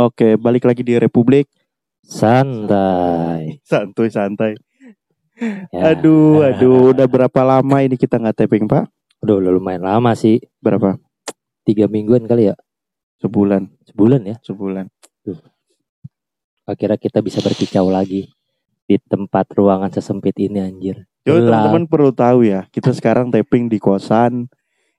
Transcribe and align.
Oke, 0.00 0.40
balik 0.40 0.64
lagi 0.64 0.80
di 0.80 0.96
Republik. 0.96 1.44
Santai. 2.00 3.60
Santuy 3.60 4.08
santai. 4.08 4.56
Ya. 5.68 5.92
Aduh, 5.92 6.40
aduh, 6.40 6.96
udah 6.96 7.04
berapa 7.04 7.40
lama 7.44 7.76
ini 7.84 8.00
kita 8.00 8.16
nggak 8.16 8.44
taping, 8.44 8.64
Pak? 8.64 8.88
Udah, 9.20 9.44
udah 9.44 9.52
lumayan 9.52 9.84
lama 9.84 10.16
sih. 10.16 10.40
Berapa? 10.64 10.96
Tiga 11.68 11.84
mingguan 11.84 12.24
kali 12.24 12.48
ya. 12.48 12.56
Sebulan, 13.20 13.68
Sebulan 13.92 14.20
ya. 14.24 14.36
sebulan. 14.40 14.88
Akhirnya 16.64 16.96
kita 16.96 17.20
bisa 17.20 17.44
berkicau 17.44 17.92
lagi. 17.92 18.32
Di 18.88 18.96
tempat 19.04 19.52
ruangan 19.52 19.92
sesempit 19.92 20.32
ini 20.40 20.64
anjir. 20.64 21.04
Yo, 21.28 21.36
Gelap. 21.36 21.44
teman-teman 21.44 21.84
perlu 21.84 22.10
tahu 22.16 22.48
ya, 22.48 22.64
kita 22.72 22.96
sekarang 22.96 23.28
taping 23.28 23.68
di 23.68 23.76
kosan 23.76 24.48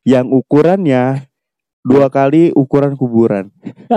yang 0.05 0.29
ukurannya 0.29 1.25
dua 1.81 2.07
kali 2.07 2.53
ukuran 2.53 2.93
kuburan. 2.93 3.49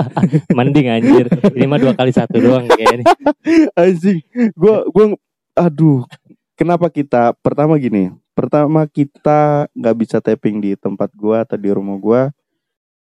Mending 0.57 0.89
anjir. 0.91 1.27
Ini 1.53 1.65
mah 1.69 1.81
dua 1.81 1.93
kali 1.93 2.11
satu 2.11 2.41
doang 2.41 2.69
kayaknya. 2.69 3.05
Anjing, 3.81 4.25
gua 4.57 4.89
gua 4.89 5.15
aduh, 5.55 6.09
kenapa 6.57 6.89
kita 6.89 7.37
pertama 7.45 7.77
gini, 7.77 8.11
pertama 8.33 8.89
kita 8.89 9.69
nggak 9.77 9.97
bisa 10.01 10.17
tapping 10.19 10.65
di 10.65 10.73
tempat 10.75 11.13
gua 11.13 11.45
atau 11.45 11.61
di 11.61 11.71
rumah 11.71 11.97
gua. 12.01 12.23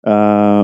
eh 0.07 0.63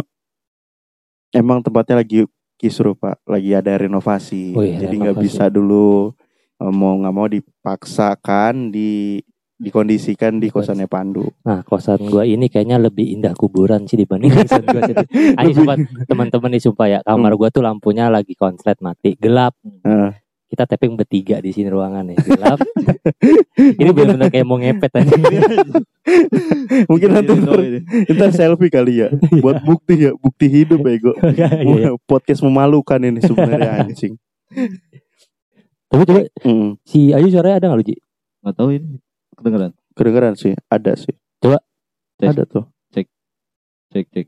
emang 1.35 1.59
tempatnya 1.59 1.99
lagi 1.99 2.23
kisruh 2.55 2.95
pak, 2.95 3.19
lagi 3.27 3.51
ada 3.51 3.75
renovasi, 3.75 4.55
Wih, 4.55 4.79
jadi 4.79 4.95
nggak 4.95 5.19
bisa 5.19 5.51
dulu 5.51 6.15
eh, 6.63 6.73
mau 6.73 6.95
nggak 6.95 7.15
mau 7.15 7.27
dipaksakan 7.27 8.71
di 8.71 9.19
dikondisikan 9.55 10.43
di 10.43 10.51
kosannya 10.51 10.91
Pandu. 10.91 11.31
Nah 11.47 11.63
kosan 11.63 12.03
gua 12.11 12.27
ini 12.27 12.51
kayaknya 12.51 12.77
lebih 12.77 13.07
indah 13.15 13.33
kuburan 13.39 13.87
sih 13.87 13.95
dibanding 13.95 14.35
kosan 14.39 14.67
gua. 14.67 14.83
Jadi, 14.83 15.05
Ayo 15.39 15.51
sumpah 15.55 15.77
teman-teman 16.05 16.51
nih 16.53 16.63
sumpah 16.63 16.87
ya. 16.91 16.99
Kamar 17.07 17.33
gua 17.39 17.49
tuh 17.55 17.63
lampunya 17.63 18.11
lagi 18.11 18.35
konslet 18.35 18.79
mati. 18.83 19.15
Gelap. 19.15 19.55
Eh, 19.63 20.11
Kita 20.45 20.71
tapping 20.71 20.95
bertiga 20.95 21.43
di 21.43 21.51
sini 21.51 21.67
ruangan 21.67 22.15
nih. 22.15 22.19
Gelap. 22.21 22.59
ini 23.83 23.91
benar-benar 23.91 24.31
kayak 24.31 24.47
mau 24.47 24.59
ngepet 24.59 24.93
aja. 25.03 25.15
mungkin 26.91 27.09
nanti 27.11 27.33
ntar, 27.35 27.59
ntar 28.15 28.31
selfie 28.31 28.71
kali 28.71 29.03
ya, 29.03 29.09
buat 29.43 29.67
bukti 29.67 30.07
ya, 30.07 30.11
bukti 30.15 30.47
hidup 30.47 30.79
ya 30.85 30.95
gue. 31.01 31.17
Iya. 31.35 31.91
Podcast 32.07 32.47
memalukan 32.47 33.03
ini 33.03 33.19
sebenarnya 33.19 33.83
anjing. 33.83 34.15
Tapi 35.91 36.03
coba 36.07 36.23
Mm. 36.45 36.69
si 36.83 37.11
Ayu 37.11 37.31
suaranya 37.31 37.57
ada 37.59 37.67
nggak 37.71 37.79
lu 37.81 37.87
Ji? 37.87 37.97
Nggak 38.43 38.55
tahu 38.55 38.69
ini 38.79 38.99
kedengeran. 39.35 39.73
Kedengeran 39.93 40.35
sih, 40.35 40.55
ada 40.67 40.93
sih. 40.95 41.15
Coba. 41.39 41.59
Tes. 42.17 42.31
Ada 42.31 42.45
tuh. 42.45 42.65
Cek 43.95 44.07
cek. 44.11 44.27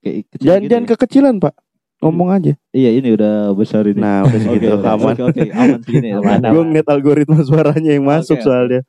Kayak 0.00 0.14
kecil 0.26 0.40
Jangan 0.42 0.60
gitu 0.60 0.70
jangan 0.70 0.84
ya. 0.84 0.90
kekecilan 0.96 1.34
pak. 1.36 1.54
Ngomong 2.00 2.28
aja. 2.32 2.52
Iya 2.70 2.90
ini 2.96 3.08
udah 3.12 3.52
besar 3.52 3.84
ini. 3.84 4.00
Nah 4.00 4.24
udah 4.24 4.40
segitu 4.40 4.72
oke, 4.72 4.88
aman. 4.88 5.14
Oke 5.14 5.22
oke 5.22 5.42
aman 5.52 5.78
segini. 5.80 6.08
ya. 6.08 6.16
Aman, 6.18 6.40
Gue 6.42 6.62
ngeliat 6.64 6.88
algoritma 6.88 7.38
suaranya 7.42 7.90
yang 7.92 8.02
masuk 8.02 8.36
oke. 8.36 8.44
soalnya. 8.44 8.80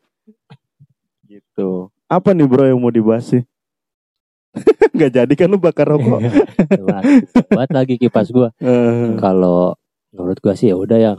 Gitu. 1.23 1.69
Apa 2.07 2.31
nih 2.31 2.45
bro 2.45 2.63
yang 2.63 2.79
mau 2.79 2.89
dibahas 2.89 3.27
sih? 3.27 3.43
Gak 4.95 5.11
jadi 5.13 5.33
kan 5.33 5.49
lu 5.49 5.57
bakar 5.57 5.85
rokok. 5.87 6.23
Buat 7.51 7.69
lagi 7.69 7.97
kipas 7.97 8.29
gua. 8.29 8.53
Eh, 8.57 9.17
Kalau 9.17 9.75
menurut 10.09 10.37
gua 10.39 10.53
sih 10.53 10.69
ya 10.69 10.77
udah 10.77 10.97
yang 10.97 11.17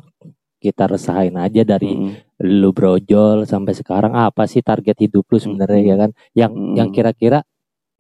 kita 0.64 0.88
resahin 0.88 1.36
aja 1.36 1.60
dari 1.62 1.92
mm, 1.92 2.40
lu 2.48 2.72
brojol 2.72 3.44
sampai 3.44 3.76
sekarang 3.76 4.16
apa 4.16 4.48
sih 4.48 4.64
target 4.64 4.96
hidup 4.96 5.28
lu 5.28 5.36
sebenarnya 5.36 5.80
Mm. 5.84 5.90
ya 5.92 5.96
kan? 6.00 6.10
Yang 6.32 6.52
Mm. 6.56 6.72
yang 6.80 6.88
kira-kira 6.90 7.38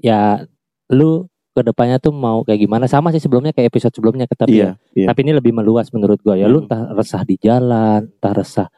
ya 0.00 0.40
lu 0.88 1.28
ke 1.54 1.62
depannya 1.62 2.00
tuh 2.00 2.10
mau 2.10 2.42
kayak 2.42 2.64
gimana 2.64 2.88
sama 2.88 3.12
sih 3.12 3.20
sebelumnya 3.20 3.52
kayak 3.52 3.70
episode 3.70 3.94
sebelumnya 3.94 4.26
tapi 4.26 4.58
ya, 4.58 4.74
Iya, 4.74 4.96
iya. 4.96 5.06
tapi 5.12 5.22
ini 5.22 5.32
lebih 5.38 5.52
meluas 5.54 5.86
menurut 5.92 6.18
gua 6.18 6.34
ya 6.34 6.48
lu 6.48 6.58
Mm. 6.58 6.66
entah 6.66 6.82
resah 6.96 7.22
di 7.22 7.36
jalan 7.38 8.08
entah 8.10 8.34
resah 8.34 8.68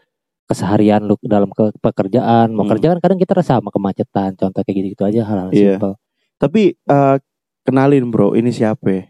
keseharian 0.46 1.02
lu 1.02 1.16
dalam 1.24 1.48
ke 1.50 1.72
pekerjaan 1.80 2.52
mau 2.52 2.68
Mm. 2.68 2.70
kerja 2.76 2.86
kan 2.92 2.98
kadang 3.00 3.18
kita 3.18 3.32
resah 3.34 3.56
sama 3.58 3.72
kemacetan 3.72 4.36
contoh 4.36 4.60
kayak 4.60 4.76
gitu 4.76 4.88
gitu 4.92 5.02
aja 5.02 5.20
hal-hal 5.24 5.50
Iya. 5.50 5.78
simpel 5.80 5.92
Tapi 6.36 6.62
eh, 6.76 7.16
kenalin 7.64 8.12
bro, 8.12 8.36
ini 8.36 8.52
siapa? 8.52 9.08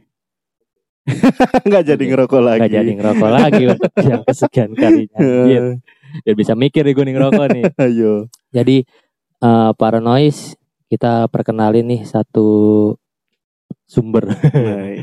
Ya? 1.06 1.15
Nggak 1.67 1.83
jadi 1.87 2.05
ngerokok 2.05 2.41
lagi. 2.41 2.61
Gak 2.61 2.72
jadi 2.75 2.91
ngerokok 2.93 3.31
lagi 3.31 3.62
untuk 3.69 3.91
yang 4.03 4.22
kesekian 4.28 4.71
kalinya. 4.72 5.19
Eh, 5.19 5.78
Biar 6.19 6.34
bisa 6.34 6.53
mikir 6.53 6.83
nih 6.83 6.93
gue 6.93 7.05
nih 7.05 7.15
ngerokok 7.15 7.47
nih 7.50 7.65
Ayo. 7.78 8.12
Jadi 8.56 8.77
eh 9.37 9.71
para 9.72 9.99
noise 9.99 10.56
kita 10.87 11.27
perkenalin 11.27 11.84
nih 11.84 12.03
satu 12.03 12.49
sumber 13.84 14.27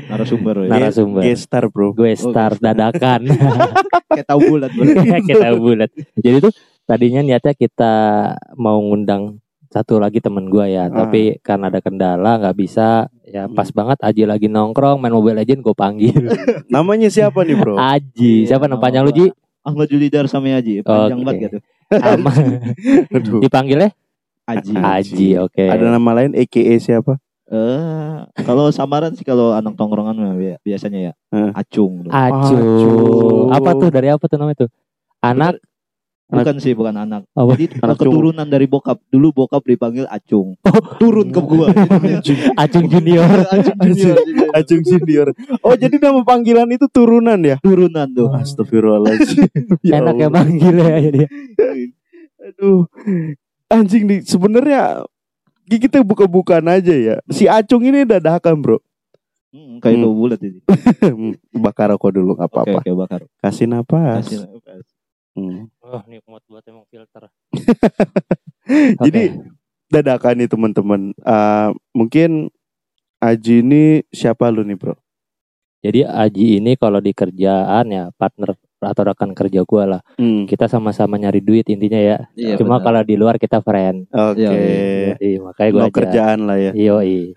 Narasumber 0.10 0.66
ya. 0.66 0.70
narasumber. 0.70 1.22
Gestar 1.22 1.68
bro. 1.68 1.92
Gue 1.92 2.12
start 2.14 2.60
dadakan 2.60 3.30
Kayak 4.10 4.28
tahu 4.28 4.40
bulat. 4.50 4.70
bro. 4.70 4.84
kita 5.24 5.56
bulat. 5.56 5.90
Jadi 6.16 6.38
tuh 6.42 6.54
tadinya 6.84 7.22
niatnya 7.22 7.54
kita 7.54 7.94
mau 8.56 8.76
ngundang 8.78 9.40
satu 9.70 9.98
lagi 9.98 10.18
temen 10.18 10.46
gue 10.46 10.66
ya, 10.68 10.86
Ah. 10.86 11.06
tapi 11.06 11.40
karena 11.40 11.66
ada 11.68 11.80
kendala 11.80 12.38
nggak 12.38 12.54
bisa. 12.56 13.10
Ya 13.24 13.48
pas 13.48 13.72
banget 13.72 13.98
Aji 14.04 14.28
lagi 14.28 14.48
nongkrong 14.52 15.00
main 15.00 15.16
Mobile 15.16 15.40
Legend 15.40 15.64
gue 15.64 15.76
panggil. 15.76 16.12
Namanya 16.74 17.08
siapa 17.08 17.48
nih 17.48 17.56
bro? 17.56 17.80
Aji, 17.80 18.44
siapa 18.44 18.68
nama 18.68 18.82
panjang 18.84 19.08
lu 19.08 19.16
Ji? 19.16 19.32
Ahmad 19.64 19.88
Julidar 19.88 20.28
sama 20.28 20.52
Aji. 20.60 20.84
Panjang 20.84 21.24
Oke. 21.24 21.26
banget 21.26 21.42
gitu. 21.48 21.58
Sama 21.94 22.32
Aduh. 23.16 23.40
dipanggilnya 23.40 23.96
Aji. 24.44 24.74
Aji, 24.76 25.28
oke. 25.40 25.64
Ada 25.72 25.96
nama 25.96 26.10
lain 26.20 26.36
AKA 26.36 26.76
siapa? 26.84 27.16
Eh, 27.48 28.18
kalau 28.44 28.68
samaran 28.76 29.16
sih 29.16 29.24
kalau 29.24 29.56
anak 29.56 29.78
tongkrongan 29.80 30.20
biasanya 30.66 31.12
ya 31.12 31.14
acung. 31.56 32.04
Acu. 32.12 32.56
Acu. 32.60 32.92
Apa 33.56 33.72
tuh 33.80 33.88
dari 33.88 34.12
apa 34.12 34.26
tuh 34.28 34.36
namanya 34.36 34.68
tuh? 34.68 34.70
Anak 35.24 35.64
Bukan 36.26 36.56
sih, 36.58 36.74
bukan 36.74 36.96
anak. 36.96 37.28
apa? 37.30 37.52
Jadi 37.54 37.78
Anak 37.78 37.96
keturunan 37.96 38.48
dari 38.48 38.66
bokap. 38.66 38.98
Dulu 39.06 39.28
bokap 39.36 39.62
dipanggil 39.62 40.08
acung. 40.08 40.58
Turun 40.98 41.30
ke 41.30 41.38
gua. 41.40 41.70
Acung 42.64 42.88
Junior. 42.88 43.28
acung 43.46 43.78
junior. 43.78 44.18
Acung 44.52 44.82
Senior. 44.82 45.28
Oh 45.62 45.76
jadi 45.76 45.94
nama 46.00 46.22
panggilan 46.22 46.66
itu 46.68 46.88
turunan 46.88 47.38
ya? 47.38 47.60
Turunan 47.60 48.10
tuh. 48.10 48.32
Astagfirullahaladzim. 48.32 49.46
Ya 49.86 50.00
Enak 50.00 50.16
ya 50.16 50.28
manggilnya 50.28 50.90
ya 50.98 51.10
dia. 51.14 51.28
Aduh. 52.42 52.88
Anjing 53.68 54.04
nih 54.04 54.20
sebenarnya 54.22 55.06
kita 55.66 56.02
buka-bukaan 56.02 56.66
aja 56.68 56.94
ya. 56.94 57.16
Si 57.28 57.46
Acung 57.46 57.84
ini 57.84 58.04
dadakan 58.04 58.58
bro. 58.58 58.78
Hmm, 59.50 59.78
kayak 59.78 60.02
Hmm. 60.02 60.10
bulat 60.12 60.42
ini. 60.42 60.66
Bakar 61.64 61.94
rokok 61.94 62.10
dulu 62.12 62.34
nggak 62.34 62.50
Oke, 62.50 62.58
apa-apa. 62.58 62.78
oke, 62.80 62.92
bakar. 62.98 63.22
Kasih 63.38 63.68
napas. 63.68 64.26
Kasih- 64.26 64.50
Hmm. 64.50 64.82
Buat 66.64 66.72
emang 66.72 66.88
filter. 66.88 67.24
Jadi 69.04 69.36
dadakan 69.92 70.36
nih 70.40 70.48
teman-teman. 70.48 71.02
Eh, 71.12 71.70
mungkin 71.92 72.48
Aji 73.20 73.60
ini 73.60 74.04
siapa 74.16 74.48
lu 74.48 74.64
nih 74.64 74.80
bro? 74.80 74.96
Jadi 75.84 76.08
Aji 76.08 76.64
ini 76.64 76.80
kalau 76.80 77.04
di 77.04 77.12
kerjaan 77.12 77.92
ya 77.92 78.16
partner 78.16 78.56
atau 78.80 79.04
rekan 79.04 79.36
kerja 79.36 79.68
gua 79.68 79.84
lah. 80.00 80.02
Hmm. 80.16 80.48
Kita 80.48 80.72
sama-sama 80.72 81.20
nyari 81.20 81.44
duit 81.44 81.68
intinya 81.68 82.00
ya. 82.00 82.18
Iya, 82.32 82.56
Cuma 82.56 82.80
benar. 82.80 82.88
kalau 82.88 83.02
di 83.04 83.16
luar 83.20 83.36
kita 83.36 83.60
friend. 83.60 84.08
Oke. 84.08 84.40
Iya, 84.48 85.16
Iya, 85.20 85.38
makanya 85.44 85.70
gua 85.76 85.84
No 85.84 85.92
kerjaan 85.92 86.40
lah 86.48 86.58
ya. 86.64 86.72
Iya, 86.72 86.96
iya. 87.12 87.36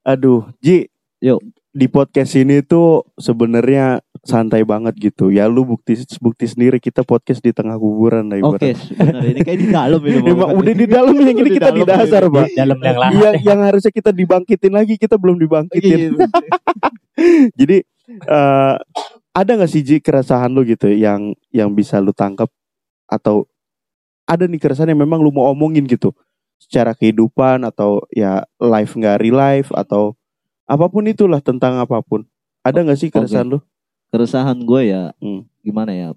Aduh, 0.00 0.48
Ji. 0.64 0.88
Yuk. 1.20 1.44
Di 1.76 1.92
podcast 1.92 2.32
ini 2.40 2.64
tuh 2.64 3.04
sebenarnya 3.20 4.00
santai 4.26 4.66
banget 4.66 4.94
gitu. 4.98 5.30
Ya 5.30 5.46
lu 5.46 5.62
bukti 5.62 5.94
bukti 6.18 6.50
sendiri 6.50 6.82
kita 6.82 7.06
podcast 7.06 7.40
di 7.40 7.54
tengah 7.54 7.78
kuburan 7.78 8.26
lah 8.26 8.42
Oke, 8.42 8.74
ibarat. 8.74 8.78
benar. 8.98 9.22
Ini 9.22 9.40
kayak 9.46 9.58
di 9.62 9.68
dalam 9.70 10.00
ini. 10.02 10.18
Emang 10.26 10.50
udah 10.60 10.74
di 10.74 10.86
dalam 10.90 11.14
yang 11.16 11.38
ini 11.38 11.50
kita 11.54 11.70
di 11.70 11.82
dasar. 11.86 12.22
Pak. 12.26 12.46
Dalam 12.52 12.78
yang 12.82 12.98
lahat. 12.98 13.12
Yang 13.14 13.34
yang 13.46 13.60
harusnya 13.62 13.92
kita 13.94 14.10
dibangkitin 14.10 14.72
lagi 14.74 14.94
kita 14.98 15.14
belum 15.16 15.38
dibangkitin. 15.38 16.18
Iya, 16.18 16.26
Jadi 17.58 17.76
eh 18.26 18.74
ada 19.36 19.50
nggak 19.52 19.70
sih 19.70 19.82
Ji 19.86 19.96
keresahan 20.02 20.50
lu 20.50 20.66
gitu 20.66 20.88
yang 20.90 21.32
yang 21.52 21.72
bisa 21.72 22.02
lu 22.02 22.10
tangkap 22.10 22.48
atau 23.06 23.46
ada 24.26 24.48
nih 24.48 24.58
keresahan 24.58 24.90
yang 24.90 25.06
memang 25.06 25.22
lu 25.22 25.30
mau 25.30 25.52
omongin 25.54 25.86
gitu 25.86 26.10
secara 26.58 26.96
kehidupan 26.96 27.62
atau 27.62 28.02
ya 28.10 28.42
life 28.58 28.96
nggak 28.96 29.20
real 29.22 29.38
life 29.38 29.70
atau 29.76 30.16
apa 30.66 30.90
pun 30.90 31.06
itulah 31.06 31.38
tentang 31.38 31.78
apa 31.78 32.02
pun. 32.02 32.26
Ada 32.66 32.82
nggak 32.82 32.98
sih 32.98 33.08
keresahan 33.14 33.46
lu? 33.46 33.62
Keresahan 34.08 34.58
gue 34.58 34.82
ya 34.86 35.02
Hmm. 35.18 35.44
gimana 35.60 35.90
ya 35.90 36.08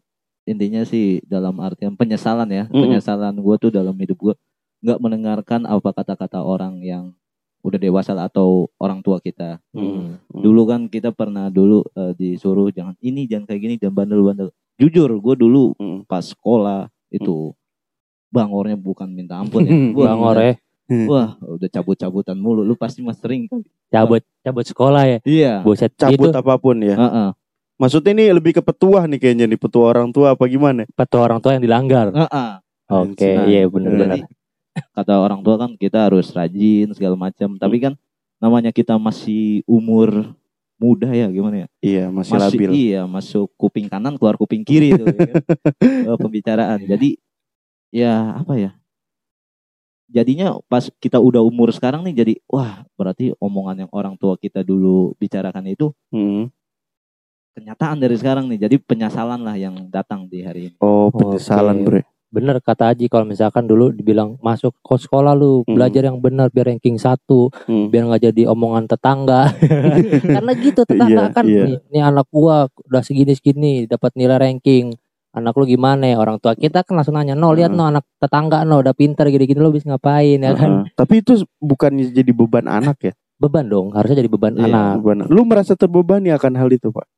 intinya 0.44 0.82
sih 0.82 1.22
dalam 1.26 1.54
artian 1.60 1.94
penyesalan 1.94 2.50
ya 2.50 2.66
Mm-mm. 2.68 2.90
penyesalan 2.90 3.36
gue 3.36 3.56
tuh 3.58 3.70
dalam 3.70 3.94
hidup 3.96 4.18
gue 4.20 4.34
nggak 4.82 4.98
mendengarkan 4.98 5.62
apa 5.64 5.90
kata-kata 5.92 6.40
orang 6.40 6.80
yang 6.80 7.14
udah 7.60 7.76
dewasa 7.76 8.16
atau 8.16 8.72
orang 8.76 9.00
tua 9.00 9.20
kita 9.20 9.60
Hmm. 9.76 10.16
dulu 10.32 10.64
kan 10.66 10.88
kita 10.88 11.12
pernah 11.12 11.50
dulu 11.50 11.84
eh, 11.92 12.16
disuruh 12.16 12.72
jangan 12.72 12.96
ini 13.00 13.28
jangan 13.28 13.46
kayak 13.46 13.62
gini 13.62 13.76
jangan 13.76 13.96
bandel-bandel 14.00 14.50
jujur 14.76 15.12
gue 15.12 15.36
dulu 15.36 15.76
Hmm. 15.76 16.02
pas 16.06 16.24
sekolah 16.24 16.88
itu 17.12 17.52
bangornya 18.30 18.78
bukan 18.78 19.10
minta 19.10 19.36
ampun 19.36 19.66
ya 19.66 19.74
Gua 19.96 20.06
Bang 20.08 20.24
Ore. 20.24 20.52
Hmm. 20.90 21.06
wah 21.06 21.38
udah 21.40 21.70
cabut-cabutan 21.70 22.34
mulu. 22.34 22.66
Lu 22.66 22.74
pasti 22.74 23.06
mas 23.06 23.22
sering 23.22 23.46
kan? 23.46 23.62
cabut 23.94 24.26
cabut 24.42 24.66
sekolah 24.66 25.06
ya 25.06 25.18
Iya. 25.22 25.54
buset 25.62 25.94
Cabut 25.94 26.34
itu 26.34 26.34
apa 26.34 26.58
pun 26.58 26.82
ya. 26.82 26.98
Heeh. 26.98 27.30
Maksudnya 27.80 28.12
ini 28.12 28.24
lebih 28.36 28.60
ke 28.60 28.62
petuah 28.62 29.08
nih 29.08 29.20
kayaknya 29.24 29.46
nih 29.48 29.56
petuah 29.56 29.96
orang 29.96 30.12
tua 30.12 30.36
apa 30.36 30.44
gimana? 30.52 30.84
petua 30.92 31.22
orang 31.24 31.40
tua 31.40 31.56
yang 31.56 31.64
dilanggar 31.64 32.12
Heeh. 32.12 32.52
oke 32.92 33.30
Nah, 33.40 33.46
iya 33.48 33.64
benar-benar 33.72 34.28
kata 35.00 35.14
orang 35.16 35.40
tua 35.42 35.56
kan 35.56 35.72
kita 35.80 36.12
harus 36.12 36.28
rajin 36.36 36.92
segala 36.92 37.16
macam. 37.16 37.56
Tapi 37.56 37.78
kan 37.80 37.94
namanya 38.40 38.76
kita 38.76 39.00
masih 39.00 39.64
umur 39.64 40.36
muda 40.76 41.08
ya 41.12 41.28
gimana 41.32 41.64
ya? 41.64 41.68
Iya 41.80 42.06
masih, 42.12 42.32
Masih 42.36 42.56
labil. 42.60 42.70
iya 42.76 43.02
masuk 43.08 43.48
kuping 43.56 43.88
kanan 43.88 44.16
keluar 44.20 44.36
kuping 44.36 44.64
kiri 44.68 44.96
itu 44.96 45.04
ya 45.08 45.16
kan? 45.32 45.36
Eh, 46.10 46.18
pembicaraan. 46.20 46.80
Jadi 46.84 47.16
ya 47.92 48.40
apa 48.40 48.60
ya? 48.60 48.72
Jadinya 50.10 50.58
pas 50.66 50.90
kita 50.98 51.22
udah 51.22 51.46
umur 51.46 51.70
sekarang 51.70 52.02
nih 52.02 52.16
jadi 52.26 52.34
wah 52.50 52.82
berarti 52.98 53.30
omongan 53.38 53.86
yang 53.86 53.92
orang 53.94 54.18
tua 54.18 54.36
kita 54.42 54.66
dulu 54.66 55.14
bicarakan 55.16 55.70
itu 55.70 55.94
Hmm. 56.10 56.50
Kenyataan 57.52 57.98
dari 57.98 58.16
sekarang 58.16 58.46
nih. 58.48 58.60
Jadi 58.62 58.76
penyesalan 58.78 59.42
lah 59.42 59.54
yang 59.54 59.88
datang 59.88 60.26
di 60.26 60.42
hari 60.42 60.62
ini. 60.68 60.76
Oh 60.80 61.10
penyesalan 61.10 61.82
Oke. 61.82 61.86
bre. 61.86 62.02
bener 62.30 62.62
kata 62.62 62.94
Aji 62.94 63.10
kalau 63.10 63.26
misalkan 63.26 63.66
dulu 63.66 63.90
dibilang 63.90 64.38
masuk 64.40 64.78
ke 64.86 64.96
sekolah 65.02 65.34
lu 65.34 65.66
Hmm. 65.66 65.74
belajar 65.74 66.06
yang 66.06 66.22
benar 66.22 66.54
biar 66.54 66.70
ranking 66.70 66.94
satu 66.96 67.50
Hmm. 67.66 67.90
biar 67.90 68.06
nggak 68.06 68.30
jadi 68.30 68.46
omongan 68.46 68.86
tetangga 68.86 69.50
karena 70.38 70.52
gitu 70.54 70.86
tetangga 70.86 71.26
Iya, 71.26 71.34
kan 71.34 71.46
iya. 71.50 71.64
nih, 71.66 71.78
nih 71.90 72.02
anak 72.06 72.30
gua 72.30 72.70
udah 72.86 73.02
segini 73.02 73.34
segini 73.34 73.72
dapat 73.84 74.14
nilai 74.14 74.38
ranking 74.38 74.94
anak 75.32 75.58
lu 75.58 75.66
gimana 75.66 76.06
ya 76.06 76.18
orang 76.18 76.38
tua 76.38 76.54
kita 76.54 76.82
kan 76.82 76.94
langsung 76.96 77.18
nanya 77.18 77.34
no 77.34 77.50
lihat 77.50 77.74
Hmm. 77.74 77.82
no 77.82 77.90
anak 77.90 78.06
tetangga 78.18 78.62
no 78.62 78.78
udah 78.78 78.94
pinter 78.94 79.26
gini 79.26 79.46
gini 79.46 79.58
lu 79.58 79.74
bisa 79.74 79.90
ngapain 79.90 80.38
ya 80.38 80.54
kan. 80.54 80.86
Tapi 80.94 81.14
itu 81.20 81.34
bukannya 81.58 82.14
jadi 82.14 82.30
beban 82.30 82.70
anak 82.70 82.98
ya? 83.04 83.14
beban 83.36 83.66
dong 83.66 83.90
harusnya 83.90 84.20
jadi 84.20 84.30
beban 84.30 84.54
Iya. 84.54 84.70
anak 84.70 85.02
Beban. 85.02 85.18
Lu 85.26 85.42
merasa 85.46 85.74
terbebani 85.74 86.30
akan 86.30 86.54
hal 86.56 86.70
itu 86.70 86.94
pak? 86.94 87.10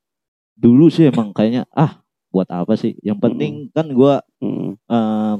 Dulu 0.62 0.86
sih 0.88 1.10
emang 1.10 1.34
kayaknya 1.34 1.66
ah 1.74 1.98
buat 2.30 2.46
apa 2.48 2.78
sih? 2.78 2.94
Yang 3.02 3.18
penting 3.20 3.52
kan 3.74 3.90
gua 3.90 4.22
Hmm. 4.38 4.78
eh, 4.78 5.36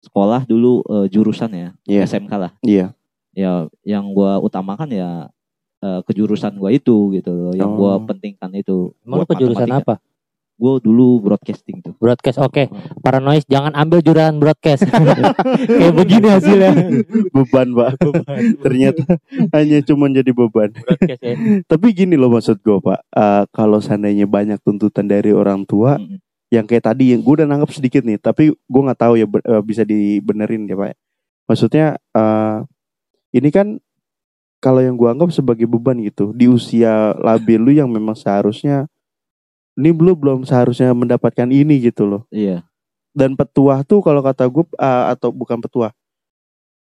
sekolah 0.00 0.44
dulu 0.44 0.84
eh, 0.84 1.06
jurusan 1.08 1.50
ya 1.50 1.68
Iya. 1.84 2.04
SMK 2.04 2.32
lah. 2.34 2.52
Iya. 2.60 2.92
Ya 3.32 3.52
yang 3.82 4.12
gua 4.12 4.36
utamakan 4.38 4.92
ya 4.92 5.32
eh, 5.80 6.00
kejurusan 6.04 6.54
gua 6.54 6.70
itu 6.70 7.12
gitu 7.12 7.30
loh. 7.32 7.52
Yang 7.52 7.70
gua 7.74 7.92
Oh. 7.96 8.04
pentingkan 8.04 8.52
itu. 8.54 8.92
emang 9.02 9.20
lu 9.20 9.24
buat 9.24 9.28
ke 9.32 9.40
jurusan 9.40 9.64
matematika. 9.64 9.82
apa 9.82 9.94
Gua 10.64 10.80
dulu 10.80 11.20
broadcasting 11.20 11.84
tuh. 11.84 11.92
broadcast 12.00 12.40
oke 12.40 12.72
paranoid 13.04 13.44
jangan 13.44 13.76
ambil 13.76 14.00
jurusan 14.00 14.40
broadcast 14.40 14.88
kayak 15.76 15.92
begini 15.92 16.32
hasilnya 16.32 16.72
beban 17.28 17.68
pak. 17.76 18.00
Ternyata 18.64 19.04
hanya 19.52 19.84
cuma 19.84 20.08
jadi 20.08 20.32
beban. 20.32 20.72
broadcast 20.72 21.20
ya 21.20 21.36
Tapi 21.68 21.86
gini 21.92 22.16
loh 22.16 22.32
maksud 22.32 22.64
gue 22.64 22.80
pak, 22.80 23.04
Eh, 23.12 23.44
kalau 23.52 23.76
seandainya 23.78 24.24
banyak 24.24 24.56
tuntutan 24.64 25.04
dari 25.04 25.30
orang 25.30 25.68
tua, 25.68 26.00
Mm-mm. 26.00 26.16
yang 26.48 26.64
kayak 26.64 26.88
tadi 26.88 27.12
yang 27.12 27.20
gue 27.20 27.44
udah 27.44 27.48
nangkep 27.48 27.70
sedikit 27.70 28.00
nih, 28.00 28.16
tapi 28.16 28.48
gue 28.56 28.80
nggak 28.88 29.00
tahu 29.04 29.20
ya 29.20 29.26
eh, 29.28 29.60
bisa 29.60 29.84
dibenerin 29.84 30.64
ya 30.64 30.80
pak. 30.80 30.96
Maksudnya 31.44 31.86
eh, 32.16 32.58
ini 33.36 33.50
kan 33.52 33.76
kalau 34.64 34.80
yang 34.80 34.96
gue 34.96 35.08
anggap 35.10 35.28
sebagai 35.28 35.68
beban 35.68 36.00
gitu 36.00 36.32
di 36.32 36.48
usia 36.48 37.12
labil 37.20 37.60
lu 37.60 37.72
yang 37.76 37.90
memang 37.92 38.16
seharusnya 38.16 38.88
ini 39.74 39.90
belum 39.90 40.16
belum 40.16 40.38
seharusnya 40.46 40.94
mendapatkan 40.94 41.48
ini 41.50 41.82
gitu 41.90 42.06
loh. 42.06 42.22
Iya. 42.30 42.62
Dan 43.14 43.38
petuah 43.38 43.86
tuh 43.86 44.02
kalau 44.02 44.22
kata 44.22 44.46
gue 44.50 44.64
eh, 44.78 45.04
atau 45.14 45.30
bukan 45.30 45.62
petuah, 45.62 45.94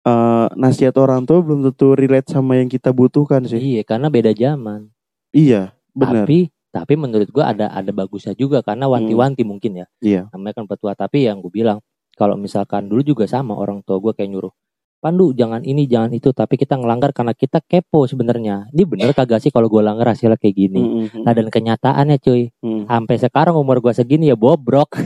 eh, 0.08 0.48
nasihat 0.56 0.96
orang 1.00 1.24
tua 1.24 1.40
belum 1.40 1.68
tentu 1.72 1.96
relate 1.96 2.32
sama 2.32 2.60
yang 2.60 2.68
kita 2.68 2.92
butuhkan 2.92 3.44
sih. 3.48 3.60
iya 3.60 3.82
karena 3.88 4.12
beda 4.12 4.32
zaman 4.36 4.92
Iya, 5.36 5.76
benar. 5.92 6.24
Tapi 6.24 6.50
tapi 6.72 6.94
menurut 6.94 7.30
gua 7.34 7.52
ada 7.56 7.72
ada 7.74 7.92
bagusnya 7.96 8.38
juga 8.38 8.62
karena 8.62 8.86
wanti-wanti 8.86 9.42
mungkin 9.42 9.82
ya. 9.82 9.88
Iya. 10.04 10.22
Namanya 10.32 10.64
kan 10.64 10.66
petua 10.70 10.92
tapi 10.94 11.26
yang 11.26 11.42
gue 11.42 11.52
bilang 11.52 11.80
kalau 12.18 12.38
misalkan 12.38 12.86
dulu 12.90 13.02
juga 13.04 13.26
sama 13.26 13.54
orang 13.58 13.82
tua 13.84 13.98
gua 13.98 14.14
kayak 14.14 14.30
nyuruh 14.34 14.54
Pandu 14.98 15.30
jangan 15.30 15.62
ini 15.62 15.86
jangan 15.86 16.10
itu 16.10 16.34
tapi 16.34 16.58
kita 16.58 16.74
ngelanggar 16.74 17.14
karena 17.14 17.38
kita 17.38 17.62
kepo 17.62 18.10
sebenarnya. 18.10 18.66
Ini 18.74 18.84
bener 18.90 19.14
kagak 19.14 19.46
sih 19.46 19.54
kalau 19.54 19.70
gua 19.70 19.86
langgar 19.86 20.10
hasilnya 20.10 20.42
kayak 20.42 20.56
gini. 20.58 20.82
Mm-mm. 20.82 21.22
Nah 21.22 21.38
dan 21.38 21.48
kenyataannya 21.54 22.18
cuy 22.18 22.50
Mm. 22.58 22.90
sampai 22.90 23.16
sekarang 23.22 23.54
umur 23.54 23.78
gua 23.78 23.94
segini 23.94 24.28
ya 24.28 24.36
bobrok. 24.36 24.98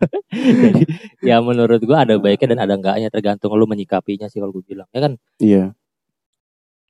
Jadi 0.62 0.84
ya 1.24 1.40
menurut 1.40 1.80
gua 1.82 2.04
ada 2.04 2.20
baiknya 2.20 2.52
dan 2.54 2.60
ada 2.68 2.74
enggaknya 2.76 3.08
tergantung 3.08 3.56
lu 3.56 3.64
menyikapinya 3.64 4.28
sih 4.28 4.38
kalau 4.38 4.52
gue 4.52 4.64
bilang. 4.66 4.86
Ya 4.92 5.00
kan 5.00 5.12
Iya. 5.40 5.64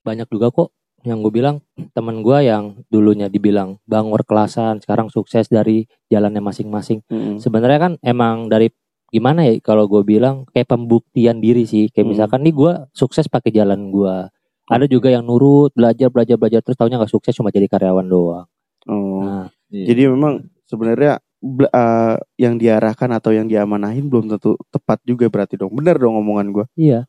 banyak 0.00 0.26
juga 0.26 0.48
kok 0.50 0.68
yang 1.00 1.24
gue 1.24 1.32
bilang 1.32 1.64
temen 1.92 2.20
gua 2.20 2.44
yang 2.44 2.84
dulunya 2.92 3.28
dibilang 3.28 3.80
bangor 3.84 4.20
kelasan 4.24 4.80
sekarang 4.84 5.08
sukses 5.08 5.48
dari 5.48 5.88
jalannya 6.08 6.40
masing-masing 6.40 7.00
Mm-mm. 7.08 7.36
sebenarnya 7.40 7.78
kan 7.80 7.92
emang 8.04 8.48
dari 8.48 8.68
gimana 9.10 9.42
ya 9.44 9.58
kalau 9.60 9.86
gue 9.86 10.02
bilang 10.02 10.46
kayak 10.50 10.66
pembuktian 10.66 11.38
diri 11.38 11.66
sih 11.66 11.90
kayak 11.90 12.06
Hmm. 12.06 12.12
misalkan 12.14 12.40
nih 12.42 12.54
gue 12.54 12.72
sukses 12.90 13.26
pakai 13.26 13.50
jalan 13.50 13.90
gua 13.90 14.30
ada 14.66 14.86
juga 14.86 15.10
yang 15.10 15.26
nurut 15.26 15.74
belajar 15.74 16.08
belajar 16.08 16.38
belajar 16.38 16.60
terus 16.62 16.78
taunya 16.78 16.94
nggak 16.94 17.10
sukses 17.10 17.34
cuma 17.34 17.50
jadi 17.50 17.66
karyawan 17.66 18.06
doang 18.06 18.46
Oh. 18.88 19.20
nah 19.22 19.46
Iya. 19.70 19.94
Jadi 19.94 20.02
memang 20.10 20.34
sebenarnya 20.66 21.22
eh, 21.70 22.16
yang 22.36 22.58
diarahkan 22.58 23.06
atau 23.14 23.30
yang 23.30 23.46
diamanahin 23.46 24.10
belum 24.10 24.26
tentu 24.26 24.58
tepat 24.68 24.98
juga 25.06 25.30
berarti 25.30 25.54
dong. 25.54 25.70
Benar 25.70 25.94
dong 25.94 26.18
omongan 26.18 26.50
gua. 26.50 26.66
iya 26.74 27.06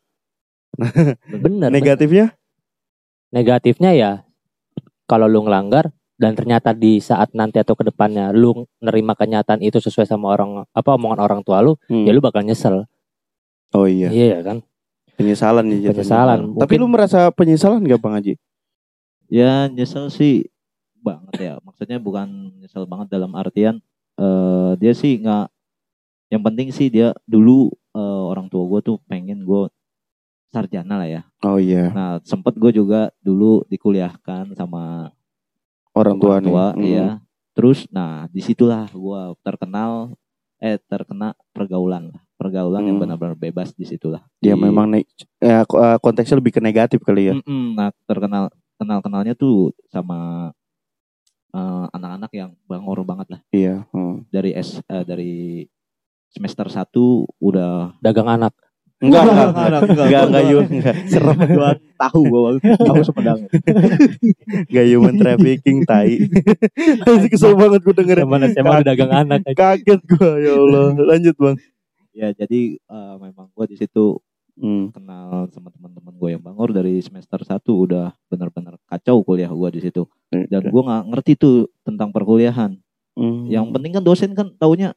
bener 1.44 1.68
Negatifnya? 1.74 2.32
negatifnya 3.28 3.90
ya 3.92 4.12
kalau 5.06 5.26
lu 5.26 5.42
ngelanggar 5.42 5.90
dan 6.22 6.38
ternyata 6.38 6.70
di 6.70 7.02
saat 7.02 7.34
nanti 7.34 7.58
atau 7.58 7.74
ke 7.74 7.82
depannya 7.82 8.30
lu 8.30 8.54
nerima 8.78 9.18
kenyataan 9.18 9.58
itu 9.58 9.82
sesuai 9.82 10.06
sama 10.06 10.30
orang 10.30 10.62
apa 10.70 10.94
omongan 10.94 11.18
orang 11.18 11.40
tua 11.42 11.58
lu 11.58 11.74
Hmm. 11.90 12.06
ya 12.06 12.14
lu 12.14 12.22
bakal 12.22 12.46
nyesel 12.46 12.86
Oh 13.74 13.88
iya, 13.90 14.12
iya 14.12 14.38
kan 14.44 14.62
penyesalan 15.18 15.64
nih 15.66 15.90
jatuhnya. 15.90 15.90
penyesalan 15.98 16.40
Tapi 16.60 16.74
lu 16.78 16.86
merasa 16.86 17.32
penyesalan 17.32 17.82
gak 17.82 17.98
Bang 17.98 18.14
Haji? 18.14 18.36
Ya 19.26 19.66
nyesel 19.66 20.12
sih 20.12 20.46
banget 21.00 21.34
ya. 21.40 21.54
Maksudnya 21.64 21.96
bukan 21.98 22.28
nyesel 22.60 22.84
banget 22.86 23.10
dalam 23.10 23.32
artian 23.34 23.80
eh 24.14 24.70
dia 24.76 24.92
sih 24.92 25.18
nggak. 25.18 25.48
Yang 26.32 26.42
penting 26.44 26.68
sih 26.70 26.88
dia 26.92 27.16
dulu 27.24 27.72
eh, 27.96 28.22
orang 28.28 28.52
tua 28.52 28.68
gue 28.68 28.80
tuh 28.84 28.96
pengen 29.08 29.40
gue 29.42 29.72
sarjana 30.52 31.00
lah 31.00 31.08
ya. 31.08 31.22
Oh 31.40 31.56
iya, 31.56 31.88
Nah 31.96 32.20
sempet 32.28 32.52
gue 32.60 32.76
juga 32.76 33.08
dulu 33.24 33.64
dikuliahkan 33.72 34.52
sama 34.52 35.08
orang 35.92 36.16
tua 36.16 36.34
nih. 36.38 36.46
tua, 36.48 36.66
Hmm. 36.72 36.82
ya. 36.82 37.06
Terus 37.52 37.84
nah 37.88 38.24
di 38.26 38.40
situlah 38.40 38.88
gue 38.88 39.20
terkenal 39.40 40.16
eh 40.56 40.78
terkena 40.78 41.34
pergaulan 41.50 42.10
lah. 42.10 42.20
Pergaulan 42.34 42.82
yang 42.82 42.96
Hmm. 42.96 43.02
benar-benar 43.06 43.36
bebas 43.36 43.70
di 43.72 43.84
situlah. 43.84 44.22
Ya 44.40 44.54
Di- 44.54 44.62
memang 44.62 44.90
ya, 45.38 45.62
ko- 45.62 45.78
eh, 45.78 45.98
konteksnya 45.98 46.38
lebih 46.38 46.54
ke 46.54 46.60
negatif 46.60 47.02
kali 47.02 47.30
ya. 47.30 47.34
Mm-mm, 47.36 47.74
nah 47.74 47.90
terkenal 48.06 48.50
kenal 48.78 48.98
kenalnya 48.98 49.34
tuh 49.34 49.70
sama 49.86 50.50
eh, 51.52 51.86
anak-anak 51.92 52.32
yang 52.32 52.50
bangor 52.64 53.04
banget 53.04 53.36
lah 53.36 53.40
Iya. 53.52 53.84
hmm. 53.92 54.24
dari 54.32 54.56
S 54.56 54.80
eh, 54.82 55.04
dari 55.04 55.32
semester 56.32 56.64
1 56.66 57.28
udah 57.38 57.92
dagang 58.00 58.24
anak 58.26 58.56
Enggak, 59.04 59.22
enggak, 59.24 59.48
enggak, 59.50 59.66
enggak, 59.66 59.82
enggak, 59.82 60.02
enggak, 60.06 60.22
enggak, 60.22 60.42
gua- 60.46 60.68
enggak. 60.70 60.96
serem 61.10 61.38
gua 61.50 61.70
tahu 61.98 62.20
gua 62.24 62.40
tahu 62.78 63.02
sepedang 63.02 63.38
Enggak 64.62 64.86
human 64.86 65.14
trafficking, 65.16 65.78
tai. 65.82 66.22
Masih 67.02 67.28
kesel 67.28 67.52
banget 67.52 67.80
gue 67.80 67.94
denger. 67.94 68.16
Teman 68.22 68.42
SMA 68.46 68.70
udah 68.72 68.86
dagang 68.86 69.12
anak. 69.12 69.42
Kaget 69.48 70.00
gue, 70.02 70.30
ya 70.40 70.54
Allah. 70.54 70.86
Lanjut 70.96 71.34
Bang. 71.34 71.56
ya 72.12 72.28
jadi 72.30 72.60
eh, 72.76 73.14
memang 73.18 73.48
gua 73.50 73.64
di 73.64 73.74
situ 73.74 74.20
Hmm. 74.52 74.92
kenal 74.92 75.48
sama 75.48 75.72
teman-teman 75.72 76.12
gue 76.12 76.28
yang 76.30 76.44
bangor 76.44 76.70
dari 76.70 77.00
semester 77.00 77.40
1 77.40 77.56
udah 77.64 78.12
benar-benar 78.28 78.76
kacau 78.84 79.24
kuliah 79.24 79.48
gua 79.48 79.72
di 79.72 79.80
situ 79.80 80.04
dan 80.28 80.68
gua 80.68 80.82
nggak 80.84 81.02
ngerti 81.08 81.32
tuh 81.34 81.56
tentang 81.80 82.12
perkuliahan 82.12 82.76
Hmm. 83.12 83.44
yang 83.46 83.72
penting 83.72 83.92
kan 83.92 84.04
dosen 84.04 84.32
kan 84.32 84.52
taunya 84.54 84.92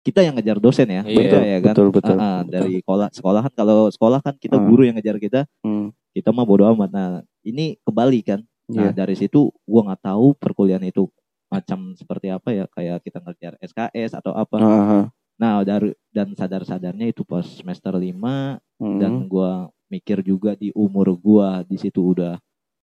kita 0.00 0.20
yang 0.20 0.34
ngejar 0.34 0.56
dosen 0.56 0.88
ya 0.88 1.02
Iya, 1.02 1.12
beda 1.14 1.38
ya 1.42 1.58
kan 1.60 1.72
betul, 1.72 1.88
betul. 1.90 2.16
Ah, 2.16 2.22
ah, 2.22 2.40
dari 2.42 2.80
sekolah 2.80 3.08
sekolahan 3.10 3.52
kalau 3.52 3.78
sekolah 3.88 4.20
kan 4.20 4.34
kita 4.34 4.56
Ah. 4.56 4.64
guru 4.64 4.82
yang 4.82 4.96
ngejar 4.96 5.16
kita 5.16 5.44
Hmm. 5.60 5.92
kita 6.10 6.30
mah 6.30 6.42
bodo 6.42 6.64
amat 6.66 6.88
nah 6.88 7.08
ini 7.42 7.76
kebalik 7.80 8.24
kan 8.26 8.40
nah 8.66 8.88
Iya. 8.88 8.96
dari 8.96 9.14
situ 9.14 9.52
gua 9.62 9.80
nggak 9.86 10.02
tahu 10.04 10.32
perkuliahan 10.34 10.82
itu 10.82 11.10
macam 11.46 11.92
seperti 11.92 12.28
apa 12.28 12.48
ya 12.48 12.64
kayak 12.66 13.02
kita 13.02 13.18
ngejar 13.20 13.52
SKS 13.60 14.14
atau 14.14 14.32
apa 14.32 14.56
Ah, 14.56 14.64
ah. 14.64 15.04
nah 15.36 15.60
dari 15.60 15.92
dan 16.08 16.32
sadar 16.32 16.62
sadarnya 16.62 17.06
itu 17.06 17.20
pas 17.22 17.44
semester 17.44 17.92
5 17.92 18.56
Hmm. 18.78 18.96
dan 18.96 19.26
gua 19.26 19.68
mikir 19.86 20.22
juga 20.22 20.54
di 20.54 20.70
umur 20.72 21.12
gua 21.14 21.60
di 21.60 21.76
situ 21.76 22.00
udah 22.06 22.40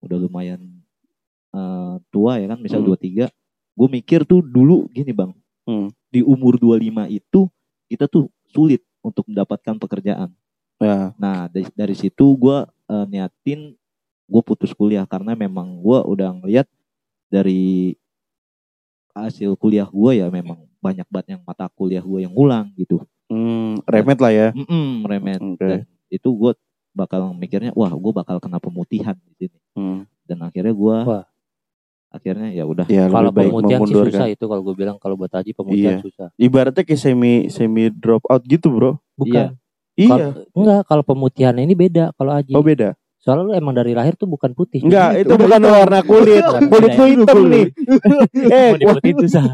udah 0.01 0.19
lumayan 0.19 0.61
eh, 1.51 1.95
tua 2.09 2.37
ya 2.37 2.47
kan 2.47 2.59
misal 2.59 2.81
Hmm. 2.81 2.89
23 2.89 3.27
gue 3.73 3.89
mikir 3.91 4.23
tuh 4.23 4.41
dulu 4.41 4.89
gini 4.89 5.11
bang 5.11 5.33
Hmm. 5.63 5.89
Di 6.13 6.21
umur 6.21 6.61
25 6.61 7.09
itu 7.09 7.49
kita 7.89 8.05
tuh 8.05 8.29
sulit 8.53 8.85
untuk 9.01 9.25
mendapatkan 9.27 9.81
pekerjaan 9.81 10.31
Ya. 10.83 11.15
Nah 11.15 11.47
dari, 11.47 11.71
dari 11.79 11.95
situ 11.95 12.35
gue 12.35 12.67
eh, 12.67 13.07
niatin 13.07 13.79
gue 14.27 14.43
putus 14.43 14.75
kuliah 14.75 15.07
karena 15.07 15.39
memang 15.39 15.79
gue 15.79 15.99
udah 16.03 16.35
ngeliat 16.43 16.67
dari 17.31 17.95
hasil 19.15 19.55
kuliah 19.55 19.87
gue 19.87 20.19
ya 20.19 20.27
memang 20.27 20.67
banyak 20.83 21.07
banget 21.07 21.39
yang 21.39 21.43
mata 21.47 21.71
kuliah 21.71 22.03
gue 22.03 22.27
yang 22.27 22.35
ngulang 22.35 22.75
gitu. 22.75 23.07
Hmm, 23.31 23.79
remet 23.87 24.19
lah 24.19 24.33
ya. 24.35 24.49
Mm-mm, 24.51 25.07
remet. 25.07 25.39
Oke. 25.39 25.63
Dan 25.63 25.81
itu 26.11 26.29
gue 26.35 26.53
bakal 26.93 27.31
mikirnya 27.33 27.71
wah 27.79 27.95
gue 27.95 28.13
bakal 28.13 28.43
kena 28.43 28.59
pemutihan 28.59 29.15
di 29.15 29.47
sini. 29.47 29.59
Hmm. 29.79 30.03
Dan 30.27 30.43
akhirnya 30.43 30.75
gue. 30.75 30.97
Akhirnya 32.13 32.49
ya 32.49 32.63
udah 32.63 32.85
Ya, 32.87 33.09
Kalau 33.09 33.33
pemutihan 33.33 33.81
sih 33.83 33.97
susah 33.97 34.27
itu 34.29 34.45
kalau 34.45 34.61
gue 34.61 34.75
bilang 34.75 34.97
kalau 34.97 35.17
buat 35.17 35.33
Haji 35.33 35.51
pemutihan 35.51 35.97
Iya. 35.97 36.05
susah. 36.05 36.29
Ibaratnya 36.37 36.85
kayak 36.85 37.01
semi 37.01 37.49
semi 37.49 37.89
drop 37.89 38.23
out 38.27 38.45
gitu, 38.45 38.69
Bro. 38.69 39.01
Bukan. 39.15 39.57
Iya. 39.93 40.09
Kalau- 40.09 40.33
enggak, 40.53 40.81
kalau 40.87 41.03
pemutihan 41.03 41.55
ini 41.55 41.73
beda 41.73 42.13
kalau 42.15 42.33
Haji. 42.33 42.53
Oh, 42.53 42.61
beda. 42.61 42.93
Soalnya 43.17 43.45
lu 43.45 43.53
emang 43.55 43.71
dari 43.71 43.95
lahir 43.95 44.13
tuh 44.13 44.27
bukan 44.27 44.51
putih. 44.51 44.83
Enggak, 44.83 45.15
Jadi 45.15 45.23
itu 45.23 45.35
bukan 45.37 45.63
warna 45.63 46.03
kulit. 46.03 46.43
Kulit 46.43 46.91
lu 46.93 47.05
hitam 47.07 47.39
nih. 47.47 47.67
eh, 48.51 48.67
Mau 48.67 48.79
diputihin 48.83 49.17
susah. 49.23 49.45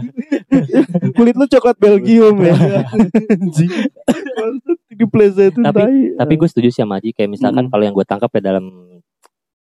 kulit 1.17 1.37
lu 1.37 1.45
coklat 1.45 1.77
Belgium 1.77 2.37
ya. 2.41 2.57
Anjing. 3.37 3.71
Di 4.89 5.05
Tapi- 5.05 5.85
tai. 5.85 5.99
Tapi 6.17 6.33
gue 6.35 6.49
setuju 6.49 6.69
sih 6.71 6.81
sama 6.81 6.97
Haji 6.97 7.13
kayak 7.13 7.29
misalkan 7.29 7.69
Mm-mm. 7.69 7.71
kalau 7.71 7.85
yang 7.85 7.93
gue 7.93 8.07
tangkap 8.07 8.33
ya 8.33 8.41
dalam 8.43 8.88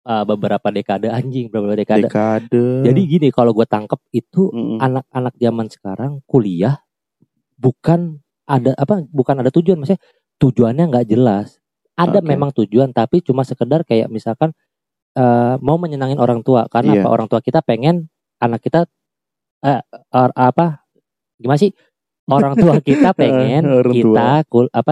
uh, 0.03 0.23
beberapa 0.23 0.67
dekade 0.67 1.07
anjing, 1.17 1.47
beberapa 1.47 1.75
dekade. 1.75 2.05
dekade. 2.05 2.65
Jadi 2.85 3.01
gini 3.01 3.27
kalau 3.29 3.51
gue 3.51 3.65
tangkap 3.65 3.99
itu 4.09 4.47
Mm-mm. 4.47 4.77
anak-anak 4.77 5.33
zaman 5.35 5.67
sekarang 5.67 6.11
kuliah 6.23 6.79
bukan 7.55 8.17
ada 8.43 8.71
apa 8.73 9.03
bukan 9.05 9.35
ada 9.37 9.51
tujuan 9.51 9.75
maksudnya 9.75 9.99
tujuannya 10.37 10.83
nggak 10.87 11.07
jelas 11.07 11.59
ada 11.93 12.17
Oke. 12.17 12.25
memang 12.25 12.49
tujuan 12.49 12.89
tapi 12.89 13.19
cuma 13.19 13.43
sekedar 13.43 13.83
kayak 13.83 14.07
misalkan 14.07 14.55
eh, 15.11 15.55
mau 15.59 15.75
menyenangin 15.75 16.17
orang 16.17 16.39
tua 16.39 16.65
karena 16.65 16.95
Iya. 16.95 17.01
apa 17.01 17.09
orang 17.09 17.27
tua 17.27 17.39
kita 17.39 17.59
pengen 17.59 18.07
anak 18.39 18.63
kita 18.63 18.87
eh, 19.61 19.83
or- 20.09 20.31
apa 20.33 20.81
gimana 21.35 21.59
sih 21.59 21.75
orang 22.25 22.55
tua 22.55 22.79
kita 22.79 23.11
pengen 23.19 23.67
Orang 23.67 23.91
tua. 23.91 23.93
kita 23.93 24.27
kul 24.47 24.65
apa 24.71 24.91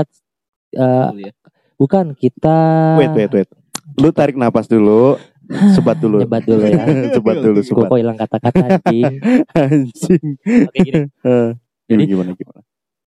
eh, 0.73 1.07
kuliah. 1.09 1.33
bukan 1.79 2.05
kita 2.13 2.57
Wait, 2.99 3.15
wait, 3.15 3.31
wait. 3.31 3.49
Lu 3.97 4.09
tarik 4.09 4.33
napas 4.33 4.65
dulu. 4.65 5.17
Sebat 5.47 5.95
dulu. 5.97 6.19
nyebat 6.19 6.43
dulu 6.43 6.59
ya 6.61 6.83
sebat 7.15 7.39
dulu, 7.39 7.55
gue 7.55 7.63
sebat. 7.63 7.87
kok 7.87 7.95
hilang 7.95 8.19
kata-kata 8.19 8.67
anjing 8.67 9.15
Anjing. 9.55 10.25
oke 10.43 10.75
gini 10.77 11.01
Eh, 11.23 11.49
Jadi- 11.87 12.03
gimana 12.05 12.31
gimana? 12.33 12.61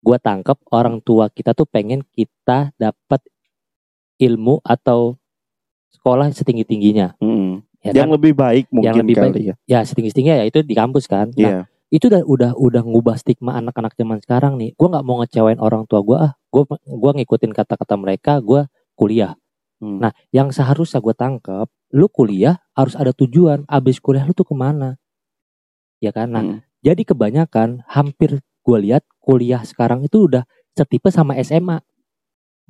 gue 0.01 0.17
tangkap 0.19 0.57
orang 0.69 0.97
tua 0.99 1.29
kita 1.29 1.53
tuh 1.53 1.63
pengen 1.65 2.01
kita 2.09 2.73
dapat 2.75 3.21
ilmu 4.17 4.59
atau 4.63 5.21
sekolah 5.93 6.33
setinggi 6.33 6.65
tingginya 6.65 7.13
Mm-mm. 7.19 7.61
ya 7.81 7.93
Yang 7.95 8.01
kan? 8.03 8.15
lebih 8.17 8.33
baik 8.33 8.65
mungkin 8.71 8.97
lebih 8.99 9.15
baik. 9.15 9.29
kali 9.29 9.43
ya. 9.45 9.55
ya 9.69 9.81
setinggi 9.83 10.11
tingginya 10.11 10.41
ya 10.41 10.45
itu 10.47 10.59
di 10.61 10.73
kampus 10.73 11.05
kan 11.05 11.29
nah 11.31 11.37
Iya. 11.37 11.61
itu 11.93 12.09
udah 12.09 12.23
udah 12.25 12.51
udah 12.57 12.83
ngubah 12.83 13.15
stigma 13.15 13.55
anak-anak 13.55 13.93
zaman 13.93 14.19
sekarang 14.19 14.57
nih 14.57 14.73
gue 14.73 14.89
nggak 14.89 15.05
mau 15.05 15.21
ngecewain 15.21 15.61
orang 15.61 15.85
tua 15.85 16.01
gue 16.01 16.17
ah 16.17 16.33
gue 16.49 16.63
gua 16.89 17.13
ngikutin 17.13 17.53
kata-kata 17.53 17.95
mereka 17.95 18.41
gue 18.41 18.65
kuliah 18.95 19.37
Hmm. 19.83 19.99
nah 19.99 20.15
yang 20.31 20.55
seharusnya 20.55 21.03
gue 21.03 21.11
tangkap 21.11 21.67
lu 21.91 22.07
kuliah 22.07 22.63
harus 22.73 22.95
ada 22.95 23.11
tujuan 23.11 23.67
abis 23.67 23.99
kuliah 23.99 24.23
lu 24.23 24.31
tuh 24.31 24.47
ke 24.47 24.55
mana 24.55 24.95
ya 25.99 26.15
kan 26.15 26.31
nah 26.31 26.43
Mm. 26.47 26.59
jadi 26.87 27.03
kebanyakan 27.03 27.83
hampir 27.91 28.39
gue 28.63 28.79
lihat 28.79 29.03
kuliah 29.19 29.59
sekarang 29.67 30.07
itu 30.07 30.31
udah 30.31 30.47
setipe 30.73 31.11
sama 31.11 31.35
SMA 31.43 31.83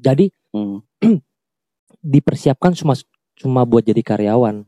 jadi 0.01 0.33
Mm. 0.57 0.81
dipersiapkan 2.03 2.73
cuma 2.73 2.97
cuma 3.37 3.63
buat 3.65 3.85
jadi 3.85 4.01
karyawan 4.03 4.65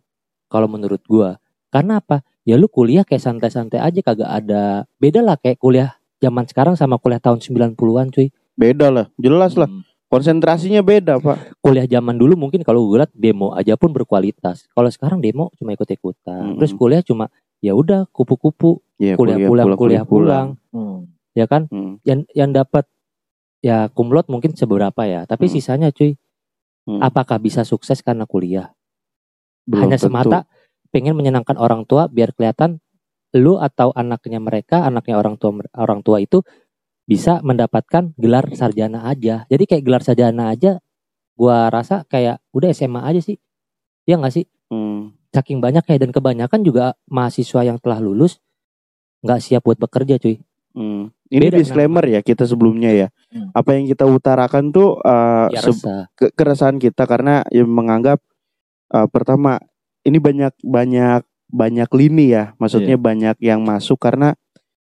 kalau 0.48 0.68
menurut 0.68 1.02
gua 1.04 1.36
karena 1.68 1.98
apa 1.98 2.22
ya 2.46 2.54
lu 2.54 2.70
kuliah 2.70 3.02
kayak 3.02 3.20
santai-santai 3.20 3.80
aja 3.82 4.00
kagak 4.00 4.30
ada 4.30 4.84
beda 4.96 5.20
lah 5.20 5.36
kayak 5.36 5.58
kuliah 5.58 5.96
zaman 6.22 6.46
sekarang 6.46 6.76
sama 6.78 6.96
kuliah 6.96 7.20
tahun 7.20 7.40
90-an 7.40 8.12
cuy 8.12 8.28
Beda 8.54 8.86
lah, 8.86 9.10
jelas 9.18 9.58
lah. 9.58 9.66
Hmm. 9.66 9.82
Konsentrasinya 10.14 10.78
beda, 10.80 11.18
Pak. 11.18 11.58
kuliah 11.58 11.84
zaman 11.84 12.14
dulu 12.14 12.38
mungkin 12.38 12.62
kalau 12.62 12.86
gue 12.86 13.02
lihat 13.02 13.10
demo 13.10 13.50
aja 13.50 13.74
pun 13.74 13.90
berkualitas 13.90 14.68
kalau 14.70 14.86
sekarang 14.86 15.18
demo 15.18 15.50
cuma 15.56 15.72
ikut-ikutan 15.72 16.54
Mm-mm. 16.54 16.58
terus 16.60 16.70
kuliah 16.72 17.00
cuma 17.00 17.26
ya 17.58 17.74
udah 17.74 18.06
kupu-kupu 18.08 18.78
Iya, 18.94 19.18
kuliah 19.18 19.42
pulang 19.42 19.66
kuliah 19.74 20.04
pulang 20.04 20.46
Hmm. 20.70 21.10
ya 21.32 21.44
kan 21.44 21.66
Hmm. 21.66 21.98
yang 22.02 22.22
yang 22.30 22.50
dapat 22.50 22.86
ya 23.58 23.88
kumlot 23.88 24.28
mungkin 24.28 24.52
seberapa 24.52 25.02
ya 25.02 25.24
tapi 25.24 25.48
Hmm. 25.48 25.54
sisanya 25.56 25.88
cuy 25.90 26.14
Hmm. 26.84 27.00
apakah 27.00 27.40
bisa 27.40 27.64
sukses 27.64 27.98
karena 27.98 28.22
kuliah 28.22 28.70
Belum 29.64 29.88
hanya 29.88 29.96
tentu. 29.96 30.12
semata 30.12 30.44
pengen 30.92 31.16
menyenangkan 31.16 31.56
orang 31.56 31.82
tua 31.82 32.06
biar 32.06 32.30
kelihatan 32.30 32.78
lu 33.34 33.58
atau 33.58 33.90
anaknya 33.90 34.38
mereka 34.38 34.84
anaknya 34.84 35.18
orang 35.18 35.34
tua 35.34 35.50
orang 35.74 36.04
tua 36.04 36.22
itu 36.22 36.44
bisa 37.04 37.40
mendapatkan 37.40 38.12
gelar 38.16 38.48
sarjana 38.52 39.04
aja 39.04 39.44
jadi 39.46 39.64
kayak 39.64 39.82
gelar 39.84 40.02
sarjana 40.02 40.50
aja 40.50 40.80
gua 41.34 41.68
rasa 41.68 42.06
kayak 42.06 42.40
udah 42.50 42.70
SMA 42.70 43.00
aja 43.00 43.20
sih 43.20 43.36
ya 44.04 44.16
nggak 44.16 44.34
sih 44.34 44.46
Hmm. 44.64 45.12
saking 45.28 45.60
banyak 45.60 45.84
ya 45.84 45.96
dan 46.00 46.10
kebanyakan 46.10 46.64
juga 46.64 46.96
mahasiswa 47.06 47.62
yang 47.62 47.76
telah 47.76 48.00
lulus 48.00 48.40
nggak 49.20 49.38
siap 49.38 49.62
buat 49.62 49.76
bekerja 49.76 50.16
cuy 50.16 50.40
Hmm. 50.74 51.14
Ini 51.30 51.54
Beda 51.54 51.62
disclaimer 51.62 52.02
ya 52.02 52.18
kita 52.18 52.44
sebelumnya 52.44 52.90
ya. 52.90 53.08
Hmm. 53.30 53.46
Apa 53.54 53.78
yang 53.78 53.86
kita 53.86 54.02
utarakan 54.04 54.74
tuh 54.74 54.98
uh, 54.98 55.46
ya 55.46 55.62
se- 55.62 55.70
resah 55.70 56.10
ke- 56.18 56.34
keresahan 56.34 56.82
kita 56.82 57.06
karena 57.06 57.46
ya 57.48 57.62
menganggap 57.62 58.18
uh, 58.90 59.06
pertama 59.06 59.62
ini 60.02 60.18
banyak 60.18 60.50
banyak 60.66 61.22
banyak 61.46 61.90
lini 61.94 62.34
ya. 62.34 62.58
Maksudnya 62.58 62.98
banyak 62.98 63.38
yang 63.38 63.62
masuk 63.62 64.02
karena 64.02 64.34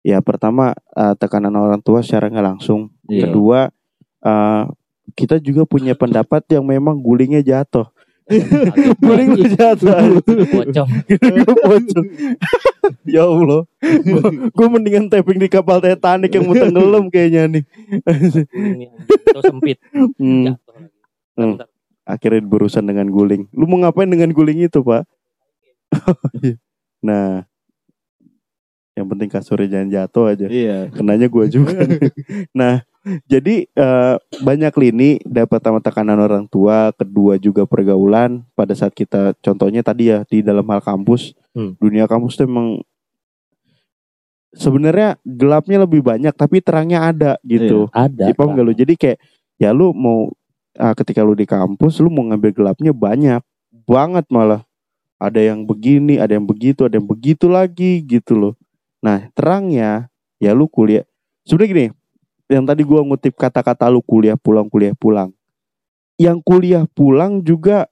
ya 0.04 0.20
pertama 0.20 0.76
uh, 0.92 1.16
tekanan 1.16 1.56
orang 1.56 1.80
tua 1.80 2.04
secara 2.04 2.28
nggak 2.28 2.46
langsung. 2.54 2.92
Iya. 3.08 3.26
Kedua 3.26 3.72
uh, 4.20 4.64
kita 5.16 5.40
juga 5.40 5.64
punya 5.64 5.96
pendapat 5.96 6.44
yang 6.52 6.64
memang 6.68 7.00
gulingnya 7.00 7.40
jatuh. 7.40 7.88
Guling 9.04 9.28
gue 9.36 9.48
jatuh. 9.52 10.16
pocong 10.24 10.90
pocong. 11.64 12.06
ya 13.04 13.28
Allah. 13.28 13.68
Gue 14.48 14.66
mendingan 14.72 15.12
tapping 15.12 15.36
di 15.36 15.48
kapal 15.52 15.84
Titanic 15.84 16.32
yang 16.32 16.44
mau 16.48 16.56
tenggelam 16.56 17.04
kayaknya 17.12 17.60
nih. 17.60 17.64
itu 19.12 19.40
sempit 19.44 19.76
Hmm, 20.16 20.56
Jatuh. 20.56 20.76
Hmm. 21.36 21.54
Akhirnya 22.04 22.40
berurusan 22.44 22.84
dengan 22.84 23.08
guling. 23.12 23.48
Lu 23.52 23.68
mau 23.68 23.80
ngapain 23.80 24.08
dengan 24.08 24.32
guling 24.32 24.68
itu, 24.68 24.80
Pak? 24.80 25.04
nah, 27.08 27.44
yang 28.94 29.10
penting 29.10 29.26
kasurnya 29.26 29.68
jangan 29.68 29.88
jatuh 29.90 30.24
aja. 30.30 30.46
Iya. 30.46 30.78
Kenanya 30.94 31.26
gue 31.26 31.44
juga. 31.50 31.82
nah, 32.58 32.86
jadi 33.26 33.66
eh, 33.66 34.14
banyak 34.40 34.74
lini 34.78 35.18
dapat 35.26 35.60
sama 35.60 35.82
tekanan 35.82 36.16
orang 36.22 36.46
tua, 36.46 36.94
kedua 36.94 37.34
juga 37.36 37.66
pergaulan 37.66 38.46
pada 38.54 38.72
saat 38.72 38.94
kita 38.94 39.34
contohnya 39.42 39.82
tadi 39.82 40.14
ya 40.14 40.22
di 40.24 40.46
dalam 40.46 40.64
hal 40.70 40.78
kampus. 40.78 41.34
Hmm. 41.52 41.74
Dunia 41.82 42.06
kampus 42.06 42.38
tuh 42.38 42.46
emang 42.46 42.86
sebenarnya 44.54 45.18
gelapnya 45.26 45.82
lebih 45.82 46.00
banyak 46.00 46.32
tapi 46.32 46.62
terangnya 46.62 47.10
ada 47.10 47.32
gitu. 47.42 47.90
ada 47.90 48.30
Jadi 48.30 48.32
paham 48.38 48.54
gak 48.54 48.64
lu? 48.64 48.74
Jadi 48.78 48.94
kayak 48.94 49.18
ya 49.58 49.74
lu 49.74 49.90
mau 49.90 50.30
ah, 50.78 50.94
ketika 50.94 51.26
lu 51.26 51.34
di 51.34 51.46
kampus 51.46 51.98
lu 51.98 52.10
mau 52.14 52.22
ngambil 52.30 52.54
gelapnya 52.54 52.94
banyak 52.94 53.42
banget 53.84 54.24
malah. 54.30 54.62
Ada 55.14 55.40
yang 55.40 55.64
begini, 55.64 56.18
ada 56.18 56.36
yang 56.36 56.44
begitu, 56.44 56.84
ada 56.84 56.98
yang 56.98 57.06
begitu 57.06 57.46
lagi 57.46 58.02
gitu 58.02 58.34
loh. 58.34 58.54
Nah, 59.04 59.28
terangnya 59.36 60.08
ya 60.40 60.56
lu 60.56 60.64
kuliah. 60.64 61.04
Sebenarnya 61.44 61.70
gini, 61.70 61.86
yang 62.48 62.64
tadi 62.64 62.82
gua 62.88 63.04
ngutip 63.04 63.36
kata-kata 63.36 63.92
lu 63.92 64.00
kuliah 64.00 64.40
pulang 64.40 64.72
kuliah 64.72 64.96
pulang. 64.96 65.28
Yang 66.16 66.40
kuliah 66.46 66.84
pulang 66.88 67.44
juga 67.44 67.84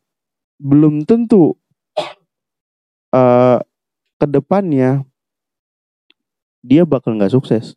belum 0.57 1.04
tentu 1.04 1.59
eh 3.12 3.59
ke 4.16 4.26
depannya 4.31 5.04
dia 6.64 6.88
bakal 6.88 7.12
nggak 7.19 7.35
sukses. 7.35 7.76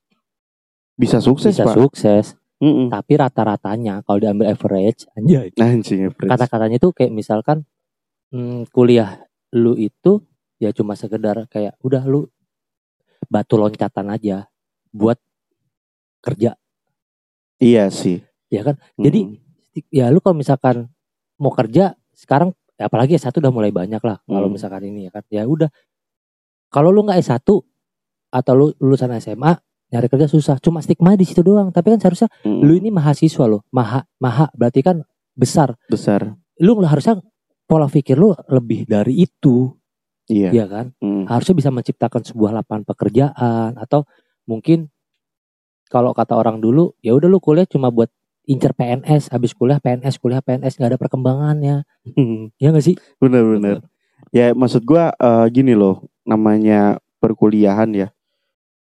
Bisa 0.96 1.20
sukses, 1.20 1.60
bisa 1.60 1.68
Pak. 1.68 1.76
sukses 1.76 2.40
Mm-mm. 2.56 2.88
tapi 2.88 3.20
rata-ratanya 3.20 4.00
kalau 4.08 4.16
diambil 4.16 4.56
average 4.56 5.04
anjay 5.20 5.52
Anjing 5.60 6.08
average. 6.08 6.32
kata-katanya 6.32 6.78
tuh 6.80 6.96
kayak 6.96 7.12
misalkan 7.12 7.68
hmm, 8.32 8.72
kuliah 8.72 9.28
lu 9.52 9.76
itu 9.76 10.24
ya 10.56 10.72
cuma 10.72 10.96
sekedar 10.96 11.52
kayak 11.52 11.76
udah 11.84 12.08
lu 12.08 12.32
batu 13.28 13.56
loncatan 13.56 14.08
aja 14.10 14.46
buat 14.90 15.18
kerja 16.20 16.56
Iya 17.56 17.88
sih. 17.88 18.20
ya 18.48 18.62
kan 18.62 18.76
Jadi, 18.96 19.20
Mm. 19.26 19.36
ya 19.92 20.08
lu 20.08 20.20
kalau 20.20 20.36
misalkan 20.36 20.88
mau 21.36 21.52
kerja 21.52 21.96
sekarang 22.12 22.52
ya 22.76 22.88
apalagi 22.88 23.16
S1 23.16 23.32
udah 23.36 23.52
mulai 23.52 23.72
banyak 23.72 24.00
lah 24.00 24.20
kalau 24.22 24.48
Hmm. 24.48 24.56
misalkan 24.56 24.84
ini 24.86 25.08
ya 25.08 25.12
kan 25.12 25.24
ya 25.28 25.44
udah 25.44 25.68
kalau 26.68 26.92
lu 26.92 27.04
nggak 27.04 27.20
S1 27.20 27.40
atau 28.30 28.54
lu 28.54 28.72
lulusan 28.78 29.12
SMA 29.16 29.56
nyari 29.86 30.08
kerja 30.08 30.28
susah 30.28 30.60
cuma 30.60 30.80
stigma 30.80 31.16
di 31.16 31.24
situ 31.24 31.40
doang 31.40 31.72
tapi 31.72 31.92
kan 31.92 32.00
seharusnya 32.00 32.28
Mm. 32.44 32.60
lu 32.62 32.74
ini 32.76 32.90
mahasiswa 32.90 33.46
loh 33.46 33.64
maha 33.70 34.04
maha 34.18 34.48
berarti 34.52 34.80
kan 34.80 35.04
besar 35.32 35.76
besar. 35.88 36.36
lu 36.58 36.76
harusnya 36.82 37.20
pola 37.66 37.88
pikir 37.88 38.16
lu 38.16 38.32
lebih 38.48 38.84
dari 38.86 39.24
itu 39.24 39.72
Iya. 40.26 40.50
ya 40.52 40.66
kan 40.66 40.86
Hmm. 40.98 41.30
harusnya 41.30 41.54
bisa 41.54 41.70
menciptakan 41.70 42.26
sebuah 42.26 42.52
lapangan 42.56 42.82
pekerjaan 42.84 43.78
atau 43.78 44.10
mungkin 44.44 44.90
kalau 45.88 46.12
kata 46.12 46.34
orang 46.34 46.58
dulu 46.58 46.98
ya 47.00 47.14
udah 47.14 47.30
lu 47.30 47.38
kuliah 47.38 47.66
cuma 47.66 47.94
buat 47.94 48.10
incer 48.46 48.74
PNS 48.74 49.30
habis 49.30 49.54
kuliah 49.54 49.78
PNS 49.78 50.18
kuliah 50.18 50.42
PNS 50.42 50.78
nggak 50.78 50.92
ada 50.92 51.00
perkembangannya 51.00 51.86
ya 52.62 52.68
nggak 52.70 52.86
sih 52.86 52.96
Bener-bener. 53.18 53.86
Ya 54.34 54.52
maksud 54.52 54.82
gua 54.84 55.14
eh, 55.14 55.46
gini 55.48 55.72
loh, 55.72 56.04
namanya 56.26 56.98
perkuliahan 57.22 57.88
ya. 57.94 58.08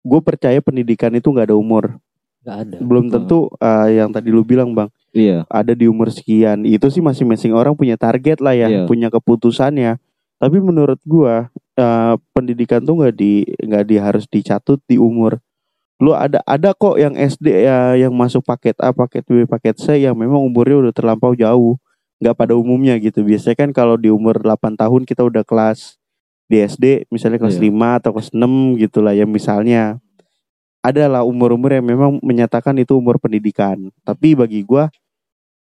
Gue 0.03 0.21
percaya 0.21 0.59
pendidikan 0.61 1.15
itu 1.15 1.31
nggak 1.31 1.49
ada 1.49 1.57
umur. 1.57 1.97
nggak 2.39 2.59
ada 2.65 2.77
Belum 2.83 3.07
tentu 3.09 3.49
eh, 3.57 3.97
yang 3.97 4.11
tadi 4.11 4.29
lu 4.29 4.43
bilang 4.43 4.75
bang, 4.75 4.91
Iya. 5.11 5.47
ada 5.49 5.73
di 5.73 5.89
umur 5.89 6.11
sekian. 6.13 6.63
Itu 6.63 6.91
sih 6.91 7.01
masing-masing 7.01 7.55
orang 7.55 7.73
punya 7.75 7.97
target 7.97 8.39
lah 8.39 8.53
ya, 8.53 8.69
Iya. 8.69 8.81
punya 8.85 9.09
keputusannya. 9.09 9.97
Tapi 10.39 10.59
menurut 10.63 10.99
gua 11.03 11.51
eh, 11.75 12.15
pendidikan 12.35 12.83
tuh 12.83 13.03
nggak 13.03 13.15
di 13.15 13.43
nggak 13.63 13.85
di 13.87 13.97
harus 13.99 14.25
dicatut 14.31 14.79
di 14.87 14.97
umur. 14.99 15.43
Lu 15.99 16.15
ada 16.15 16.39
ada 16.47 16.71
kok 16.79 16.95
yang 16.95 17.19
SD 17.19 17.67
ya 17.67 17.99
yang 17.99 18.15
masuk 18.15 18.47
paket 18.47 18.79
A, 18.79 18.95
paket 18.95 19.27
B, 19.27 19.43
paket 19.51 19.75
C 19.83 19.99
yang 19.99 20.15
memang 20.15 20.39
umurnya 20.39 20.79
udah 20.89 20.95
terlampau 20.95 21.35
jauh. 21.35 21.75
Nggak 22.23 22.35
pada 22.39 22.55
umumnya 22.55 22.95
gitu. 23.03 23.23
Biasanya 23.27 23.57
kan 23.59 23.71
kalau 23.75 23.99
di 23.99 24.11
umur 24.11 24.39
8 24.43 24.79
tahun 24.79 25.03
kita 25.07 25.27
udah 25.27 25.43
kelas 25.47 25.99
di 26.51 26.63
SD 26.65 27.11
misalnya 27.13 27.39
kelas 27.43 27.59
Iya. 27.59 27.71
5 27.71 27.99
atau 27.99 28.11
kelas 28.15 28.31
6 28.35 28.79
gitu 28.79 29.03
lah 29.03 29.15
ya 29.15 29.27
misalnya. 29.27 29.99
Adalah 30.83 31.27
umur-umur 31.27 31.75
yang 31.75 31.87
memang 31.87 32.23
menyatakan 32.23 32.79
itu 32.79 32.95
umur 32.95 33.19
pendidikan. 33.19 33.91
Tapi 34.07 34.39
bagi 34.39 34.63
gua 34.63 34.87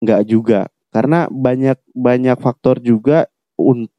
nggak 0.04 0.22
juga 0.28 0.68
karena 0.92 1.28
banyak 1.32 1.80
banyak 1.96 2.38
faktor 2.40 2.80
juga 2.84 3.28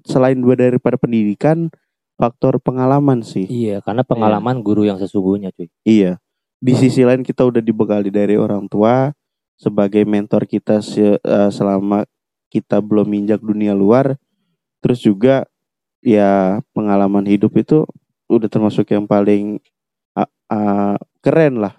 selain 0.05 0.39
dua 0.39 0.55
daripada 0.55 1.01
pendidikan 1.01 1.73
faktor 2.17 2.57
pengalaman 2.61 3.21
sih. 3.21 3.45
Iya 3.47 3.85
karena 3.85 4.03
pengalaman 4.05 4.65
guru 4.65 4.89
yang 4.89 4.97
sesungguhnya 4.97 5.53
cuy. 5.53 5.69
Iya. 5.85 6.19
Di 6.57 6.73
sisi 6.73 7.05
lain 7.05 7.21
kita 7.21 7.45
udah 7.45 7.61
dibekali 7.61 8.09
dari 8.09 8.41
orang 8.41 8.65
tua 8.67 9.13
sebagai 9.61 10.05
mentor 10.09 10.49
kita 10.49 10.81
se- 10.81 11.21
eh, 11.21 11.51
selama 11.53 12.09
kita 12.49 12.81
belum 12.81 13.09
injak 13.13 13.45
dunia 13.45 13.77
luar. 13.77 14.17
Terus 14.81 15.05
juga 15.05 15.45
ya 16.01 16.61
pengalaman 16.73 17.25
hidup 17.29 17.53
itu 17.61 17.85
udah 18.33 18.49
termasuk 18.49 18.89
yang 18.93 19.05
paling 19.05 19.61
ah, 20.17 20.29
ah, 20.49 20.97
keren 21.21 21.61
lah. 21.61 21.77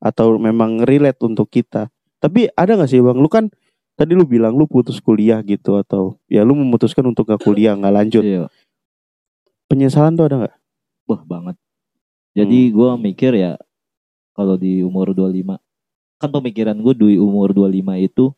Atau 0.00 0.38
memang 0.40 0.80
relate 0.86 1.20
untuk 1.26 1.50
kita. 1.52 1.92
Tapi 2.22 2.48
ada 2.56 2.78
nggak 2.78 2.88
sih 2.88 3.02
bang? 3.02 3.18
Lu 3.18 3.28
kan 3.28 3.52
tadi 4.00 4.16
lu 4.16 4.24
bilang 4.24 4.56
lu 4.56 4.64
putus 4.64 4.96
kuliah 4.96 5.44
gitu 5.44 5.76
atau 5.76 6.16
ya 6.24 6.40
lu 6.40 6.56
memutuskan 6.56 7.04
untuk 7.04 7.28
gak 7.28 7.44
kuliah 7.44 7.76
nggak 7.76 7.92
lanjut 7.92 8.24
Iya. 8.24 8.44
penyesalan 9.68 10.16
tuh 10.16 10.24
ada 10.24 10.36
nggak 10.40 10.56
Wah 11.04 11.22
banget. 11.26 11.58
Jadi 12.38 12.70
gua 12.70 12.94
mikir 12.94 13.34
ya 13.34 13.58
kalau 14.32 14.54
di 14.54 14.80
umur 14.80 15.10
25 15.10 15.58
kan 16.16 16.30
pemikiran 16.30 16.78
gue 16.78 16.94
di 16.94 17.18
umur 17.18 17.50
25 17.50 17.98
itu 17.98 18.30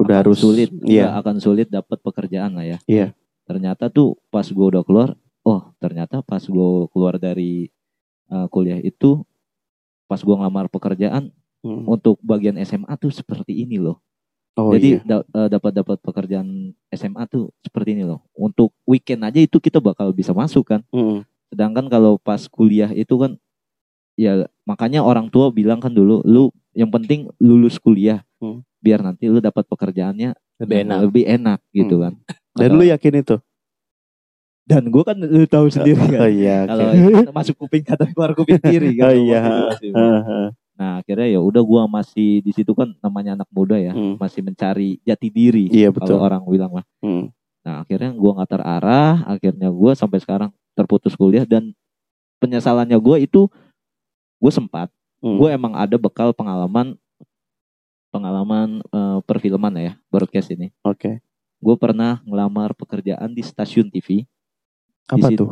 udah 0.00 0.24
harus 0.24 0.40
sulit 0.40 0.72
iya 0.88 1.12
ya, 1.12 1.20
akan 1.20 1.36
sulit 1.38 1.70
dapat 1.70 2.02
pekerjaan 2.02 2.58
lah 2.58 2.66
ya. 2.66 2.78
Iya. 2.90 3.14
Ternyata 3.46 3.86
tuh 3.88 4.18
pas 4.28 4.42
gue 4.42 4.66
udah 4.66 4.82
keluar, 4.82 5.14
oh 5.46 5.70
ternyata 5.78 6.18
pas 6.26 6.42
gue 6.42 6.68
keluar 6.90 7.14
dari 7.22 7.70
uh, 8.26 8.50
kuliah 8.50 8.82
itu 8.82 9.22
pas 10.10 10.18
gue 10.18 10.34
ngelamar 10.34 10.68
pekerjaan 10.68 11.30
Hmm. 11.60 11.84
untuk 11.84 12.16
bagian 12.24 12.56
SMA 12.64 12.88
tuh 12.96 13.12
seperti 13.12 13.52
ini 13.52 13.76
loh. 13.76 14.00
Oh 14.60 14.70
Jadi 14.70 14.88
iya 14.90 15.00
da- 15.02 15.26
uh, 15.26 15.48
dapat 15.48 15.72
dapat 15.74 15.96
pekerjaan 15.98 16.48
SMA 16.88 17.24
tuh 17.24 17.48
seperti 17.58 17.92
ini 17.92 18.04
loh. 18.04 18.20
Untuk 18.32 18.70
weekend 18.84 19.22
aja 19.22 19.38
itu 19.38 19.56
kita 19.56 19.78
bakal 19.78 20.10
bisa 20.10 20.30
masuk 20.30 20.68
kan. 20.68 20.80
Mm-mm. 20.88 21.24
Sedangkan 21.46 21.86
kalau 21.86 22.14
pas 22.16 22.44
kuliah 22.46 22.88
itu 22.88 23.16
kan 23.16 23.34
ya 24.14 24.32
makanya 24.62 25.00
orang 25.00 25.26
tua 25.26 25.48
bilang 25.48 25.78
kan 25.78 25.90
dulu 25.90 26.20
lu 26.22 26.48
yang 26.72 26.88
penting 26.88 27.26
lulus 27.36 27.76
kuliah 27.76 28.20
Hmm. 28.36 28.60
biar 28.78 29.00
nanti 29.00 29.26
lu 29.26 29.36
dapat 29.38 29.64
pekerjaannya 29.64 30.32
lebih 30.58 30.76
enak 30.78 30.98
lebih 31.02 31.24
enak 31.26 31.58
gitu 31.70 31.96
Hmm. 31.96 32.02
kan. 32.02 32.12
dan 32.54 32.66
Kata- 32.66 32.76
lu 32.76 32.84
yakin 32.86 33.14
itu 33.18 33.36
dan 34.62 34.82
gue 34.86 35.02
kan 35.02 35.16
lu 35.18 35.44
tahu 35.44 35.66
sendiri 35.66 35.98
oh 36.06 36.08
kan. 36.16 36.30
iya 36.30 36.58
Kalau 36.64 36.84
oke. 36.86 37.32
masuk 37.32 37.54
kuping 37.58 37.82
kata 37.82 38.04
keluar 38.08 38.32
kuping 38.32 38.60
kiri 38.60 38.94
kan. 38.98 39.10
Oh, 39.10 39.14
iya. 39.16 39.40
Masih-. 39.66 39.92
Nah 40.80 41.04
akhirnya 41.04 41.28
ya 41.28 41.40
udah 41.40 41.60
gua 41.60 41.84
masih 41.84 42.40
di 42.40 42.50
situ 42.50 42.72
kan 42.72 42.96
namanya 42.98 43.36
anak 43.36 43.48
muda 43.52 43.76
ya 43.76 43.92
Hmm. 43.92 44.16
masih 44.16 44.40
mencari 44.40 44.96
jati 45.04 45.28
diri 45.28 45.68
iya 45.68 45.92
betul 45.92 46.16
kalau 46.16 46.24
orang 46.24 46.40
bilang 46.48 46.72
mah. 46.72 46.86
Hmm. 47.04 47.28
Nah 47.60 47.84
akhirnya 47.84 48.16
gua 48.16 48.40
nggak 48.40 48.50
terarah, 48.50 49.16
akhirnya 49.28 49.68
gua 49.68 49.92
sampai 49.92 50.18
sekarang 50.18 50.48
terputus 50.72 51.12
kuliah 51.12 51.44
dan 51.44 51.76
penyesalannya 52.40 52.96
gua 52.96 53.20
itu 53.20 53.52
gue 54.40 54.48
sempat, 54.48 54.88
Hmm. 55.20 55.36
gue 55.36 55.52
emang 55.52 55.76
ada 55.76 56.00
bekal 56.00 56.32
pengalaman 56.32 56.96
pengalaman 58.08 58.80
eh, 58.82 59.18
perfilman 59.22 59.74
ya 59.76 59.92
broadcast 60.08 60.50
ini. 60.50 60.72
oke 60.80 61.20
Gue 61.60 61.76
pernah 61.76 62.24
ngelamar 62.24 62.72
pekerjaan 62.72 63.36
di 63.36 63.44
stasiun 63.44 63.92
TV, 63.92 64.24
apa 65.04 65.28
situ. 65.28 65.44
tuh 65.44 65.50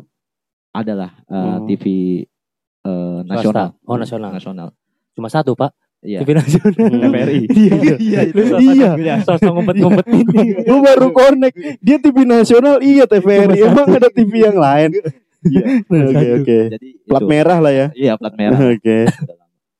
adalah 0.73 1.13
eh, 1.29 1.37
Oh. 1.37 1.69
TV 1.69 1.85
eh, 2.81 3.21
nasional. 3.29 3.77
Oh, 3.85 4.01
nasional. 4.01 4.33
Nasional. 4.33 4.69
Cuma 5.19 5.27
satu 5.27 5.59
pak. 5.59 5.75
Iya. 5.99 6.23
TV 6.23 6.31
nasional. 6.31 6.71
Hmm. 6.79 7.03
TVRI. 7.11 7.41
iya 7.59 7.75
Iya, 7.99 8.21
itu 8.31 8.41
Lu 8.47 8.57
Iya. 8.63 9.15
sosok 9.27 9.51
ngumpet-ngumpetin. 9.51 10.27
Gue 10.71 10.79
baru 10.79 11.11
connect. 11.11 11.57
Dia 11.83 11.99
TV 11.99 12.23
nasional 12.23 12.79
Iya 12.79 13.05
TVRI 13.11 13.67
Emang 13.67 13.91
ada 13.91 14.07
TV 14.07 14.47
yang 14.47 14.59
lain. 14.63 14.95
Iya. 15.43 15.63
Oke 15.91 16.27
oke. 16.39 16.59
Jadi 16.79 16.89
Plat 17.03 17.27
merah 17.27 17.59
lah 17.59 17.73
ya. 17.75 17.87
Iya 17.99 18.15
plat 18.15 18.35
merah. 18.39 18.59
Oke. 18.75 19.11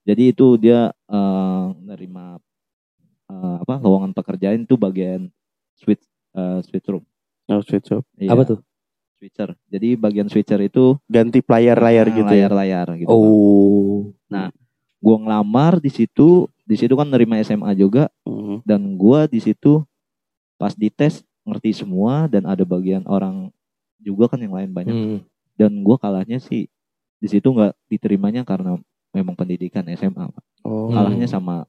Jadi 0.03 0.23
itu 0.35 0.59
dia 0.59 0.91
eh, 0.91 1.65
nerima 1.87 2.39
eh, 3.31 3.57
apa 3.63 3.79
lowongan 3.79 4.11
pekerjaan 4.11 4.67
itu 4.67 4.75
bagian 4.75 5.31
switch 5.79 6.03
eh, 6.35 6.59
switch 6.67 6.87
room. 6.91 7.07
Oh 7.47 7.63
switch 7.63 7.95
Iya, 8.19 8.35
apa 8.35 8.43
tuh? 8.43 8.59
Switcher. 9.19 9.51
Jadi 9.67 9.99
bagian 9.99 10.31
switcher 10.31 10.63
itu 10.63 10.95
Ganti 11.11 11.43
layar-layar 11.43 12.07
eh, 12.07 12.15
gitu 12.23 12.33
ya? 12.39 12.47
Layar-layar 12.47 12.87
gitu. 13.03 13.11
oh 13.11 14.15
Gua 14.99 15.17
ngelamar 15.17 15.79
di 15.79 15.89
situ, 15.89 16.47
di 16.63 16.75
situ 16.75 16.93
kan 16.93 17.07
nerima 17.07 17.39
SMA 17.39 17.71
juga 17.73 18.11
Hmm. 18.23 18.61
dan 18.63 18.95
gua 18.95 19.25
di 19.25 19.39
situ 19.39 19.83
pas 20.55 20.73
dites 20.73 21.23
ngerti 21.43 21.71
semua 21.73 22.27
dan 22.27 22.45
ada 22.45 22.61
bagian 22.63 23.03
orang 23.05 23.49
juga 23.97 24.27
kan 24.27 24.39
yang 24.39 24.53
lain 24.53 24.71
banyak 24.71 24.93
Hmm. 24.93 25.19
dan 25.55 25.71
gua 25.81 25.97
kalahnya 25.97 26.39
sih 26.39 26.67
di 27.17 27.27
situ 27.27 27.47
nggak 27.47 27.75
diterimanya 27.87 28.43
karena 28.43 28.75
memang 29.11 29.35
pendidikan 29.35 29.87
SMA 29.89 30.29
Pak. 30.29 30.45
Oh 30.63 30.91
kalahnya 30.91 31.27
sama 31.27 31.67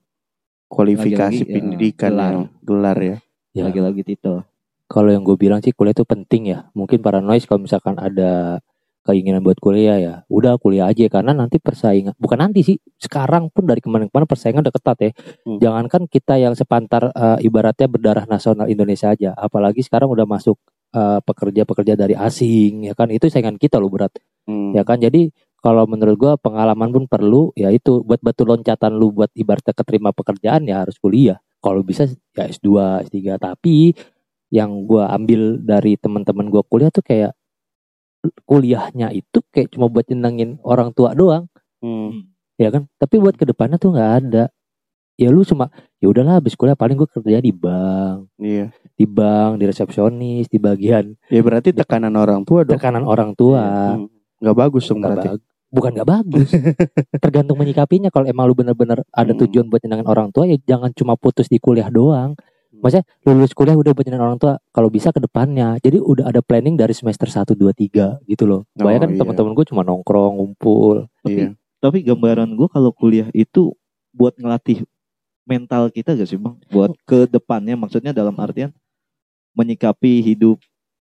Kualifikasi 0.68 1.18
Lagi-lagi, 1.18 1.50
ya, 1.50 1.56
pendidikan 1.56 2.12
gelar. 2.12 2.30
yang 2.30 2.46
Gelar 2.62 2.98
ya 3.00 3.16
Ya. 3.50 3.64
lagi-lagi 3.66 4.06
titel 4.06 4.46
kalau 4.86 5.10
yang 5.10 5.22
gue 5.22 5.34
bilang 5.36 5.58
sih 5.58 5.70
kuliah 5.70 5.92
itu 5.92 6.06
penting 6.06 6.50
ya 6.50 6.70
mungkin 6.72 6.98
para 7.00 7.18
noise 7.18 7.46
kalau 7.46 7.62
misalkan 7.62 7.98
ada 7.98 8.62
keinginan 9.08 9.42
buat 9.44 9.58
kuliah 9.60 9.98
ya. 10.00 10.14
Udah 10.28 10.60
kuliah 10.60 10.92
aja. 10.92 11.08
Karena 11.08 11.32
nanti 11.36 11.58
persaingan 11.58 12.16
bukan 12.20 12.40
nanti 12.40 12.62
sih 12.66 12.78
sekarang 13.00 13.50
pun 13.50 13.66
dari 13.66 13.80
kemarin-kemarin 13.80 14.28
persaingan 14.28 14.62
udah 14.66 14.76
ketat 14.76 14.98
ya. 15.00 15.12
Hmm. 15.46 15.58
jangankan 15.62 16.02
kita 16.10 16.36
yang 16.40 16.54
sepantar 16.54 17.12
eh, 17.12 17.40
ibaratnya 17.48 17.88
berdarah 17.88 18.26
nasional 18.28 18.68
Indonesia 18.68 19.12
aja 19.12 19.32
apalagi 19.36 19.82
sekarang 19.86 20.12
udah 20.12 20.26
masuk 20.28 20.60
eh, 20.96 21.20
pekerja-pekerja 21.24 21.94
dari 22.00 22.16
asing 22.16 22.90
ya 22.90 22.94
kan? 22.98 23.10
Itu 23.12 23.28
saingan 23.32 23.56
kita 23.62 23.78
loh 23.80 23.92
berat. 23.92 24.16
Hmm. 24.50 24.74
ya 24.76 24.84
kan? 24.88 25.00
Jadi 25.00 25.32
kalau 25.60 25.84
menurut 25.88 26.16
gua 26.16 26.34
pengalaman 26.40 26.90
pun 26.92 27.04
perlu 27.06 27.52
ya 27.56 27.68
itu 27.72 28.00
buat 28.04 28.24
batu 28.24 28.48
loncatan 28.48 28.96
lu 28.96 29.12
buat 29.12 29.32
ibaratnya 29.36 29.76
keterima 29.76 30.16
pekerjaan 30.16 30.64
ya 30.68 30.88
harus 30.88 30.96
kuliah. 31.00 31.40
Kalau 31.60 31.84
bisa 31.84 32.08
ya 32.36 32.48
S2 32.48 32.68
S3 33.12 33.36
tapi 33.36 33.92
yang 34.50 34.88
gua 34.88 35.12
ambil 35.12 35.60
dari 35.60 36.00
teman-teman 36.00 36.48
gua 36.48 36.64
kuliah 36.64 36.88
tuh 36.90 37.04
kayak 37.04 37.36
kuliahnya 38.44 39.12
itu 39.12 39.40
kayak 39.50 39.72
cuma 39.72 39.88
buat 39.88 40.06
nyenengin 40.06 40.60
orang 40.62 40.92
tua 40.92 41.14
doang. 41.14 41.48
Hmm. 41.80 42.28
ya 42.56 42.68
kan? 42.70 42.92
Tapi 42.96 43.16
buat 43.18 43.34
ke 43.34 43.44
depannya 43.44 43.76
tuh 43.76 43.96
nggak 43.96 44.12
ada. 44.20 44.44
Ya 45.16 45.28
lu 45.30 45.44
cuma 45.44 45.68
ya 45.98 46.08
udahlah 46.08 46.40
habis 46.40 46.56
kuliah 46.56 46.76
paling 46.76 46.96
gue 46.96 47.08
kerja 47.08 47.40
di 47.40 47.52
bank. 47.52 48.28
Iya. 48.36 48.72
Di 48.94 49.06
bank 49.06 49.60
di 49.60 49.66
resepsionis 49.66 50.48
di 50.48 50.56
bagian 50.58 51.16
Ya 51.28 51.40
berarti 51.40 51.72
tekanan 51.72 52.12
orang 52.14 52.44
tua 52.44 52.64
dong. 52.64 52.76
tekanan 52.76 53.04
orang 53.04 53.32
tua. 53.34 53.96
Hmm. 53.96 54.08
Nggak 54.40 54.56
bagus 54.58 54.84
dong 54.86 55.00
berarti. 55.00 55.28
bag- 55.30 55.48
bukan 55.70 55.92
nggak 55.94 56.10
bagus. 56.10 56.50
Tergantung 57.24 57.56
menyikapinya. 57.56 58.10
Kalau 58.10 58.26
emang 58.26 58.48
lu 58.48 58.56
bener-bener 58.56 59.04
ada 59.10 59.32
Hmm. 59.32 59.40
tujuan 59.42 59.68
buat 59.68 59.80
nyenengin 59.80 60.08
orang 60.08 60.28
tua 60.32 60.44
ya 60.44 60.58
jangan 60.58 60.92
cuma 60.92 61.16
putus 61.16 61.48
di 61.48 61.58
kuliah 61.58 61.88
doang 61.88 62.36
maksudnya 62.80 63.06
lu 63.28 63.38
lulus 63.38 63.54
kuliah 63.54 63.76
udah 63.76 63.92
buat 63.92 64.06
nyenengin 64.08 64.26
orang 64.26 64.40
tua 64.40 64.54
kalau 64.72 64.90
bisa 64.90 65.12
ke 65.12 65.20
depannya. 65.20 65.76
Jadi 65.84 66.00
udah 66.00 66.32
ada 66.32 66.40
planning 66.40 66.80
dari 66.80 66.96
semester 66.96 67.28
1, 67.28 67.54
2, 67.54 67.72
3 67.76 68.24
gitu 68.26 68.44
loh. 68.48 68.66
Oh, 68.80 68.88
Banyak 68.88 69.00
kan 69.06 69.10
iya. 69.14 69.20
teman-teman 69.20 69.52
gue 69.54 69.66
cuma 69.68 69.82
nongkrong 69.84 70.40
ngumpul. 70.40 71.08
Iya. 71.28 71.54
tapi 71.80 72.04
gambaran 72.04 72.60
gue 72.60 72.68
kalau 72.68 72.92
kuliah 72.92 73.32
itu 73.32 73.72
buat 74.12 74.36
ngelatih 74.36 74.84
mental 75.48 75.88
kita 75.88 76.12
gak 76.12 76.28
sih 76.28 76.36
bang? 76.36 76.56
Buat 76.68 76.92
ke 77.08 77.24
depannya 77.28 77.80
maksudnya 77.80 78.12
dalam 78.12 78.36
artian 78.36 78.76
menyikapi 79.56 80.20
hidup 80.20 80.60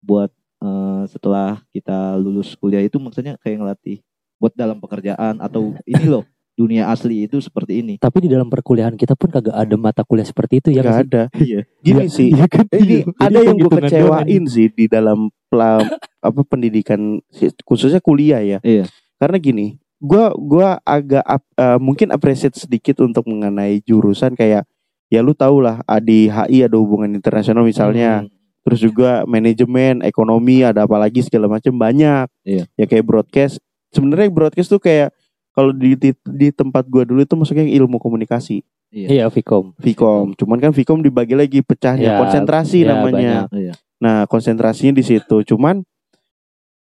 buat 0.02 0.30
eh, 0.62 1.02
setelah 1.06 1.62
kita 1.70 2.18
lulus 2.18 2.58
kuliah 2.58 2.82
itu 2.82 2.98
maksudnya 2.98 3.38
kayak 3.38 3.62
ngelatih 3.62 4.02
buat 4.36 4.52
dalam 4.58 4.82
pekerjaan 4.82 5.40
atau 5.40 5.72
ini 5.90 6.06
loh 6.06 6.26
dunia 6.56 6.88
asli 6.88 7.24
itu 7.24 7.36
seperti 7.36 7.84
ini 7.84 7.94
Tapi 7.96 8.24
di 8.24 8.28
dalam 8.28 8.48
perkuliahan 8.48 8.96
kita 8.96 9.12
pun 9.12 9.28
kagak 9.28 9.52
ada 9.52 9.76
mata 9.76 10.00
kuliah 10.00 10.24
seperti 10.24 10.58
itu 10.58 10.68
ya 10.72 10.80
Gak 10.80 11.00
ada. 11.06 11.22
iya 11.38 11.68
Gini 11.78 12.02
Iya, 12.02 12.10
sih. 12.10 12.28
iya 12.32 12.46
kan? 12.48 12.64
Ini 12.66 13.04
Iya. 13.04 13.04
ada 13.14 13.28
Jadi 13.30 13.46
yang 13.46 13.56
gue 13.56 13.70
kecewain 13.70 14.26
doang. 14.40 14.46
sih 14.48 14.66
di 14.68 14.84
dalam 14.86 15.18
pela- 15.46 15.84
apa 16.26 16.40
pendidikan 16.42 17.20
khususnya 17.62 18.00
kuliah 18.00 18.40
ya. 18.40 18.58
iya 18.60 18.88
Karena 19.16 19.36
gini, 19.36 19.66
gua 19.96 20.32
gua 20.34 20.68
agak 20.82 21.22
eh, 21.54 21.78
mungkin 21.78 22.10
appreciate 22.10 22.52
sedikit 22.52 23.00
untuk 23.00 23.24
mengenai 23.24 23.80
jurusan 23.80 24.32
kayak 24.32 24.64
ya 25.06 25.20
lu 25.20 25.32
tau 25.32 25.56
lah 25.56 25.80
ah, 25.82 25.96
di 25.98 26.26
HI 26.26 26.64
ada 26.64 26.74
hubungan 26.74 27.08
internasional 27.10 27.62
misalnya, 27.62 28.20
Hmm. 28.20 28.32
terus 28.60 28.82
juga 28.82 29.22
manajemen, 29.24 30.02
ekonomi, 30.02 30.60
ada 30.60 30.82
apa 30.82 30.96
lagi 30.96 31.22
segala 31.22 31.46
macam 31.46 31.72
banyak. 31.72 32.26
Iya. 32.42 32.64
Ya 32.74 32.84
kayak 32.84 33.04
broadcast. 33.04 33.62
Sebenarnya 33.88 34.28
broadcast 34.28 34.66
tuh 34.66 34.76
kayak 34.78 35.14
kalau 35.56 35.72
di, 35.72 35.96
di 35.96 36.12
di 36.12 36.48
tempat 36.52 36.84
gua 36.84 37.08
dulu 37.08 37.24
itu 37.24 37.32
maksudnya 37.32 37.64
ilmu 37.64 37.96
komunikasi, 37.96 38.60
iya 38.92 39.08
Iya, 39.08 39.24
Vicom. 39.32 39.72
Vkom. 39.80 40.36
Cuman 40.36 40.60
kan 40.60 40.70
Vkom 40.76 41.00
dibagi 41.00 41.32
lagi 41.32 41.64
pecahnya 41.64 42.12
Ya, 42.12 42.20
konsentrasi 42.20 42.84
ya, 42.84 42.92
namanya. 42.92 43.48
iya 43.56 43.72
Nah, 43.96 44.28
konsentrasinya 44.28 44.92
di 44.92 45.00
situ. 45.00 45.40
Cuman 45.48 45.80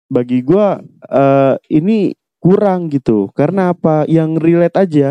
bagi 0.07 0.39
gua 0.39 0.79
eh 1.11 1.55
ini 1.69 2.15
kurang 2.39 2.87
gitu. 2.87 3.27
Karena 3.35 3.75
apa? 3.75 4.07
Yang 4.07 4.39
relate 4.39 4.77
aja. 4.79 5.09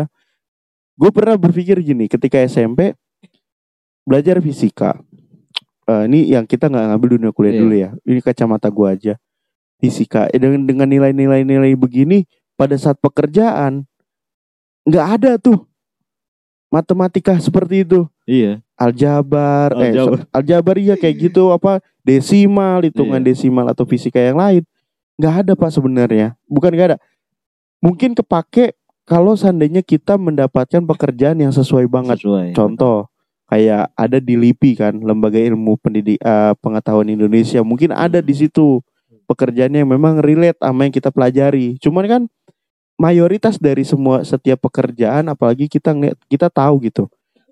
Gue 0.97 1.09
pernah 1.09 1.37
berpikir 1.37 1.77
gini, 1.81 2.05
ketika 2.05 2.37
SMP 2.41 2.93
belajar 4.05 4.41
fisika. 4.41 4.97
Eh, 5.85 6.03
ini 6.09 6.29
yang 6.29 6.45
kita 6.45 6.69
nggak 6.69 6.85
ngambil 6.93 7.09
dunia 7.17 7.31
kuliah 7.33 7.53
Iya. 7.53 7.61
dulu 7.61 7.75
ya. 7.77 7.89
Ini 8.05 8.19
kacamata 8.21 8.67
gua 8.69 8.93
aja. 8.97 9.17
Fisika. 9.77 10.25
Eh, 10.29 10.37
dengan 10.37 10.65
dengan 10.65 10.87
nilai-nilai 10.89 11.41
nilai 11.45 11.73
begini 11.73 12.25
pada 12.61 12.77
saat 12.77 13.01
pekerjaan 13.01 13.89
nggak 14.85 15.07
ada 15.17 15.31
tuh 15.41 15.65
matematika 16.69 17.33
seperti 17.41 17.81
itu. 17.83 18.05
Iya. 18.23 18.61
Aljabar, 18.77 19.73
eh 19.77 19.91
Aljabar. 19.93 20.19
so- 20.21 20.27
aljabar. 20.29 20.75
iya 20.77 20.95
kayak 20.95 21.15
gitu 21.29 21.49
apa 21.49 21.81
desimal 22.01 22.81
hitungan 22.81 23.21
Iya. 23.21 23.27
desimal 23.33 23.65
atau 23.65 23.83
fisika 23.85 24.17
yang 24.17 24.37
lain. 24.37 24.63
Nggak 25.17 25.33
ada 25.45 25.51
pak 25.57 25.71
sebenarnya. 25.73 26.27
Bukan 26.45 26.69
nggak 26.69 26.87
ada. 26.93 26.97
Mungkin 27.81 28.13
kepake 28.13 28.77
kalau 29.05 29.33
seandainya 29.33 29.81
kita 29.81 30.15
mendapatkan 30.15 30.81
pekerjaan 30.85 31.41
yang 31.41 31.51
sesuai 31.51 31.89
banget. 31.89 32.21
Sesuai. 32.21 32.53
Contoh 32.53 33.09
kayak 33.51 33.91
ada 33.99 34.17
di 34.17 34.39
LIPI 34.39 34.71
kan 34.79 34.93
lembaga 34.95 35.35
ilmu 35.37 35.75
pendidik 35.77 36.17
eh, 36.17 36.53
pengetahuan 36.63 37.09
Indonesia. 37.09 37.59
Mungkin 37.61 37.91
ada 37.91 38.21
di 38.23 38.31
situ 38.33 38.79
pekerjaannya 39.27 39.83
yang 39.83 39.91
memang 39.91 40.23
relate 40.23 40.57
sama 40.57 40.87
yang 40.87 40.93
kita 40.95 41.11
pelajari. 41.11 41.75
Cuman 41.77 42.05
kan 42.07 42.21
mayoritas 42.99 43.57
dari 43.61 43.83
semua 43.85 44.23
setiap 44.25 44.67
pekerjaan 44.67 45.27
apalagi 45.31 45.67
kita 45.69 45.91
ngeliat 45.95 46.17
kita 46.27 46.47
tahu 46.49 46.87
gitu 46.87 47.07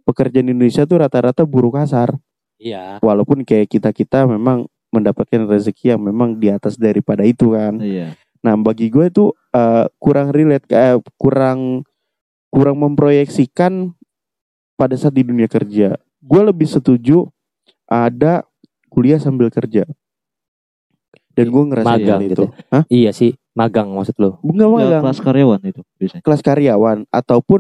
pekerjaan 0.07 0.47
di 0.47 0.53
Indonesia 0.55 0.83
tuh 0.87 1.03
rata-rata 1.03 1.45
buruh 1.45 1.73
kasar 1.73 2.15
Iya. 2.59 2.99
walaupun 2.99 3.47
kayak 3.47 3.71
kita 3.71 3.89
kita 3.95 4.27
memang 4.27 4.67
mendapatkan 4.91 5.47
rezeki 5.47 5.95
yang 5.95 6.01
memang 6.03 6.35
di 6.35 6.51
atas 6.51 6.75
daripada 6.75 7.23
itu 7.23 7.55
kan 7.55 7.79
iya 7.79 8.19
Nah, 8.39 8.55
bagi 8.55 8.87
gue 8.87 9.11
itu 9.11 9.35
eh, 9.51 9.85
kurang 9.99 10.31
relate, 10.31 10.65
eh, 10.71 10.95
kurang 11.19 11.83
kurang 12.49 12.77
memproyeksikan 12.81 13.93
pada 14.79 14.95
saat 14.95 15.13
di 15.13 15.27
dunia 15.27 15.45
kerja. 15.51 15.99
Gue 16.23 16.41
lebih 16.43 16.65
setuju 16.65 17.27
ada 17.85 18.47
kuliah 18.87 19.19
sambil 19.19 19.51
kerja. 19.51 19.83
Dan 21.35 21.45
gue 21.51 21.63
ngerasa 21.71 21.87
Magang 21.87 22.21
gitu 22.25 22.31
itu. 22.31 22.45
Hah? 22.71 22.83
Iya 22.91 23.11
sih, 23.15 23.35
magang 23.53 23.89
maksud 23.91 24.15
lo. 24.17 24.37
Enggak 24.41 24.67
Ya, 24.67 24.73
magang. 24.73 25.01
kelas 25.03 25.19
karyawan 25.19 25.59
itu 25.63 25.81
biasanya 25.97 26.21
Kelas 26.23 26.41
karyawan 26.41 26.97
ataupun 27.09 27.59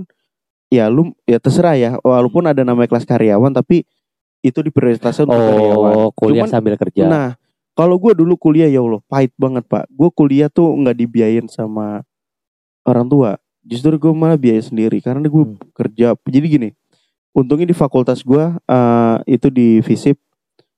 ya 0.69 0.85
lu 0.87 1.11
ya 1.25 1.37
terserah 1.41 1.75
ya. 1.75 1.91
Walaupun 2.01 2.45
ada 2.45 2.61
namanya 2.61 2.87
kelas 2.87 3.05
karyawan 3.05 3.51
tapi 3.51 3.83
itu 4.39 4.59
diprioritaskan 4.61 5.27
untuk 5.27 5.45
karyawan. 5.51 5.93
Oh, 5.97 6.09
kuliah 6.13 6.45
Cuman- 6.45 6.53
sambil 6.53 6.73
kerja. 6.79 7.03
Nah, 7.05 7.35
kalau 7.73 7.99
gue 7.99 8.15
dulu 8.15 8.35
kuliah 8.35 8.67
ya 8.67 8.79
Allah 8.79 9.01
pahit 9.05 9.33
banget 9.35 9.63
pak. 9.65 9.89
Gue 9.91 10.09
kuliah 10.09 10.47
tuh 10.47 10.71
nggak 10.71 10.95
dibiayain 10.95 11.47
sama 11.47 12.03
orang 12.83 13.07
tua. 13.07 13.31
Justru 13.61 13.99
gue 13.99 14.13
malah 14.15 14.39
biaya 14.39 14.63
sendiri 14.63 15.03
karena 15.03 15.27
gue 15.27 15.43
Hmm. 15.43 15.59
kerja. 15.75 16.15
Jadi 16.15 16.47
gini, 16.47 16.69
untungnya 17.35 17.67
di 17.67 17.75
fakultas 17.75 18.23
gue 18.23 18.39
eh, 18.55 19.17
itu 19.27 19.51
di 19.51 19.83
FISIP 19.83 20.15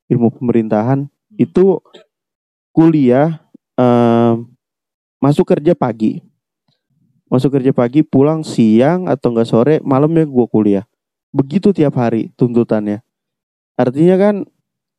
ilmu 0.09 0.33
pemerintahan 0.33 1.05
itu 1.35 1.79
kuliah 2.71 3.39
masuk 5.21 5.45
kerja 5.53 5.77
pagi, 5.77 6.25
masuk 7.29 7.55
kerja 7.55 7.71
pagi 7.71 8.01
pulang 8.01 8.41
siang 8.41 9.05
atau 9.07 9.31
enggak 9.31 9.47
sore 9.47 9.75
malamnya 9.85 10.25
gue 10.25 10.45
kuliah. 10.49 10.85
Begitu 11.31 11.71
tiap 11.71 11.95
hari 11.95 12.33
tuntutannya. 12.35 12.99
Artinya 13.79 14.15
kan 14.19 14.35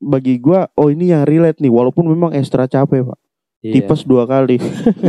bagi 0.03 0.43
gua 0.43 0.67
oh 0.75 0.91
ini 0.91 1.15
yang 1.15 1.23
relate 1.23 1.63
nih 1.63 1.71
walaupun 1.71 2.09
memang 2.11 2.35
ekstra 2.35 2.67
capek 2.67 3.07
pak. 3.07 3.19
Iya. 3.63 3.73
tipes 3.79 4.03
dua 4.03 4.27
kali. 4.27 4.59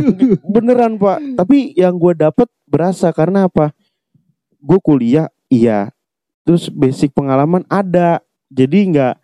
Beneran 0.54 0.94
pak. 0.94 1.18
Tapi 1.34 1.74
yang 1.74 1.98
gua 1.98 2.14
dapat 2.14 2.46
berasa 2.70 3.10
karena 3.10 3.50
apa? 3.50 3.74
Gue 4.62 4.78
kuliah 4.78 5.26
iya. 5.50 5.90
Terus 6.46 6.70
basic 6.70 7.10
pengalaman 7.10 7.66
ada. 7.66 8.22
Jadi 8.52 8.94
nggak 8.94 9.14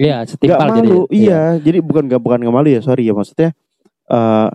Iya, 0.00 0.24
nggak 0.24 0.28
setimpal 0.32 0.68
jadi. 0.80 0.88
malu. 0.88 1.02
Iya. 1.12 1.40
jadi 1.60 1.78
bukan 1.84 2.08
nggak 2.08 2.22
bukan 2.24 2.38
nggak 2.40 2.54
malu 2.56 2.68
ya 2.72 2.80
sorry 2.82 3.06
ya 3.06 3.14
maksudnya. 3.14 3.52
Eh, 4.10 4.48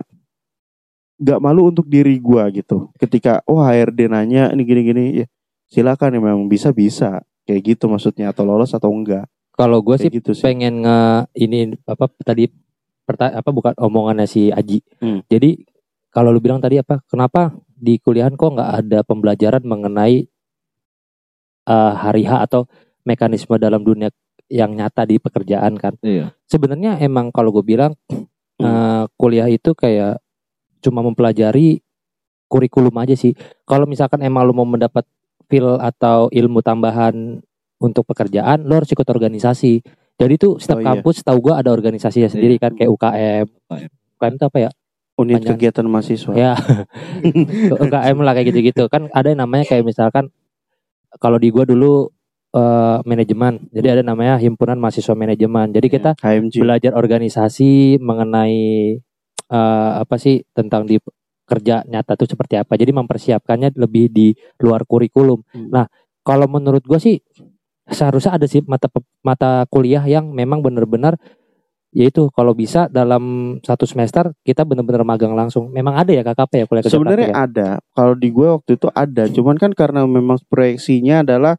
nggak 1.16 1.40
malu 1.40 1.72
untuk 1.72 1.88
diri 1.88 2.20
gua 2.20 2.48
gitu 2.52 2.92
ketika 3.00 3.40
oh 3.48 3.60
HRD 3.64 4.12
nanya 4.12 4.52
ini 4.52 4.62
gini 4.64 4.80
gini 4.84 5.04
ya 5.24 5.26
silakan 5.66 6.16
ya 6.16 6.20
memang 6.22 6.46
bisa 6.46 6.70
bisa 6.70 7.24
kayak 7.46 7.76
gitu 7.76 7.86
maksudnya 7.86 8.34
atau 8.34 8.42
lolos 8.42 8.74
atau 8.74 8.90
enggak 8.90 9.26
Kalau 9.56 9.80
gue 9.80 9.96
sih 9.96 10.12
gitu 10.12 10.36
sih 10.36 10.44
pengen 10.44 10.84
nge 10.84 11.32
ini 11.40 11.72
apa 11.88 12.12
tadi 12.20 12.44
perta, 13.06 13.32
apa 13.32 13.50
bukan 13.54 13.72
omongannya 13.78 14.28
si 14.28 14.52
Aji. 14.52 14.84
Hmm. 15.00 15.24
Jadi 15.30 15.64
kalau 16.12 16.34
lu 16.34 16.44
bilang 16.44 16.60
tadi 16.60 16.76
apa? 16.76 17.00
Kenapa 17.08 17.56
di 17.64 17.96
kuliahan 17.96 18.36
kok 18.36 18.52
nggak 18.52 18.70
ada 18.84 18.98
pembelajaran 19.00 19.64
mengenai 19.64 20.28
eh, 21.64 21.92
hari 21.96 22.28
H 22.28 22.44
atau 22.50 22.68
mekanisme 23.06 23.56
dalam 23.56 23.80
dunia 23.80 24.12
yang 24.52 24.76
nyata 24.76 25.08
di 25.08 25.16
pekerjaan 25.16 25.80
kan? 25.80 25.96
iya 26.04 26.36
Sebenarnya 26.44 27.00
emang 27.00 27.32
kalau 27.32 27.48
gue 27.54 27.64
bilang 27.64 27.96
eh, 28.60 29.04
kuliah 29.16 29.48
itu 29.48 29.72
kayak 29.72 30.20
cuma 30.80 31.00
mempelajari 31.04 31.80
kurikulum 32.46 32.94
aja 33.02 33.14
sih. 33.18 33.34
Kalau 33.66 33.84
misalkan 33.84 34.22
emang 34.22 34.46
lu 34.46 34.54
mau 34.54 34.66
mendapat 34.66 35.02
feel 35.50 35.78
atau 35.78 36.30
ilmu 36.30 36.62
tambahan 36.62 37.42
untuk 37.78 38.06
pekerjaan, 38.08 38.64
lo 38.66 38.80
harus 38.82 38.90
ikut 38.90 39.06
organisasi. 39.06 39.82
Jadi 40.16 40.34
tuh 40.40 40.56
Oh, 40.56 40.60
setiap 40.60 40.80
iya. 40.80 40.86
kampus 40.96 41.20
tahu 41.20 41.38
gua 41.44 41.60
ada 41.60 41.68
organisasinya 41.74 42.30
sendiri 42.32 42.56
kan 42.56 42.72
kayak 42.72 42.88
UKM. 42.88 43.46
UKM. 43.68 43.88
UKM 44.16 44.34
itu 44.40 44.46
apa 44.48 44.58
ya? 44.60 44.70
unit 45.16 45.40
Panjang. 45.40 45.56
kegiatan 45.56 45.86
mahasiswa 45.88 46.32
Ya 46.36 46.52
UKM 47.84 48.16
lah 48.20 48.36
kayak 48.36 48.52
gitu-gitu 48.52 48.84
kan 48.92 49.08
ada 49.16 49.32
yang 49.32 49.40
namanya 49.48 49.64
kayak 49.64 49.88
misalkan 49.88 50.28
kalau 51.16 51.40
di 51.40 51.48
gua 51.48 51.64
dulu 51.64 52.12
eh, 52.52 52.98
manajemen. 53.04 53.68
Jadi 53.72 53.86
ada 53.96 54.02
namanya 54.04 54.36
himpunan 54.36 54.76
mahasiswa 54.76 55.16
manajemen. 55.16 55.72
Jadi 55.72 55.86
kita 55.88 56.10
HMG 56.20 56.60
belajar 56.60 56.92
organisasi 56.96 57.96
mengenai 58.00 59.00
eh, 59.50 59.92
apa 60.02 60.16
sih 60.18 60.42
tentang 60.54 60.86
di 60.86 60.98
kerja 61.46 61.86
nyata 61.86 62.18
tuh 62.18 62.26
seperti 62.26 62.58
apa. 62.58 62.74
Jadi 62.74 62.90
mempersiapkannya 62.90 63.78
lebih 63.78 64.10
di 64.10 64.34
luar 64.60 64.82
kurikulum. 64.82 65.40
Hmm. 65.54 65.70
Nah, 65.70 65.86
kalau 66.26 66.50
menurut 66.50 66.82
gua 66.82 66.98
sih 66.98 67.22
seharusnya 67.86 68.34
ada 68.34 68.46
sih 68.50 68.66
mata 68.66 68.90
mata 69.22 69.62
kuliah 69.70 70.02
yang 70.02 70.34
memang 70.34 70.58
benar-benar 70.58 71.14
yaitu 71.94 72.28
kalau 72.34 72.52
bisa 72.52 72.92
dalam 72.92 73.56
satu 73.64 73.88
semester 73.88 74.34
kita 74.44 74.66
benar-benar 74.66 75.06
magang 75.06 75.32
langsung. 75.32 75.72
Memang 75.72 75.96
ada 75.96 76.12
ya 76.12 76.20
KKP 76.20 76.52
ya 76.52 76.66
kuliah 76.68 76.84
kerja 76.84 76.92
Sebenarnya 76.98 77.28
ya? 77.30 77.36
ada. 77.46 77.68
Kalau 77.96 78.12
di 78.12 78.28
gue 78.28 78.46
waktu 78.52 78.76
itu 78.76 78.90
ada. 78.92 79.24
Cuman 79.30 79.56
kan 79.56 79.72
karena 79.72 80.04
memang 80.04 80.36
proyeksinya 80.50 81.24
adalah 81.24 81.56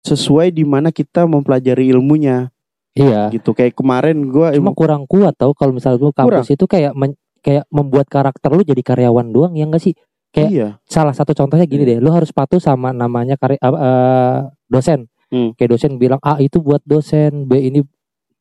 sesuai 0.00 0.56
di 0.56 0.64
mana 0.64 0.88
kita 0.88 1.28
mempelajari 1.28 1.92
ilmunya 1.92 2.48
Iya. 2.94 3.30
gitu. 3.30 3.54
Kayak 3.54 3.78
kemarin 3.78 4.26
gue 4.26 4.48
Cuma 4.58 4.74
kurang 4.74 5.06
kuat 5.06 5.34
tau 5.38 5.54
kalau 5.54 5.70
misalnya 5.74 6.02
lu 6.02 6.10
kampus 6.10 6.50
itu 6.50 6.64
kayak 6.66 6.92
men- 6.98 7.18
kayak 7.40 7.64
membuat 7.70 8.10
karakter 8.10 8.50
lu 8.52 8.66
jadi 8.66 8.82
karyawan 8.82 9.30
doang 9.30 9.54
ya 9.56 9.64
enggak 9.64 9.82
sih? 9.82 9.94
kayak- 10.30 10.52
iya. 10.54 10.68
salah 10.86 11.10
satu 11.10 11.34
contohnya 11.34 11.66
gini 11.66 11.82
deh, 11.82 11.98
lu 11.98 12.06
harus 12.14 12.30
patuh 12.30 12.62
sama 12.62 12.94
namanya 12.94 13.34
karya 13.34 13.58
eh, 13.58 13.66
eh, 13.66 14.38
dosen. 14.70 15.10
Hmm. 15.26 15.50
Kayak 15.58 15.74
dosen 15.74 15.98
bilang 15.98 16.22
A 16.22 16.38
itu 16.38 16.62
buat 16.62 16.78
dosen, 16.86 17.50
B 17.50 17.58
ini 17.66 17.82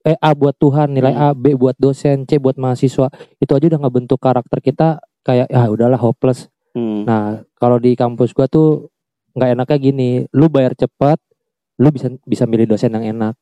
eh 0.06 0.14
A 0.22 0.38
buat 0.38 0.54
Tuhan, 0.54 0.94
nilai 0.94 1.10
Hmm. 1.18 1.26
A, 1.26 1.28
B 1.34 1.58
buat 1.58 1.74
dosen, 1.82 2.30
C 2.30 2.38
buat 2.38 2.62
mahasiswa. 2.62 3.10
Itu 3.42 3.52
aja 3.54 3.66
udah 3.66 3.80
nggak 3.82 3.96
bentuk 4.06 4.22
karakter 4.22 4.62
kita 4.62 5.02
kayak 5.26 5.50
ya 5.50 5.66
udahlah 5.66 5.98
hopeless. 5.98 6.46
Hmm. 6.78 7.10
Nah, 7.10 7.42
kalau 7.58 7.82
di 7.82 7.98
kampus 7.98 8.38
gua 8.38 8.46
tuh 8.46 8.94
nggak 9.34 9.50
enaknya 9.58 9.78
gini 9.80 10.10
lu 10.30 10.46
bayar 10.46 10.74
cepat 10.74 11.18
lu 11.80 11.90
bisa 11.90 12.10
bisa 12.26 12.46
milih 12.46 12.66
dosen 12.66 12.92
yang 12.92 13.06
enak 13.08 13.34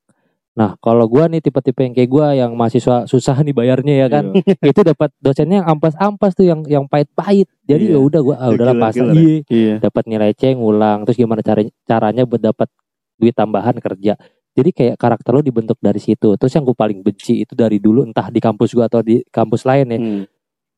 nah 0.57 0.73
kalau 0.75 1.05
gua 1.05 1.29
nih 1.29 1.37
tipe-tipe 1.37 1.77
yang 1.79 1.93
kayak 1.93 2.09
gua 2.09 2.33
yang 2.33 2.51
mahasiswa 2.51 3.05
susah 3.05 3.37
nih 3.39 3.53
bayarnya 3.53 3.93
ya 3.95 4.07
kan 4.09 4.33
Iya. 4.33 4.57
itu 4.73 4.81
dapat 4.81 5.13
dosennya 5.17 5.61
yang 5.61 5.69
ampas-ampas 5.69 6.33
tuh 6.33 6.43
yang 6.43 6.65
yang 6.65 6.83
pahit-pahit 6.83 7.45
jadi 7.61 7.83
Iya. 7.83 7.93
ya 7.93 7.99
udah 8.01 8.21
gua 8.23 8.35
ah, 8.35 8.49
udahlah 8.49 8.89
killer. 8.89 9.13
iya 9.13 9.37
Iya. 9.45 9.75
dapat 9.79 10.03
nilai 10.03 10.33
C 10.33 10.51
ngulang 10.51 11.05
terus 11.05 11.15
gimana 11.15 11.39
caranya 11.39 11.69
caranya 11.83 12.25
buat 12.25 12.41
dapat 12.41 12.67
duit 13.15 13.31
tambahan 13.31 13.77
kerja 13.77 14.17
jadi 14.51 14.69
kayak 14.71 14.95
karakter 14.97 15.29
lo 15.31 15.39
dibentuk 15.39 15.77
dari 15.77 15.97
situ 15.97 16.33
terus 16.33 16.49
yang 16.51 16.65
gue 16.65 16.73
paling 16.73 16.99
benci 16.99 17.45
itu 17.45 17.53
dari 17.53 17.77
dulu 17.77 18.01
entah 18.01 18.27
di 18.27 18.37
kampus 18.37 18.73
gua 18.73 18.89
atau 18.89 18.99
di 18.99 19.21
kampus 19.27 19.61
lain 19.61 19.85
ya 19.87 19.97
Hmm. 19.97 20.23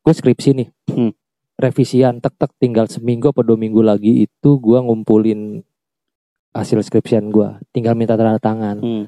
gue 0.02 0.14
skripsi 0.14 0.50
nih 0.54 0.68
Hmm. 0.92 1.12
revisian 1.56 2.20
tek 2.20 2.36
tek 2.36 2.52
tinggal 2.58 2.88
seminggu 2.88 3.30
atau 3.30 3.44
dua 3.46 3.56
minggu 3.56 3.80
lagi 3.80 4.24
itu 4.24 4.50
gua 4.56 4.80
ngumpulin 4.80 5.64
hasil 6.50 6.80
skripsian 6.80 7.30
gua 7.30 7.64
tinggal 7.70 7.94
minta 7.94 8.16
tanda 8.16 8.36
tangan 8.36 8.80
Hmm. 8.80 9.06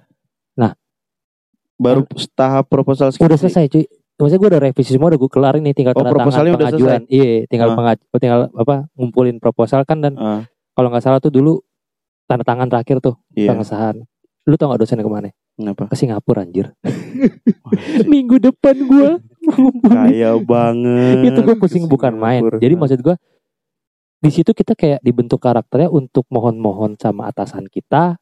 Baru 1.82 2.02
tahap 2.32 2.66
proposal 2.68 3.10
skripsi. 3.10 3.26
udah 3.26 3.40
selesai 3.40 3.66
cuy. 3.68 3.86
Maksudnya 4.14 4.38
gue 4.38 4.50
udah 4.50 4.62
revisi 4.62 4.92
semua 4.92 5.10
udah 5.10 5.18
gue 5.18 5.32
kelar 5.32 5.56
ini 5.58 5.74
tinggal 5.74 5.92
Oh, 5.92 5.98
tanda 5.98 6.08
tangan 6.08 6.18
proposalnya 6.22 6.52
udah 6.52 6.68
pengajuan. 6.70 7.02
iya 7.10 7.42
tinggal 7.44 7.68
Ah. 7.68 7.76
pengaj- 7.76 8.06
tinggal 8.16 8.40
apa 8.52 8.76
ngumpulin 8.94 9.38
proposal 9.38 9.82
kan 9.82 9.98
dan 9.98 10.14
Ah, 10.14 10.46
kalau 10.72 10.88
nggak 10.88 11.02
salah 11.02 11.18
tuh 11.18 11.30
dulu 11.30 11.58
tanda 12.24 12.46
tangan 12.46 12.70
terakhir 12.70 13.02
tuh 13.02 13.18
iya. 13.34 13.50
pengesahan 13.50 13.98
lu 14.42 14.56
tau 14.56 14.70
gak 14.70 14.80
dosennya 14.80 15.02
ke 15.02 15.10
mana? 15.12 15.30
Kenapa? 15.52 15.86
ke 15.86 15.96
Singapura 15.96 16.42
anjir. 16.42 16.74
Minggu 18.08 18.38
depan 18.38 18.74
gua 18.84 19.22
Kaya 19.84 20.34
banget. 20.38 21.18
itu 21.28 21.40
gue 21.40 21.56
pusing 21.56 21.86
bukan 21.86 22.14
main. 22.16 22.42
Jadi 22.52 22.74
maksud 22.74 23.02
gua 23.02 23.18
di 24.18 24.30
situ 24.30 24.50
kita 24.52 24.74
kayak 24.74 25.02
dibentuk 25.02 25.38
karakternya 25.38 25.90
untuk 25.90 26.26
mohon-mohon 26.28 26.94
sama 26.96 27.26
atasan 27.26 27.66
kita 27.66 28.18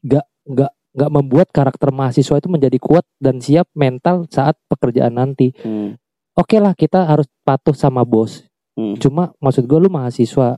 gak 0.00 0.26
gak 0.44 0.70
gak 0.92 1.08
membuat 1.08 1.48
karakter 1.48 1.88
mahasiswa 1.88 2.36
itu 2.36 2.48
menjadi 2.52 2.76
kuat 2.76 3.04
dan 3.16 3.40
siap 3.40 3.64
mental 3.72 4.28
saat 4.28 4.60
pekerjaan 4.68 5.16
nanti 5.16 5.56
Hmm. 5.60 5.96
oke 6.36 6.56
lah 6.60 6.76
kita 6.76 7.08
harus 7.08 7.24
patuh 7.42 7.72
sama 7.72 8.04
bos 8.04 8.44
Hmm. 8.72 8.96
cuma 8.96 9.32
maksud 9.36 9.64
gue 9.64 9.78
lu 9.78 9.88
mahasiswa 9.88 10.56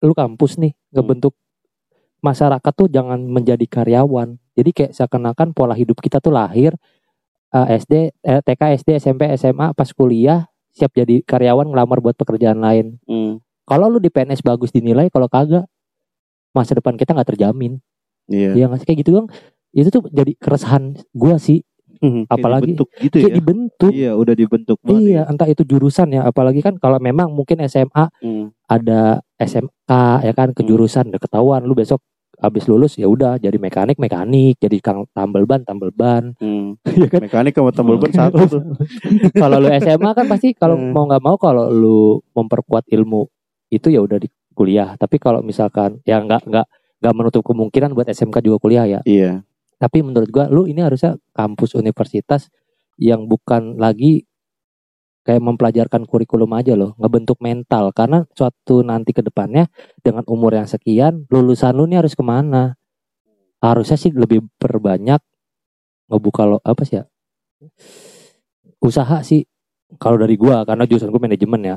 lu 0.00 0.12
kampus 0.12 0.60
nih 0.60 0.72
ngebentuk 0.92 1.32
masyarakat 2.20 2.72
tuh 2.72 2.88
jangan 2.88 3.20
menjadi 3.20 3.64
karyawan 3.64 4.36
jadi 4.56 4.70
kayak 4.72 4.92
seakan-akan 4.92 5.52
pola 5.52 5.76
hidup 5.76 6.00
kita 6.00 6.20
tuh 6.20 6.32
lahir 6.32 6.72
eh, 7.52 7.66
SD 7.80 7.92
eh, 8.20 8.40
TK 8.40 8.62
SD 8.80 8.88
SMP 8.96 9.28
SMA 9.36 9.72
pas 9.72 9.88
kuliah 9.92 10.48
siap 10.72 10.92
jadi 10.92 11.20
karyawan 11.20 11.68
ngelamar 11.68 12.00
buat 12.00 12.16
pekerjaan 12.16 12.60
lain 12.60 12.96
Hmm. 13.04 13.40
kalau 13.64 13.88
lu 13.88 14.00
di 14.00 14.08
PNS 14.08 14.40
bagus 14.40 14.72
dinilai 14.72 15.08
kalau 15.08 15.28
kagak 15.28 15.68
masa 16.52 16.76
depan 16.76 16.96
kita 16.96 17.12
nggak 17.12 17.36
terjamin 17.36 17.80
Iya. 18.26 18.50
ya 18.54 18.64
nggak 18.66 18.80
sih 18.80 18.86
kayak 18.86 19.00
gitu 19.00 19.10
dong 19.14 19.26
itu 19.70 19.88
tuh 19.88 20.02
jadi 20.08 20.32
keresahan 20.34 20.84
gua 21.10 21.36
sih 21.36 21.60
Hmm. 21.96 22.28
Kayak 22.28 22.36
apalagi 22.36 22.64
dibentuk 22.68 22.88
gitu 22.98 23.16
kayak 23.16 23.24
ya. 23.24 23.34
dibentuk 23.34 23.92
Iya, 23.94 24.10
udah 24.12 24.34
dibentuk 24.34 24.76
banget. 24.78 25.00
Iya, 25.00 25.22
entah 25.24 25.48
itu 25.48 25.62
jurusan 25.64 26.08
ya, 26.10 26.20
apalagi 26.22 26.60
kan 26.60 26.76
kalau 26.76 26.98
memang 26.98 27.32
mungkin 27.32 27.64
SMA 27.64 28.12
Hmm. 28.18 28.52
ada 28.66 29.00
SMK 29.38 29.90
ya 30.20 30.32
kan 30.32 30.52
kejurusan 30.52 31.08
udah 31.08 31.16
ketahuan 31.18 31.62
lu 31.62 31.72
besok 31.72 32.04
habis 32.36 32.66
lulus 32.66 32.98
ya 32.98 33.06
udah 33.06 33.38
jadi 33.38 33.56
mekanik 33.56 33.96
mekanik 33.96 34.58
jadi 34.58 34.76
kang 34.78 35.08
tambal 35.08 35.46
ban 35.46 35.62
tambal 35.62 35.88
ban 35.90 36.36
Hmm. 36.36 36.76
ya 37.00 37.08
kan 37.08 37.24
Mekanik 37.24 37.54
sama 37.54 37.70
tambal 37.70 37.96
ban 37.96 38.12
satu 38.12 38.42
tuh. 38.44 38.62
kalau 39.40 39.56
lu 39.58 39.68
SMA 39.72 40.10
kan 40.12 40.26
pasti 40.26 40.52
kalau 40.52 40.76
Hmm. 40.76 40.92
mau 40.92 41.06
nggak 41.06 41.22
mau 41.22 41.36
kalau 41.36 41.70
lu 41.70 41.98
memperkuat 42.32 42.84
ilmu 42.86 43.30
itu 43.70 43.88
ya 43.88 43.98
udah 43.98 44.18
di 44.18 44.28
kuliah 44.52 44.92
tapi 44.94 45.16
kalau 45.16 45.40
misalkan 45.40 46.02
ya 46.02 46.20
nggak 46.20 46.42
nggak 46.44 46.66
nggak 47.04 47.12
menutup 47.12 47.44
kemungkinan 47.44 47.92
buat 47.92 48.08
SMK 48.08 48.40
juga 48.40 48.56
kuliah 48.56 48.88
ya 48.88 49.00
Iya. 49.04 49.44
tapi 49.76 50.00
menurut 50.00 50.32
gua 50.32 50.48
lu 50.48 50.64
ini 50.64 50.80
harusnya 50.80 51.20
kampus 51.36 51.76
universitas 51.76 52.48
yang 52.96 53.28
bukan 53.28 53.76
lagi 53.76 54.24
kayak 55.24 55.40
mempelajarkan 55.40 56.04
kurikulum 56.04 56.52
aja 56.52 56.76
loh, 56.76 56.92
ngebentuk 57.00 57.40
mental 57.40 57.90
karena 57.96 58.28
suatu 58.36 58.84
nanti 58.84 59.16
ke 59.16 59.24
depannya 59.24 59.72
dengan 60.04 60.20
umur 60.28 60.52
yang 60.52 60.68
sekian 60.68 61.24
lulusan 61.32 61.72
lu 61.74 61.88
nih 61.88 62.04
harus 62.04 62.12
ke 62.12 62.20
mana? 62.20 62.76
Harusnya 63.64 63.96
sih 63.96 64.12
lebih 64.12 64.44
perbanyak 64.60 65.24
ngebuka 66.12 66.44
lo 66.44 66.60
apa 66.60 66.84
sih 66.84 67.00
ya? 67.00 67.04
Usaha 68.84 69.24
sih 69.24 69.48
kalau 69.96 70.20
dari 70.20 70.36
gua 70.36 70.68
karena 70.68 70.84
jurusan 70.84 71.08
gua 71.08 71.24
manajemen 71.24 71.60
ya. 71.72 71.76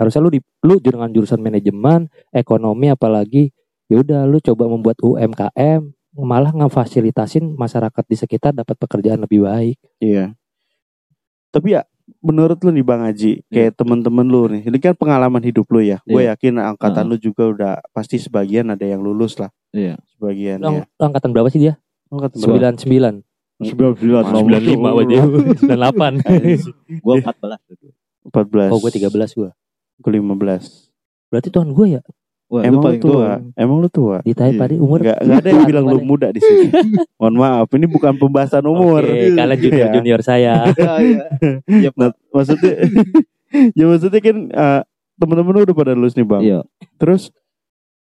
Harusnya 0.00 0.20
lu 0.24 0.32
di 0.32 0.40
lu 0.64 0.80
dengan 0.80 1.12
jurusan 1.12 1.40
manajemen, 1.40 2.08
ekonomi 2.32 2.88
apalagi 2.88 3.52
ya 3.86 3.96
udah 4.00 4.26
lu 4.26 4.38
coba 4.38 4.66
membuat 4.66 4.98
UMKM 5.00 5.82
malah 6.16 6.48
ngefasilitasin 6.48 7.52
masyarakat 7.54 8.04
di 8.08 8.16
sekitar 8.16 8.52
dapat 8.52 8.72
pekerjaan 8.76 9.20
lebih 9.20 9.44
baik. 9.44 9.76
Iya. 10.00 10.32
Tapi 11.52 11.76
ya 11.76 11.84
menurut 12.24 12.56
lu 12.64 12.72
nih 12.72 12.86
Bang 12.86 13.04
Haji, 13.04 13.44
kayak 13.52 13.76
temen-temen 13.76 14.24
lu 14.24 14.48
nih, 14.48 14.64
ini 14.64 14.78
kan 14.80 14.96
pengalaman 14.96 15.44
hidup 15.44 15.68
lu 15.68 15.84
ya. 15.84 16.00
Gue 16.08 16.24
Iya. 16.24 16.32
yakin 16.32 16.56
angkatan 16.56 17.04
Heeh. 17.04 17.10
lu 17.12 17.16
juga 17.20 17.42
udah 17.52 17.72
pasti 17.92 18.16
sebagian 18.16 18.72
ada 18.72 18.86
yang 18.86 19.04
lulus 19.04 19.36
lah. 19.36 19.52
Iya. 19.76 20.00
Sebagian 20.16 20.64
Lu, 20.64 20.80
ya. 20.80 20.84
lu 20.88 21.02
angkatan 21.04 21.30
berapa 21.36 21.48
sih 21.52 21.60
dia? 21.60 21.74
Angkatan? 22.08 22.38
Sembilan 22.40 22.72
sembilan. 22.80 23.14
Sembilan 23.60 23.92
sembilan. 23.96 24.22
Sembilan 24.24 24.62
lima 24.62 24.88
aja. 24.94 25.16
Sembilan 25.20 25.68
delapan. 25.76 26.12
Gua 27.04 27.14
empat 27.20 27.36
belas. 27.36 27.60
14. 28.24 28.72
Oh 28.72 28.80
gue 28.80 28.90
tiga 28.90 29.08
belas 29.12 29.30
gue. 29.32 29.50
Gue 30.00 30.10
15. 30.16 30.88
Berarti 31.28 31.48
tuan 31.48 31.70
gue 31.70 31.86
ya 31.96 32.02
Wah, 32.46 32.62
Emang 32.62 32.78
lu 32.78 32.86
paling 32.86 33.02
tua? 33.02 33.30
Emang 33.58 33.76
lu 33.82 33.88
tua? 33.90 34.16
ditanya 34.22 34.54
Iya. 34.54 34.60
tadi 34.62 34.74
umur. 34.78 34.98
Enggak, 35.02 35.18
enggak 35.18 35.38
ada 35.42 35.48
yang 35.50 35.58
Tua 35.58 35.66
bilang 35.66 35.84
lu 35.90 35.98
muda 36.00 36.28
di 36.30 36.38
sini. 36.38 36.66
Mohon 37.18 37.34
maaf, 37.42 37.68
ini 37.74 37.86
bukan 37.90 38.12
pembahasan 38.14 38.64
umur. 38.64 39.02
Oke, 39.02 39.34
kalian 39.34 39.58
junior 39.66 39.88
Iya. 39.90 39.94
junior 39.98 40.20
saya. 40.22 40.54
Iya, 40.78 40.92
iya. 41.02 41.22
Iya, 41.66 41.90
Nah, 41.98 42.10
maksudnya 42.30 42.72
ya 43.74 43.84
maksudnya 43.84 44.20
kan 44.22 44.36
eh, 44.46 44.80
teman-teman 45.18 45.52
lu 45.52 45.60
udah 45.66 45.74
pada 45.74 45.92
lulus 45.92 46.14
nih, 46.14 46.22
Bang. 46.22 46.42
Iya. 46.46 46.62
Terus 47.02 47.34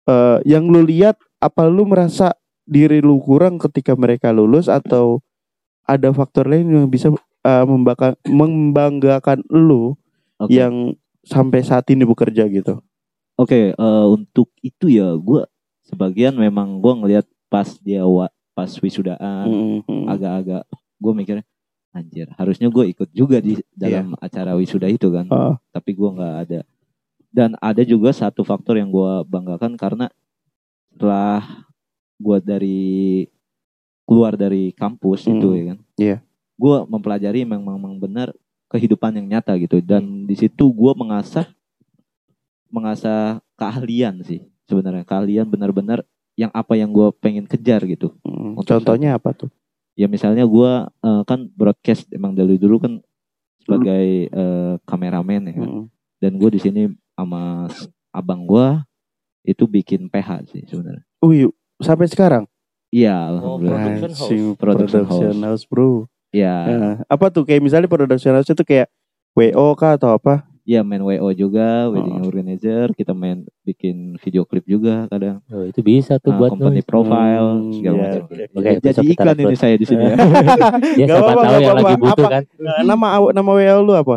eh, 0.05 0.37
yang 0.45 0.69
lu 0.69 0.85
lihat 0.85 1.17
apa 1.41 1.65
lu 1.65 1.89
merasa 1.89 2.37
diri 2.65 3.01
lu 3.01 3.17
kurang 3.21 3.57
ketika 3.57 3.97
mereka 3.97 4.29
lulus 4.29 4.69
atau 4.69 5.25
ada 5.85 6.13
faktor 6.13 6.45
lain 6.45 6.69
yang 6.69 6.85
bisa 6.85 7.09
eh, 7.41 7.65
membaka- 7.65 8.17
membanggakan 8.29 9.41
lu 9.49 9.97
Oke. 10.37 10.53
yang 10.53 10.93
sampai 11.25 11.65
saat 11.65 11.89
ini 11.89 12.05
bekerja 12.05 12.45
gitu. 12.45 12.84
Oke, 13.35 13.75
eh, 13.75 14.05
untuk 14.07 14.47
itu 14.63 14.87
ya 14.87 15.11
gue 15.19 15.43
sebagian 15.83 16.33
memang 16.39 16.79
gue 16.79 16.93
ngelihat 17.03 17.25
pas 17.51 17.67
dia 17.83 18.07
wa, 18.07 18.31
pas 18.55 18.71
wisudaan 18.79 19.47
Mm-mm. 19.83 20.07
agak-agak 20.07 20.63
gue 20.95 21.13
mikirnya 21.13 21.45
anjir 21.95 22.27
harusnya 22.35 22.67
gue 22.67 22.91
ikut 22.91 23.07
juga 23.15 23.39
di 23.39 23.55
dalam 23.71 24.15
acara 24.19 24.51
wisuda 24.55 24.87
itu 24.91 25.07
kan, 25.11 25.27
Ah, 25.31 25.55
tapi 25.71 25.95
gue 25.95 26.09
nggak 26.11 26.35
ada. 26.47 26.59
Dan 27.31 27.59
ada 27.59 27.83
juga 27.83 28.11
satu 28.15 28.43
faktor 28.43 28.79
yang 28.79 28.91
gue 28.91 29.11
banggakan 29.27 29.75
karena 29.75 30.07
setelah 30.91 31.43
gue 32.15 32.37
dari 32.39 32.79
keluar 34.07 34.35
dari 34.35 34.71
kampus 34.75 35.27
Hmm, 35.27 35.39
itu 35.39 35.47
ya 35.55 35.63
kan, 35.71 35.77
iya. 35.99 36.17
gue 36.55 36.77
mempelajari 36.87 37.43
memang 37.43 37.75
memang 37.79 37.95
benar 37.99 38.31
kehidupan 38.67 39.15
yang 39.19 39.27
nyata 39.39 39.55
gitu 39.55 39.79
dan 39.79 40.27
di 40.27 40.35
situ 40.35 40.67
gue 40.71 40.91
mengasah 40.95 41.47
mengasah 42.75 43.39
keahlian 43.55 44.19
sih 44.21 44.43
sebenarnya 44.67 45.07
keahlian 45.07 45.47
benar-benar 45.47 46.03
yang 46.35 46.51
apa 46.51 46.75
yang 46.75 46.91
gue 46.91 47.07
pengen 47.23 47.47
kejar 47.47 47.79
gitu 47.87 48.11
mm. 48.27 48.59
Untuk 48.59 48.67
Contohnya 48.75 49.15
apa 49.15 49.31
tuh? 49.31 49.47
ya 49.95 50.11
misalnya 50.11 50.43
gue 50.43 50.71
eh, 50.91 51.21
kan 51.23 51.47
broadcast 51.55 52.11
emang 52.11 52.35
dari 52.35 52.59
dulu 52.59 52.83
kan 52.83 52.99
sebagai 53.63 54.27
eh, 54.27 54.73
kameramen 54.83 55.41
ya 55.47 55.53
kan. 55.55 55.69
Mm. 55.71 55.85
dan 56.19 56.31
gue 56.35 56.49
di 56.51 56.59
sini 56.59 56.81
sama 57.15 57.71
abang 58.11 58.43
gue 58.43 58.67
itu 59.45 59.63
bikin 59.63 60.11
PH 60.11 60.51
sih 60.51 60.67
sebenarnya 60.67 61.05
Wih, 61.23 61.47
sampai 61.79 62.05
sekarang. 62.05 62.43
iya 62.91 63.15
Oh, 63.31 63.57
alhamdulillah 63.57 63.79
Production 63.95 64.11
house. 64.11 64.29
Production 64.59 65.03
production 65.07 65.37
house, 65.41 65.63
bro. 65.63 65.89
ya 66.29 66.55
Eh, 66.67 66.93
apa 67.07 67.31
tuh 67.31 67.47
kayak 67.47 67.63
misalnya 67.63 67.87
production 67.87 68.35
house 68.35 68.51
itu 68.51 68.61
kayak 68.61 68.91
WO 69.31 69.75
kah 69.75 69.95
atau 69.95 70.15
apa? 70.15 70.43
Ya 70.65 70.81
main 70.81 70.99
wo 70.99 71.13
juga 71.31 71.85
Oh. 71.85 71.93
wedding 71.93 72.19
organizer 72.19 72.89
kita 72.91 73.13
main 73.13 73.45
bikin 73.61 74.17
video 74.17 74.43
klip 74.43 74.65
juga 74.65 75.05
kadang 75.05 75.37
Oh, 75.47 75.61
itu 75.61 75.79
bisa 75.79 76.17
tuh 76.17 76.33
Nah, 76.33 76.37
buat 76.37 76.49
company 76.51 76.81
nulis. 76.81 76.85
profile 76.85 77.47
Hmm, 77.55 77.71
segala 77.71 77.95
iya, 77.95 78.01
macam 78.03 78.21
oke. 78.25 78.43
Oke, 78.51 78.69
jadi 78.83 79.01
iklan 79.07 79.37
ini 79.39 79.55
saya 79.55 79.75
di 79.75 79.85
sini 79.85 80.03
ya 80.03 80.15
Ya 80.99 81.05
siapa 81.07 81.21
apa-apa, 81.23 81.43
tahu 81.45 81.53
yang 81.55 81.75
lagi 81.75 81.85
apa-apa. 81.85 82.01
butuh 82.01 82.25
Apa? 82.25 82.33
kan. 82.33 82.43
Nama 82.83 83.07
nama 83.31 83.51
WO 83.51 83.77
lu 83.79 83.93
apa? 83.93 84.15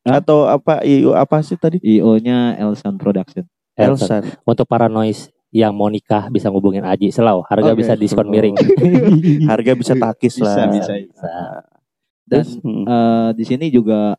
Hah? 0.00 0.16
Atau 0.16 0.38
apa 0.44 0.80
IO 0.82 1.12
apa 1.12 1.36
sih 1.40 1.54
tadi? 1.54 1.76
IO-nya 1.82 2.54
Elsan 2.56 2.94
Production. 2.94 3.44
Elsa. 3.74 4.22
Elsan. 4.22 4.22
Untuk 4.42 4.64
para 4.64 4.86
noise 4.86 5.28
yang 5.50 5.74
mau 5.74 5.86
nikah 5.86 6.30
bisa 6.30 6.46
ngubungin 6.46 6.80
Aji 6.82 7.10
Selau. 7.10 7.42
Harga 7.42 7.74
Oke. 7.74 7.82
bisa 7.82 7.92
diskon 7.94 8.24
Oh. 8.24 8.30
miring. 8.30 8.54
Harga 9.50 9.74
bisa 9.74 9.92
takis 9.92 10.38
Bisa, 10.38 10.46
lah. 10.46 10.70
bisa. 10.70 10.92
Bisa. 10.94 11.32
Dan 12.22 12.44
Hmm. 12.62 12.84
eh, 12.86 13.28
di 13.34 13.44
sini 13.44 13.66
juga 13.68 14.14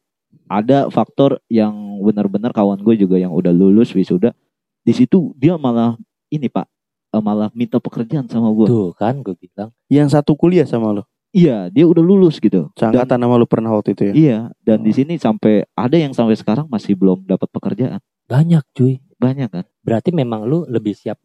ada 0.51 0.91
faktor 0.91 1.39
yang 1.47 1.71
benar-benar 2.01 2.51
kawan 2.51 2.75
gue 2.77 2.99
juga 2.99 3.15
yang 3.15 3.31
udah 3.31 3.49
lulus 3.49 3.95
wisuda 3.95 4.35
di 4.81 4.91
situ 4.91 5.31
dia 5.35 5.55
malah 5.55 5.95
ini 6.27 6.45
pak 6.45 6.67
eh, 7.09 7.21
malah 7.21 7.47
minta 7.53 7.77
pekerjaan 7.77 8.27
sama 8.27 8.51
gue 8.51 8.67
Tuh 8.67 8.91
kan 8.91 9.15
gue 9.17 9.31
bilang. 9.33 9.71
Yang 9.87 10.07
satu 10.13 10.35
kuliah 10.35 10.65
sama 10.65 10.91
lo. 10.91 11.03
iya 11.31 11.71
dia 11.71 11.87
udah 11.87 12.03
lulus 12.03 12.37
gitu 12.37 12.67
dan, 12.73 12.91
Seangkatan 12.91 13.15
sama 13.17 13.35
lo 13.35 13.47
pernah 13.47 13.71
waktu 13.71 13.95
itu 13.95 14.03
ya. 14.05 14.13
iya 14.13 14.39
dan 14.59 14.83
di 14.83 14.91
Oh. 14.91 14.97
sini 14.99 15.15
sampai 15.15 15.63
ada 15.71 15.95
yang 15.95 16.11
sampai 16.11 16.35
sekarang 16.35 16.67
masih 16.67 16.93
belum 16.93 17.23
dapat 17.23 17.47
pekerjaan 17.47 18.03
Banyak 18.27 18.63
cuy. 18.71 18.99
banyak 19.15 19.47
kan 19.47 19.63
Berarti 19.81 20.11
memang 20.11 20.43
lu 20.43 20.67
lebih 20.67 20.91
siap 20.91 21.15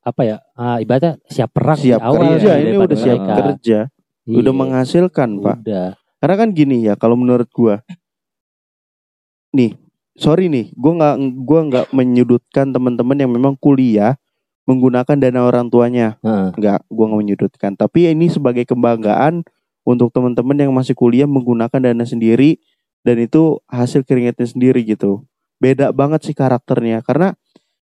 apa 0.00 0.22
ya? 0.22 0.36
Ah, 0.52 0.78
ibaratnya 0.78 1.14
siap 1.26 1.52
perang 1.52 1.78
Siap 1.78 1.94
di 1.94 2.02
awal 2.02 2.22
kerja, 2.34 2.50
ya, 2.50 2.54
ini 2.58 2.74
udah 2.74 2.98
siap 2.98 3.18
mereka. 3.20 3.34
kerja, 3.38 3.78
Iya, 4.22 4.36
udah 4.38 4.52
menghasilkan, 4.52 5.28
Pak. 5.38 5.56
Udah. 5.62 5.88
Karena 6.18 6.34
kan 6.36 6.48
gini 6.50 6.76
ya, 6.82 6.94
kalau 6.94 7.14
menurut 7.14 7.46
gua, 7.48 7.82
nih, 9.52 9.76
sorry 10.16 10.48
nih, 10.48 10.72
gua 10.74 10.92
nggak 10.98 11.14
gua 11.44 11.60
nggak 11.68 11.86
menyudutkan 11.94 12.72
teman-teman 12.72 13.16
yang 13.16 13.30
memang 13.32 13.54
kuliah 13.60 14.16
menggunakan 14.64 15.16
dana 15.18 15.40
orang 15.44 15.68
tuanya, 15.68 16.16
Heeh. 16.24 16.56
nggak, 16.56 16.80
gua 16.88 17.04
nggak 17.12 17.20
menyudutkan. 17.22 17.72
Tapi 17.76 18.12
ini 18.12 18.32
sebagai 18.32 18.64
kebanggaan 18.66 19.44
untuk 19.82 20.14
teman-teman 20.14 20.54
yang 20.56 20.72
masih 20.72 20.94
kuliah 20.94 21.26
menggunakan 21.26 21.78
dana 21.78 22.04
sendiri 22.06 22.62
dan 23.02 23.18
itu 23.18 23.58
hasil 23.66 24.06
keringatnya 24.06 24.46
sendiri 24.46 24.82
gitu. 24.86 25.26
Beda 25.58 25.90
banget 25.94 26.26
sih 26.26 26.34
karakternya, 26.34 27.02
karena 27.06 27.34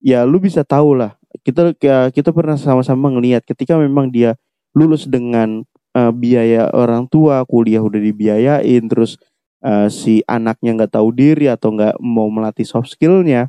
ya 0.04 0.24
lu 0.28 0.40
bisa 0.40 0.64
tahu 0.64 0.96
lah. 0.96 1.16
Kita 1.44 1.74
ya, 1.82 2.08
kita 2.12 2.30
pernah 2.30 2.56
sama-sama 2.56 3.10
ngelihat 3.12 3.44
ketika 3.44 3.74
memang 3.76 4.08
dia 4.12 4.38
lulus 4.72 5.04
dengan 5.08 5.64
eh, 5.94 6.12
biaya 6.12 6.70
orang 6.72 7.06
tua, 7.08 7.44
kuliah 7.46 7.80
udah 7.84 8.00
dibiayain, 8.00 8.82
terus 8.88 9.20
eh, 9.64 9.88
si 9.88 10.20
anaknya 10.28 10.76
nggak 10.76 10.92
tahu 10.94 11.08
diri 11.10 11.48
atau 11.48 11.72
nggak 11.72 11.96
mau 11.98 12.28
melatih 12.28 12.68
soft 12.68 12.92
skillnya, 12.92 13.48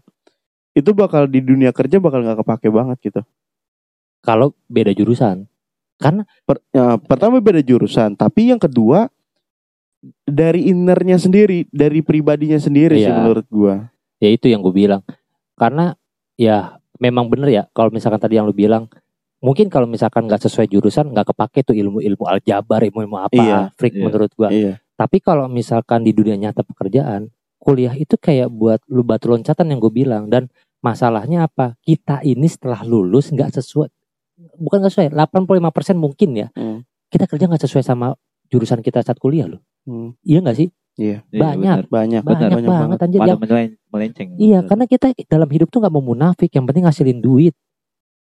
itu 0.72 0.96
bakal 0.96 1.28
di 1.28 1.44
dunia 1.44 1.76
kerja 1.76 2.00
bakal 2.00 2.24
nggak 2.24 2.40
kepake 2.42 2.68
banget 2.72 2.98
gitu. 3.04 3.22
Kalau 4.24 4.56
beda 4.66 4.90
jurusan. 4.92 5.46
Karena 5.96 6.28
Per- 6.44 6.64
ya, 6.76 6.98
pertama 7.00 7.40
beda 7.40 7.62
jurusan, 7.64 8.16
tapi 8.20 8.52
yang 8.52 8.60
kedua 8.60 9.08
dari 10.26 10.70
innernya 10.70 11.16
sendiri, 11.18 11.66
dari 11.72 12.02
pribadinya 12.04 12.60
sendiri 12.60 13.00
sih 13.00 13.10
Iya. 13.10 13.18
menurut 13.22 13.46
gua. 13.50 13.90
ya 14.16 14.32
itu 14.32 14.48
yang 14.48 14.64
gue 14.64 14.72
bilang. 14.72 15.04
Karena 15.60 15.92
ya 16.40 16.80
memang 17.00 17.28
bener 17.28 17.50
ya 17.52 17.64
kalau 17.76 17.92
misalkan 17.92 18.16
tadi 18.20 18.40
yang 18.40 18.48
lu 18.48 18.56
bilang 18.56 18.88
mungkin 19.44 19.68
kalau 19.68 19.86
misalkan 19.86 20.24
nggak 20.26 20.40
sesuai 20.48 20.72
jurusan 20.72 21.12
nggak 21.12 21.36
kepake 21.36 21.62
tuh 21.68 21.76
ilmu-ilmu 21.76 22.24
aljabar, 22.26 22.80
ilmu-ilmu 22.88 23.18
apa, 23.20 23.36
Iya, 23.36 23.60
freak 23.76 23.94
iya. 24.00 24.04
menurut 24.08 24.32
gua. 24.34 24.50
Iya. 24.50 24.80
Tapi 24.96 25.20
kalau 25.20 25.46
misalkan 25.46 26.02
di 26.02 26.12
dunia 26.12 26.36
nyata 26.36 26.64
pekerjaan, 26.64 27.28
kuliah 27.58 27.92
itu 27.94 28.16
kayak 28.16 28.48
buat 28.48 28.80
lu 28.88 29.04
batu 29.04 29.28
loncatan 29.28 29.68
yang 29.68 29.80
gue 29.80 29.92
bilang 29.92 30.28
dan 30.28 30.48
masalahnya 30.80 31.46
apa? 31.46 31.76
Kita 31.80 32.22
ini 32.22 32.48
setelah 32.48 32.82
lulus 32.82 33.30
nggak 33.30 33.52
sesuai 33.54 33.90
bukan 34.36 34.84
nggak 34.84 34.92
sesuai, 34.92 35.10
85% 35.12 35.96
mungkin 35.96 36.30
ya. 36.36 36.48
Hmm. 36.52 36.84
Kita 37.08 37.24
kerja 37.24 37.48
nggak 37.48 37.64
sesuai 37.64 37.84
sama 37.84 38.16
jurusan 38.48 38.80
kita 38.80 39.00
saat 39.00 39.16
kuliah 39.16 39.48
loh. 39.48 39.64
Hmm, 39.84 40.12
Iya 40.22 40.44
nggak 40.44 40.58
sih? 40.58 40.70
Iya, 40.96 41.28
Banyak. 41.28 41.60
benar. 41.60 41.80
banyak, 41.92 42.22
Banyak, 42.24 42.50
banyak 42.56 42.72
banget 42.72 43.00
anjir 43.04 43.20
pada 43.20 43.30
yang 43.30 43.40
melen- 43.42 43.76
melenceng 43.92 44.28
Iya, 44.40 44.60
karena 44.64 44.86
kita 44.88 45.08
dalam 45.28 45.50
hidup 45.50 45.68
tuh 45.68 45.84
nggak 45.84 45.92
mau 45.92 46.00
munafik, 46.02 46.48
yang 46.52 46.64
penting 46.64 46.84
ngasilin 46.84 47.20
duit. 47.20 47.52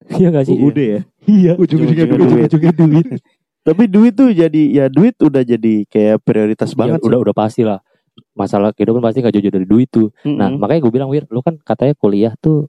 Iya 0.17 0.29
gak 0.31 0.45
sih? 0.45 0.57
udah 0.57 0.85
ya 0.87 1.01
Iya. 1.25 1.53
Ujung-ujungnya 1.57 2.05
duit. 2.07 2.21
Ujung-ujungnya 2.21 2.73
duit. 2.75 3.07
Tapi 3.61 3.85
duit 3.87 4.17
tuh 4.17 4.33
jadi 4.33 4.63
ya 4.73 4.85
duit 4.89 5.15
udah 5.21 5.45
jadi 5.45 5.85
kayak 5.85 6.25
prioritas 6.25 6.73
Ya, 6.73 6.77
banget 6.81 7.01
udah 7.05 7.19
udah 7.21 7.35
pasti 7.37 7.63
lah. 7.63 7.81
Masalah 8.33 8.73
kehidupan 8.73 9.01
pasti 9.01 9.21
gak 9.21 9.33
jauh-jauh 9.33 9.55
dari 9.55 9.67
duit 9.69 9.89
tuh. 9.89 10.09
sih. 10.23 10.33
Nah, 10.33 10.49
Mm-mm. 10.49 10.61
makanya 10.61 10.81
gue 10.89 10.93
bilang 10.93 11.11
Wir, 11.13 11.25
lu 11.29 11.41
kan 11.45 11.57
katanya 11.61 11.93
kuliah 11.97 12.33
tuh 12.41 12.69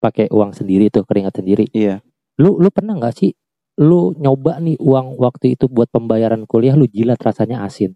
pakai 0.00 0.28
uang 0.32 0.52
sendiri 0.52 0.88
tuh, 0.88 1.04
keringat 1.04 1.40
sendiri. 1.40 1.68
iya. 1.72 2.00
Lu 2.36 2.60
lu 2.60 2.68
pernah 2.68 2.96
nggak 2.96 3.14
sih 3.16 3.32
lu 3.76 4.16
nyoba 4.16 4.56
nih 4.60 4.76
uang 4.80 5.20
waktu 5.20 5.52
itu 5.56 5.68
buat 5.68 5.88
pembayaran 5.92 6.44
kuliah 6.48 6.72
lu 6.76 6.88
jilat 6.88 7.20
rasanya 7.20 7.64
asin. 7.64 7.92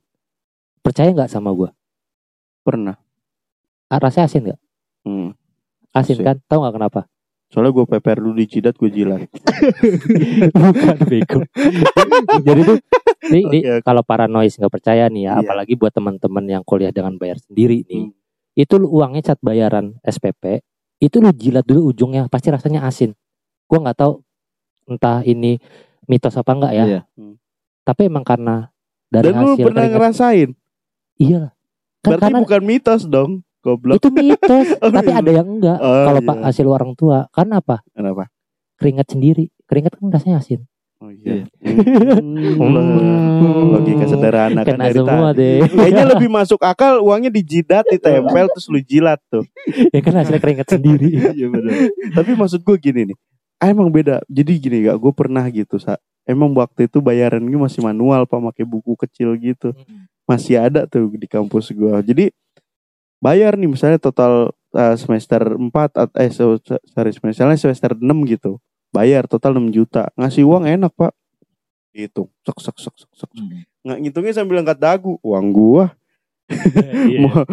Percaya 0.80 1.12
nggak 1.12 1.28
sama 1.28 1.52
gua? 1.52 1.72
Pernah. 2.64 2.96
Ah, 3.88 4.00
rasanya 4.00 4.28
asin 4.28 4.42
nggak? 4.48 4.61
Hmm. 5.04 5.30
Asin 5.92 6.20
Asin. 6.20 6.24
kan? 6.24 6.37
Tahu 6.46 6.59
nggak 6.61 6.74
kenapa? 6.76 7.00
Soalnya 7.50 7.72
gue 7.72 7.84
peper 7.84 8.16
dulu 8.16 8.32
di 8.32 8.46
jidat 8.46 8.74
gue 8.74 8.86
jilat. 8.88 9.26
Bukan 10.54 10.98
bego. 11.04 11.40
Jadi 12.40 12.60
tuh 12.62 12.76
nih, 13.26 13.42
nih, 13.44 13.62
Oke, 13.62 13.70
oke. 13.76 13.82
kalau 13.82 14.02
para 14.02 14.26
noise 14.26 14.54
nggak 14.54 14.70
percaya 14.70 15.06
nih 15.06 15.26
ya, 15.26 15.32
Iya. 15.34 15.40
apalagi 15.44 15.74
buat 15.74 15.90
teman-teman 15.90 16.44
yang 16.46 16.62
kuliah 16.62 16.90
dengan 16.90 17.14
bayar 17.14 17.36
sendiri 17.38 17.82
nih, 17.84 18.06
Hmm. 18.06 18.14
itu 18.54 18.74
lu 18.76 18.88
uangnya 18.88 19.22
cat 19.24 19.38
bayaran 19.40 19.98
SPP, 20.00 20.62
itu 20.98 21.16
lu 21.18 21.30
jilat 21.32 21.62
dulu 21.62 21.90
ujungnya 21.90 22.26
pasti 22.26 22.48
rasanya 22.48 22.82
asin. 22.82 23.12
Gua 23.66 23.82
nggak 23.82 23.98
tahu 23.98 24.22
entah 24.86 25.22
ini 25.22 25.58
mitos 26.06 26.34
apa 26.34 26.50
enggak 26.50 26.72
ya, 26.72 26.84
Iya. 26.86 27.00
tapi 27.82 28.06
emang 28.06 28.22
karena 28.22 28.70
dari 29.06 29.30
Dan 29.30 29.34
lu 29.36 29.46
hasil 29.54 29.64
pernah 29.66 29.82
keringat- 29.84 29.94
ngerasain? 29.98 30.48
iya 31.16 31.38
lah. 31.40 31.52
Kan 32.00 32.10
Berarti 32.14 32.22
karena 32.24 32.38
bukan 32.40 32.62
mitos 32.64 33.02
dong, 33.04 33.30
goblok. 33.61 34.01
itu 34.01 34.09
mitos, 34.11 34.68
Oh, 34.85 34.90
tapi 34.90 35.12
iya. 35.12 35.20
ada 35.20 35.31
yang 35.31 35.49
enggak. 35.49 35.79
Oh, 35.79 36.05
kalau 36.09 36.20
iya. 36.20 36.29
pak 36.29 36.37
hasil 36.49 36.66
orang 36.66 36.92
tua, 36.96 37.29
karena 37.31 37.61
apa? 37.61 37.77
Kenapa? 37.92 38.25
Keringat 38.77 39.07
sendiri, 39.12 39.53
keringat 39.64 39.96
kan 39.96 40.09
rasanya 40.09 40.40
asin. 40.40 40.64
Oh 41.01 41.09
Iya. 41.09 41.49
Hmm, 42.61 43.73
Logika 43.73 44.05
sederhana 44.05 44.61
kan 44.62 44.77
Kena 44.77 44.85
dari 44.88 44.99
semua 45.01 45.29
tadi. 45.33 45.40
deh. 45.40 45.57
Kayaknya 45.81 46.05
lebih 46.12 46.29
masuk 46.29 46.61
akal 46.61 47.01
uangnya 47.01 47.33
dijidat, 47.33 47.88
ditempel 47.88 48.46
terus 48.53 48.66
lu 48.68 48.81
jilat 48.85 49.20
tuh. 49.33 49.44
ya 49.94 50.01
kan 50.05 50.14
hasil 50.20 50.37
keringat 50.37 50.68
sendiri. 50.68 51.33
Iya 51.33 51.46
benar. 51.49 51.73
Tapi 52.12 52.31
maksud 52.37 52.61
gue 52.61 52.77
gini 52.77 53.01
nih. 53.12 53.16
ah, 53.61 53.68
emang 53.68 53.88
beda. 53.88 54.25
Jadi 54.29 54.53
gini 54.57 54.77
gak, 54.88 54.96
gue 54.96 55.12
pernah 55.12 55.44
gitu. 55.49 55.77
Sa. 55.77 55.96
Emang 56.25 56.53
waktu 56.53 56.88
itu 56.88 57.01
bayaran 57.01 57.40
gue 57.44 57.61
masih 57.61 57.81
manual, 57.81 58.25
pak, 58.25 58.40
pakai 58.53 58.64
buku 58.64 58.96
kecil 58.96 59.37
gitu. 59.40 59.73
Masih 60.25 60.61
ada 60.61 60.85
tuh 60.85 61.09
di 61.12 61.25
kampus 61.25 61.73
gue. 61.73 61.92
Jadi 62.05 62.25
bayar 63.20 63.54
nih 63.54 63.68
misalnya 63.68 63.96
total 63.96 64.50
uh, 64.70 64.94
semester 64.96 65.40
4 65.54 65.70
at- 65.94 66.16
eh 66.16 66.28
so- 66.28 66.59
so- 66.59 66.83
sorry 66.87 67.12
misalnya 67.22 67.54
semester 67.54 67.92
6 67.92 68.02
gitu. 68.26 68.59
Bayar 68.90 69.24
total 69.24 69.54
6 69.54 69.70
juta. 69.70 70.11
Ngasih 70.16 70.42
uang 70.42 70.66
enak, 70.66 70.90
Pak. 70.90 71.14
Hitung. 71.90 72.26
Sok 72.42 72.59
sok 72.59 72.76
sok 72.76 72.94
sok 72.96 73.12
sok. 73.14 73.30
Hmm. 73.33 73.62
Nggak 73.80 73.98
ngitungnya 74.00 74.35
sambil 74.35 74.59
angkat 74.59 74.78
dagu. 74.78 75.14
Uang 75.20 75.50
gua. 75.50 75.94
Iya. 76.50 77.18
Mau- 77.22 77.46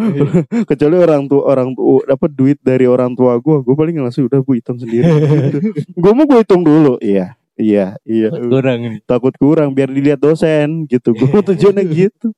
kecuali 0.64 0.96
orang 0.96 1.22
tua 1.24 1.42
orang 1.46 1.70
tua 1.70 2.02
dapat 2.04 2.30
duit 2.32 2.58
dari 2.58 2.82
orang 2.82 3.14
tua 3.14 3.38
gua 3.38 3.62
gue 3.62 3.70
paling 3.72 3.94
langsung 3.94 4.26
udah 4.26 4.42
gue 4.42 4.54
hitung 4.58 4.74
sendiri 4.74 5.06
gue 6.02 6.12
mau 6.12 6.26
gue 6.26 6.42
hitung 6.42 6.66
dulu 6.66 6.98
iya 6.98 7.38
iya 7.54 7.94
iya 8.02 8.26
Kurang 8.34 8.82
nih. 8.82 8.98
takut 9.06 9.30
kurang 9.34 9.70
biar 9.70 9.86
dilihat 9.86 10.18
dosen 10.18 10.82
gitu 10.84 11.14
gue 11.14 11.30
mau 11.30 11.46
tujuannya 11.46 11.86
gitu 11.94 12.34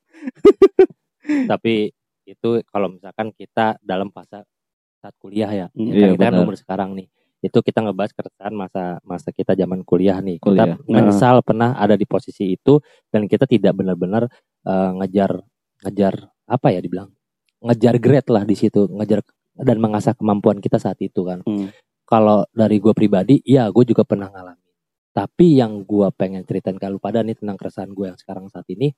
Tapi 1.49 1.97
itu 2.33 2.63
kalau 2.71 2.93
misalkan 2.93 3.35
kita 3.35 3.81
dalam 3.83 4.15
fase 4.15 4.47
saat 5.01 5.15
kuliah 5.17 5.49
ya, 5.49 5.67
iya, 5.75 6.13
kita 6.15 6.31
kan 6.31 6.45
umur 6.45 6.55
sekarang 6.55 6.93
nih. 6.95 7.09
Itu 7.41 7.65
kita 7.65 7.81
ngebahas 7.81 8.13
keresahan 8.13 8.53
masa 8.53 9.01
masa 9.01 9.33
kita 9.33 9.57
zaman 9.57 9.81
kuliah 9.83 10.21
nih. 10.21 10.39
Kuliah. 10.39 10.77
Kita 10.77 10.87
menyesal 10.87 11.41
pernah 11.41 11.73
ada 11.73 11.97
di 11.97 12.05
posisi 12.05 12.53
itu 12.53 12.79
dan 13.09 13.25
kita 13.25 13.49
tidak 13.49 13.73
benar-benar 13.75 14.29
eh, 14.69 14.91
ngejar 15.01 15.41
ngejar 15.81 16.15
apa 16.45 16.69
ya 16.69 16.85
dibilang 16.85 17.09
ngejar 17.61 17.95
grade 18.01 18.29
lah 18.33 18.45
di 18.49 18.57
situ, 18.57 18.89
ngejar 18.89 19.21
dan 19.61 19.77
mengasah 19.77 20.17
kemampuan 20.17 20.59
kita 20.59 20.81
saat 20.81 20.97
itu 21.05 21.21
kan. 21.25 21.45
Hmm. 21.45 21.69
Kalau 22.09 22.43
dari 22.51 22.83
gue 22.83 22.91
pribadi, 22.97 23.39
ya 23.45 23.71
gue 23.71 23.85
juga 23.87 24.03
pernah 24.03 24.33
ngalamin. 24.33 24.59
Tapi 25.11 25.61
yang 25.61 25.85
gue 25.85 26.09
pengen 26.17 26.43
ceritain 26.43 26.79
ke 26.81 26.87
lu 26.89 26.99
pada 26.99 27.23
nih 27.23 27.39
tentang 27.39 27.61
keresahan 27.61 27.93
gue 27.93 28.07
yang 28.11 28.19
sekarang 28.19 28.49
saat 28.51 28.67
ini. 28.73 28.91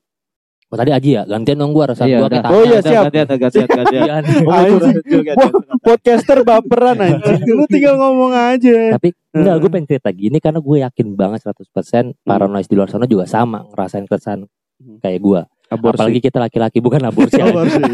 Oh, 0.73 0.79
tadi 0.81 0.89
Aji 0.89 1.11
ya, 1.13 1.23
gantian 1.23 1.61
dong 1.61 1.71
gue 1.71 1.85
keresahan 1.85 2.09
Iya, 2.09 2.17
gue 2.17 2.29
udah. 2.33 2.41
kayak 2.41 2.57
Oh, 2.57 2.63
iya, 2.65 2.79
siap. 2.81 3.03
gantian, 3.07 3.27
gantian, 3.29 3.69
gantian. 3.69 4.23
Iya, 5.13 5.33
podcaster 5.79 6.39
baperan 6.41 6.97
anjing 6.97 7.45
lu 7.47 7.69
tinggal 7.69 7.95
ngomong 7.95 8.33
aja 8.33 8.97
Tapi 8.97 9.13
enggak 9.33 9.55
gue 9.59 9.69
pengen 9.69 9.87
cerita 9.87 10.09
gini 10.09 10.39
karena 10.39 10.59
gue 10.59 10.77
yakin 10.81 11.07
banget 11.13 11.45
100% 11.45 12.17
para 12.23 12.49
noise 12.49 12.65
di 12.65 12.75
luar 12.75 12.89
sana 12.89 13.05
juga 13.05 13.29
sama 13.29 13.69
ngerasain 13.69 14.09
keresahan 14.09 14.49
Hmm. 14.79 14.99
kayak 14.99 15.21
gue. 15.21 15.41
aborsi 15.69 15.95
Apalagi 15.95 16.19
kita 16.19 16.39
laki-laki 16.41 16.79
bukan 16.81 17.07
aborsi. 17.07 17.39
aborsi 17.39 17.79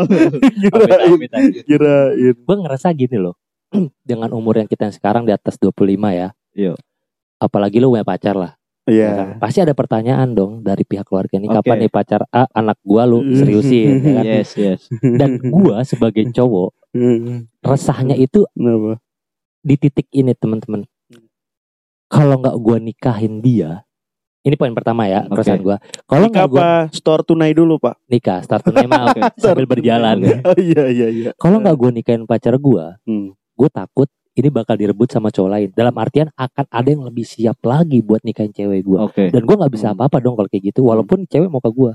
kirain 0.64 1.20
kirain 1.62 2.34
gue 2.34 2.56
ngerasa 2.56 2.88
gini 2.92 3.18
loh. 3.18 3.36
Dengan 4.00 4.32
umur 4.32 4.56
yang 4.56 4.64
kita 4.64 4.88
yang 4.88 4.94
sekarang 4.94 5.22
di 5.22 5.32
atas 5.32 5.58
25 5.58 5.74
ya. 6.10 6.32
Iya. 6.54 6.72
Apalagi 7.36 7.76
lu 7.76 7.90
punya 7.90 8.06
pacar 8.06 8.32
lah. 8.32 8.56
Ya 8.86 9.08
kan? 9.10 9.28
iya 9.30 9.38
Pasti 9.38 9.58
ada 9.58 9.72
pertanyaan 9.72 10.28
dong 10.30 10.60
dari 10.60 10.82
pihak 10.82 11.04
keluarga 11.04 11.34
ini 11.34 11.46
Oke. 11.46 11.56
kapan 11.60 11.76
nih 11.80 11.90
pacar 11.90 12.22
A 12.28 12.44
anak 12.50 12.76
gua 12.80 13.04
lu 13.04 13.24
seriusin 13.30 13.98
ya 13.98 14.12
kan? 14.14 14.24
Yes, 14.24 14.50
yes. 14.54 14.80
Dan 15.00 15.40
gua 15.42 15.82
sebagai 15.82 16.28
cowok 16.28 16.70
resahnya 17.60 18.14
itu 18.14 18.44
kenapa 18.50 19.00
di 19.60 19.74
titik 19.74 20.08
ini 20.10 20.32
teman-teman. 20.32 20.84
Kalau 22.06 22.36
nggak 22.36 22.56
gua 22.56 22.76
nikahin 22.78 23.40
dia, 23.40 23.82
ini 24.40 24.54
poin 24.54 24.70
pertama 24.70 25.08
ya 25.08 25.24
Oke. 25.24 25.34
keresahan 25.34 25.60
gua. 25.60 25.76
Kalau 26.04 26.26
nggak 26.28 26.46
gua 26.46 26.68
store 26.92 27.24
tunai 27.24 27.50
dulu 27.50 27.80
pak 27.80 27.96
nikah, 28.06 28.44
start 28.44 28.62
tunai 28.62 28.84
mah 28.84 29.02
Oke. 29.10 29.20
sambil 29.36 29.64
berjalan. 29.64 30.20
Oh 30.44 30.54
iya 30.54 30.84
iya 30.86 31.08
iya 31.08 31.30
Kalau 31.34 31.58
nggak 31.58 31.74
gua 31.74 31.90
nikahin 31.90 32.24
pacar 32.24 32.54
gua, 32.56 33.00
Hmm. 33.02 33.32
gue 33.54 33.68
takut 33.68 34.10
ini 34.34 34.48
bakal 34.48 34.74
direbut 34.74 35.08
sama 35.08 35.30
cowok 35.30 35.50
lain. 35.50 35.68
Dalam 35.70 35.94
artian 35.94 36.28
akan 36.32 36.66
ada 36.66 36.88
yang 36.88 37.02
lebih 37.02 37.22
siap 37.22 37.58
lagi 37.60 37.98
buat 37.98 38.20
nikahin 38.20 38.50
cewek 38.50 38.82
gue. 38.82 38.98
Oke. 39.00 39.24
Dan 39.30 39.42
gue 39.42 39.54
nggak 39.54 39.70
bisa 39.70 39.94
apa-apa 39.94 40.18
dong 40.18 40.34
kalau 40.34 40.46
kayak 40.46 40.70
gitu. 40.70 40.82
Walaupun 40.84 41.24
cewek 41.24 41.46
mau 41.46 41.58
ke 41.58 41.70
gue. 41.70 41.92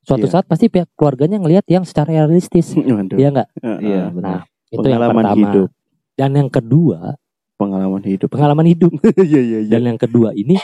Suatu 0.00 0.24
Iya. 0.24 0.32
saat 0.32 0.44
pasti 0.46 0.66
pihak 0.66 0.88
keluarganya 0.94 1.36
ngelihat 1.36 1.66
yang 1.66 1.82
secara 1.82 2.14
realistis. 2.16 2.72
Iya 3.12 3.28
nggak? 3.28 3.48
Iya, 3.60 3.74
Heeh. 3.76 4.04
benar. 4.10 4.30
Nah, 4.30 4.40
itu 4.66 4.78
yang 4.80 4.96
Pengalaman 4.96 5.14
pertama. 5.20 5.38
hidup. 5.44 5.68
Dan 6.14 6.30
yang 6.32 6.48
kedua, 6.48 6.98
Pengalaman 7.56 8.02
hidup. 8.02 8.28
pengalaman 8.30 8.66
hidup. 8.66 8.92
Iya 9.20 9.40
iya 9.40 9.58
iya. 9.60 9.68
Dan 9.68 9.82
yang 9.84 9.98
kedua 9.98 10.30
ini, 10.32 10.56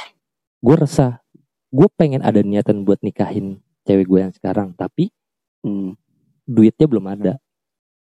gue 0.58 0.76
resah. 0.78 1.20
Gue 1.68 1.90
pengen 1.92 2.22
ada 2.22 2.40
niatan 2.40 2.82
buat 2.82 3.02
nikahin 3.02 3.58
cewek 3.82 4.06
gue 4.06 4.20
yang 4.20 4.32
sekarang, 4.32 4.72
tapi 4.72 5.10
Hmm, 5.60 5.98
duitnya 6.46 6.86
belum 6.86 7.04
ada. 7.10 7.42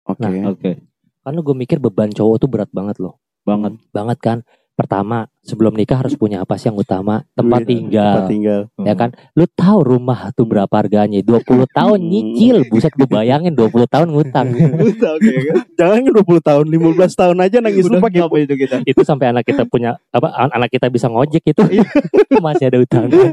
Oke. 0.05 0.21
Nah, 0.21 0.53
Oke. 0.53 0.77
Karena 1.25 1.41
gue 1.41 1.55
mikir 1.57 1.79
beban 1.81 2.13
cowok 2.13 2.37
tuh 2.37 2.49
berat 2.49 2.71
banget 2.71 3.01
loh. 3.01 3.17
Banget. 3.43 3.81
Banget 3.91 4.19
kan. 4.21 4.39
Pertama, 4.75 5.31
sebelum 5.47 5.71
nikah 5.71 6.03
harus 6.03 6.19
punya 6.19 6.43
apa 6.43 6.59
sih 6.59 6.67
yang 6.67 6.75
utama? 6.75 7.23
Tempat 7.39 7.63
Duit, 7.63 7.71
tinggal. 7.71 8.11
Tempat 8.11 8.27
tinggal. 8.27 8.61
Ya 8.83 8.95
kan? 8.99 9.15
Lu 9.39 9.47
tahu 9.47 9.87
rumah 9.87 10.35
tuh 10.35 10.51
berapa 10.51 10.75
harganya? 10.75 11.23
20 11.23 11.63
tahun 11.71 11.99
Hmm. 12.03 12.11
nyicil. 12.11 12.57
Buset 12.67 12.91
gue 12.91 13.07
bayangin 13.07 13.55
20 13.55 13.87
tahun 13.87 14.11
ngutang. 14.11 14.51
Oke. 15.15 15.35
Jangan 15.79 16.11
20 16.11 16.43
tahun, 16.43 16.67
15 16.67 17.15
tahun 17.15 17.37
aja 17.39 17.63
nangis 17.63 17.87
lu 17.87 18.03
pakai 18.03 18.27
itu 18.51 18.55
kita? 18.59 18.77
itu 18.83 19.01
sampai 19.07 19.31
anak 19.31 19.47
kita 19.47 19.63
punya 19.63 19.95
apa 20.11 20.27
an- 20.35 20.51
anak 20.59 20.75
kita 20.75 20.91
bisa 20.91 21.07
ngojek 21.07 21.47
itu 21.47 21.63
masih 22.45 22.67
ada 22.75 22.79
utang. 22.83 23.07
Aduh, 23.07 23.31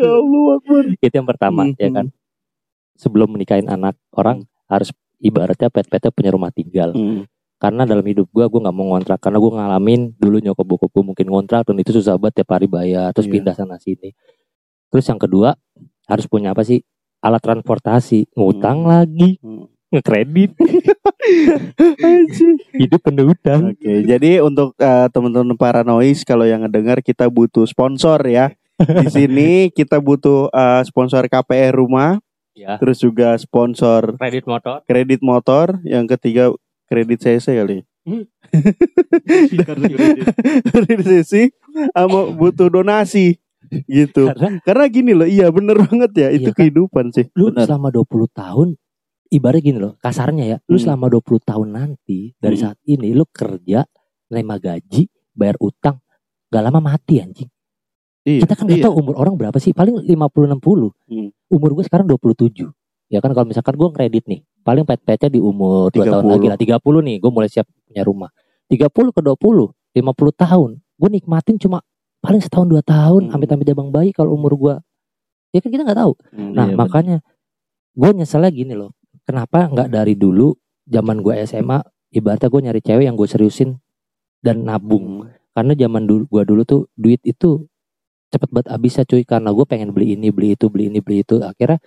ya 0.00 0.10
Allah 0.16 0.56
itu 0.96 1.12
yang 1.12 1.28
pertama 1.28 1.68
Hmm, 1.68 1.76
ya 1.76 1.92
hmm. 1.92 1.96
kan. 2.00 2.06
Sebelum 2.96 3.36
menikahin 3.36 3.68
anak 3.68 4.00
orang 4.16 4.48
harus 4.64 4.96
ibaratnya 5.20 5.68
pet-petnya 5.68 6.10
punya 6.10 6.30
rumah 6.32 6.50
tinggal. 6.50 6.92
Hmm. 6.92 7.28
Karena 7.60 7.84
dalam 7.84 8.02
hidup 8.02 8.32
gua 8.32 8.48
gua 8.48 8.60
nggak 8.64 8.76
mau 8.76 8.86
ngontrak 8.92 9.20
karena 9.20 9.36
gua 9.36 9.52
ngalamin 9.60 10.16
dulu 10.16 10.40
nyokap 10.40 10.64
bokap 10.64 10.90
gua 10.90 11.04
mungkin 11.12 11.28
ngontrak 11.28 11.68
dan 11.68 11.76
itu 11.76 11.92
susah 11.92 12.16
banget 12.16 12.40
tiap 12.40 12.56
hari 12.56 12.64
bayar 12.64 13.12
terus 13.12 13.28
Iya. 13.28 13.34
pindah 13.36 13.52
sana 13.52 13.76
sini. 13.76 14.16
Terus 14.88 15.04
yang 15.04 15.20
kedua 15.20 15.52
harus 16.08 16.24
punya 16.24 16.56
apa 16.56 16.64
sih? 16.64 16.80
Alat 17.20 17.44
transportasi, 17.44 18.32
ngutang 18.32 18.82
Hmm. 18.82 18.88
lagi, 18.88 19.30
Hmm. 19.44 19.68
ngekredit, 19.92 20.56
hidup 22.80 23.00
penuh 23.04 23.36
utang. 23.36 23.76
Oke, 23.76 23.92
jadi 24.04 24.40
untuk 24.40 24.72
eh, 24.76 25.06
teman-teman 25.12 25.54
para 25.54 25.84
noise 25.84 26.24
kalau 26.24 26.48
yang 26.48 26.64
ngedengar 26.64 27.04
kita 27.04 27.28
butuh 27.28 27.68
sponsor 27.68 28.24
ya. 28.24 28.56
Di 28.80 29.12
sini 29.12 29.68
kita 29.68 30.00
butuh 30.00 30.48
eh, 30.48 30.82
sponsor 30.88 31.28
KPR 31.28 31.76
rumah, 31.76 32.16
Ya. 32.52 32.76
terus 32.76 32.98
juga 32.98 33.32
sponsor 33.36 34.18
Kredit 34.18 34.44
motor. 34.44 34.82
kredit 34.84 35.20
motor, 35.20 35.66
yang 35.82 36.04
ketiga 36.06 36.50
kredit 36.86 37.22
CC 37.22 37.54
kali. 37.56 37.86
Hmm. 38.02 38.26
kredit 40.66 41.00
CC 41.02 41.32
sama 41.92 42.30
butuh 42.30 42.68
donasi 42.68 43.38
gitu. 43.86 44.32
Karena 44.32 44.58
Karena 44.62 44.84
gini 44.88 45.12
loh, 45.12 45.24
iya 45.24 45.46
bener 45.48 45.78
banget 45.80 46.10
ya, 46.16 46.28
itu 46.30 46.42
Iya 46.42 46.50
kan? 46.50 46.58
kehidupan 46.58 47.04
sih. 47.12 47.26
lu 47.32 47.52
Benar. 47.52 47.66
selama 47.66 47.88
20 47.92 48.26
tahun 48.28 48.68
ibarat 49.30 49.62
gini 49.62 49.78
loh 49.78 49.94
kasarnya 49.96 50.44
ya 50.44 50.56
lu 50.66 50.74
Hmm. 50.74 50.84
selama 50.84 51.06
20 51.08 51.38
tahun 51.40 51.68
nanti 51.70 52.34
dari 52.36 52.56
Hmm. 52.58 52.64
saat 52.66 52.78
ini 52.82 53.14
lu 53.14 53.22
kerja 53.24 53.86
nerima 54.26 54.58
gaji 54.58 55.06
bayar 55.30 55.54
utang 55.60 56.02
gak 56.48 56.62
lama 56.62 56.82
mati 56.82 57.22
anjing 57.22 57.46
Iya. 58.20 58.44
kita 58.44 58.52
kan 58.52 58.64
gak 58.68 58.78
iya. 58.78 58.84
tahu 58.84 58.94
umur 59.00 59.14
orang 59.16 59.34
berapa 59.34 59.56
sih 59.56 59.72
paling 59.72 59.96
50 60.04 60.12
60 60.60 60.92
Hmm. 61.08 61.28
umur 61.48 61.70
gue 61.72 61.84
sekarang 61.88 62.04
27 62.04 62.68
ya 63.08 63.18
kan 63.18 63.32
kalau 63.32 63.48
misalkan 63.48 63.74
gue 63.74 63.88
kredit 63.90 64.24
nih 64.28 64.40
paling 64.60 64.84
pet-petnya 64.84 65.32
di 65.32 65.40
umur 65.40 65.88
2 65.88 66.04
tahun 66.04 66.24
30. 66.28 66.32
lagi 66.36 66.46
lah 66.46 66.58
30 66.60 67.00
nih 67.00 67.16
gue 67.16 67.30
mulai 67.32 67.48
siap 67.48 67.64
punya 67.88 68.02
rumah 68.04 68.30
30 68.68 68.86
ke 68.86 69.20
20 69.24 69.72
50 69.96 70.04
tahun 70.36 70.70
gue 70.78 71.08
nikmatin 71.10 71.56
cuma 71.56 71.80
paling 72.20 72.38
setahun 72.38 72.68
dua 72.68 72.84
tahun 72.84 73.32
Hmm. 73.32 73.34
amit-amit 73.34 73.64
dia 73.64 73.72
bang 73.72 73.88
bayi 73.88 74.12
kalau 74.12 74.36
umur 74.36 74.52
gue 74.54 74.74
ya 75.50 75.58
kan 75.58 75.70
kita 75.72 75.82
nggak 75.82 75.98
tahu 75.98 76.12
Hmm. 76.30 76.52
Nah 76.52 76.66
Iya, 76.68 76.76
makanya 76.76 77.16
gue 77.90 78.10
nyeselnya 78.14 78.52
gini 78.52 78.76
loh. 78.76 78.92
Kenapa 79.24 79.66
nggak 79.66 79.88
dari 79.88 80.14
dulu 80.14 80.52
zaman 80.84 81.24
gue 81.24 81.34
SMA 81.42 81.80
ibaratnya 82.10 82.46
gue 82.46 82.60
nyari 82.60 82.80
cewek 82.80 83.04
yang 83.06 83.16
gue 83.16 83.24
seriusin 83.24 83.80
dan 84.44 84.62
nabung. 84.62 85.24
Hmm. 85.24 85.32
Karena 85.50 85.72
zaman 85.74 86.04
dulu 86.04 86.28
gue 86.28 86.42
dulu 86.44 86.62
tuh 86.62 86.80
duit 86.94 87.18
itu 87.24 87.66
cepet 88.30 88.48
banget 88.48 88.68
habisnya 88.70 89.04
cuy 89.04 89.22
karena 89.22 89.50
gue 89.50 89.66
pengen 89.66 89.90
beli 89.90 90.14
ini 90.14 90.30
beli 90.30 90.54
itu 90.54 90.70
beli 90.70 90.86
ini 90.86 91.02
beli 91.02 91.22
itu 91.22 91.42
akhirnya 91.42 91.82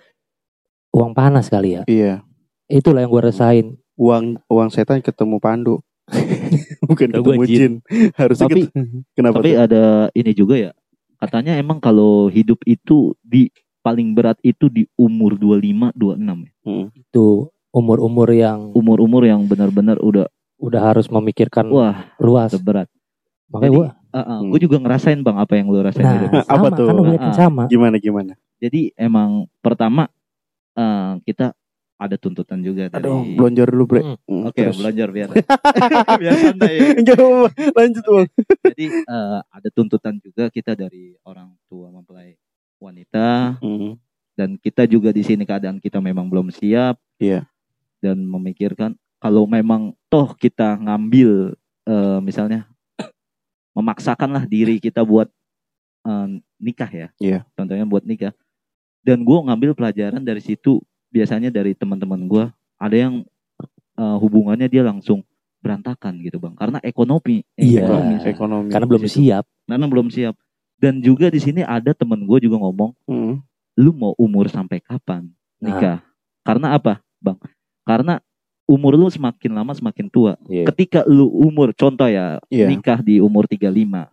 uang 0.92 1.12
panas 1.12 1.48
kali 1.48 1.76
ya. 1.76 1.82
Iya. 1.84 2.22
Itulah 2.68 3.02
yang 3.04 3.10
gue 3.10 3.22
rasain. 3.24 3.66
Uang 3.96 4.38
uang 4.46 4.68
setan 4.68 5.00
ketemu 5.00 5.36
pandu. 5.38 5.80
Bukan 6.88 7.08
Ketemu 7.10 7.24
ketemu 7.24 7.44
jin. 7.44 7.56
jin. 7.56 7.72
Harusnya 8.14 8.46
Tapi- 8.46 8.68
ket- 8.68 8.74
kenapa 9.12 9.36
Tapi 9.40 9.50
tuh? 9.50 9.60
ada 9.60 9.82
ini 10.12 10.32
juga 10.32 10.54
ya. 10.60 10.72
Katanya 11.16 11.56
emang 11.56 11.80
kalau 11.80 12.28
hidup 12.28 12.60
itu 12.64 13.16
di 13.20 13.48
paling 13.80 14.12
berat 14.12 14.36
itu 14.40 14.68
di 14.68 14.84
umur 14.94 15.36
25 15.36 15.92
26 15.96 16.44
ya. 16.44 16.52
Hmm. 16.64 16.86
Itu 16.92 17.48
umur-umur 17.72 18.28
yang 18.30 18.70
Umur-umur 18.72 19.24
yang 19.24 19.44
benar-benar 19.44 19.96
udah 19.98 20.28
udah 20.60 20.80
harus 20.80 21.08
memikirkan 21.08 21.66
wah, 21.68 22.12
luas. 22.16 22.52
berat. 22.56 22.88
Makanya 23.50 23.72
gue 23.72 23.86
Uh, 24.14 24.46
gue 24.54 24.70
juga 24.70 24.78
ngerasain 24.78 25.18
Bang 25.20 25.42
apa 25.42 25.58
yang 25.58 25.66
lu 25.66 25.82
rasain 25.82 26.06
nah, 26.06 26.22
gitu. 26.22 26.38
Apa 26.46 26.70
sama 26.70 26.78
tuh? 26.78 26.86
kan 26.86 27.18
Ah, 27.18 27.34
sama. 27.34 27.62
Gimana 27.66 27.98
gimana? 27.98 28.38
Jadi 28.62 28.94
emang 28.94 29.50
pertama 29.58 30.06
eh, 30.72 31.18
kita 31.26 31.50
ada 31.94 32.14
tuntutan 32.14 32.58
juga 32.58 32.86
dari 32.90 33.02
Aduh, 33.06 33.22
belonjor 33.34 33.68
dulu, 33.70 33.84
Bre. 33.86 34.02
Hmm. 34.06 34.18
Hmm, 34.22 34.42
Oke, 34.50 34.60
terus. 34.62 34.78
belajar 34.78 35.08
biar 35.10 35.28
biar 36.22 36.34
santai 36.38 36.72
ya. 36.78 36.86
Enggak. 37.02 37.18
Lanjut, 37.74 38.04
Bang. 38.06 38.28
Jadi 38.70 38.84
eh, 39.02 39.38
ada 39.42 39.68
tuntutan 39.74 40.14
juga 40.22 40.44
kita 40.46 40.74
dari 40.74 41.18
orang 41.26 41.50
tua 41.66 41.90
mempelai 41.90 42.38
wanita 42.78 43.58
Hmm. 43.58 43.98
dan 44.34 44.54
kita 44.58 44.86
juga 44.86 45.10
di 45.10 45.22
sini 45.22 45.42
keadaan 45.42 45.82
kita 45.82 45.98
memang 45.98 46.30
belum 46.30 46.54
siap. 46.54 46.98
Iya. 47.18 47.50
Dan 47.98 48.22
memikirkan 48.26 48.94
kalau 49.18 49.50
memang 49.50 49.90
toh 50.06 50.38
kita 50.38 50.78
ngambil 50.78 51.58
eh, 51.82 52.18
misalnya 52.20 52.70
memaksakanlah 53.74 54.46
diri 54.46 54.78
kita 54.78 55.02
buat 55.02 55.28
eh, 56.02 56.28
nikah 56.58 56.88
ya. 56.88 57.08
Iya. 57.18 57.38
Contohnya 57.52 57.84
buat 57.84 58.02
nikah. 58.02 58.32
Dan 59.04 59.20
gue 59.20 59.36
ngambil 59.36 59.74
pelajaran 59.74 60.20
dari 60.20 60.40
situ 60.40 60.80
biasanya 61.10 61.48
dari 61.48 61.76
teman-teman 61.76 62.24
gue 62.24 62.44
ada 62.76 62.96
yang 62.96 63.22
eh, 63.94 64.16
hubungannya 64.18 64.66
dia 64.66 64.82
langsung 64.82 65.22
berantakan 65.60 66.20
gitu 66.20 66.36
bang 66.36 66.52
karena 66.52 66.76
ekonomi 66.80 67.40
Iya. 67.56 67.88
ekonomi 67.88 68.14
Ekonomi. 68.20 68.68
Karena 68.68 68.84
belum 68.86 69.02
situ. 69.04 69.16
siap. 69.22 69.44
karena 69.64 69.86
belum 69.88 70.08
siap 70.08 70.34
dan 70.76 71.00
juga 71.00 71.32
di 71.32 71.40
sini 71.40 71.64
ada 71.64 71.96
temen 71.96 72.20
gue 72.20 72.36
juga 72.38 72.60
ngomong 72.60 72.92
Hmm. 73.08 73.40
lu 73.74 73.96
mau 73.96 74.12
umur 74.14 74.52
sampai 74.52 74.76
kapan 74.78 75.24
Nah. 75.56 75.64
nikah 75.64 75.98
karena 76.42 76.76
apa 76.76 77.00
bang 77.16 77.40
karena 77.80 78.20
umur 78.64 78.96
lu 78.96 79.06
semakin 79.08 79.52
lama 79.52 79.72
semakin 79.72 80.06
tua 80.08 80.40
Iya. 80.48 80.64
ketika 80.72 81.04
lu 81.04 81.28
umur 81.28 81.72
contoh 81.76 82.08
ya 82.08 82.40
Iya. 82.48 82.66
nikah 82.68 83.00
di 83.00 83.20
umur 83.20 83.44
35 83.44 84.08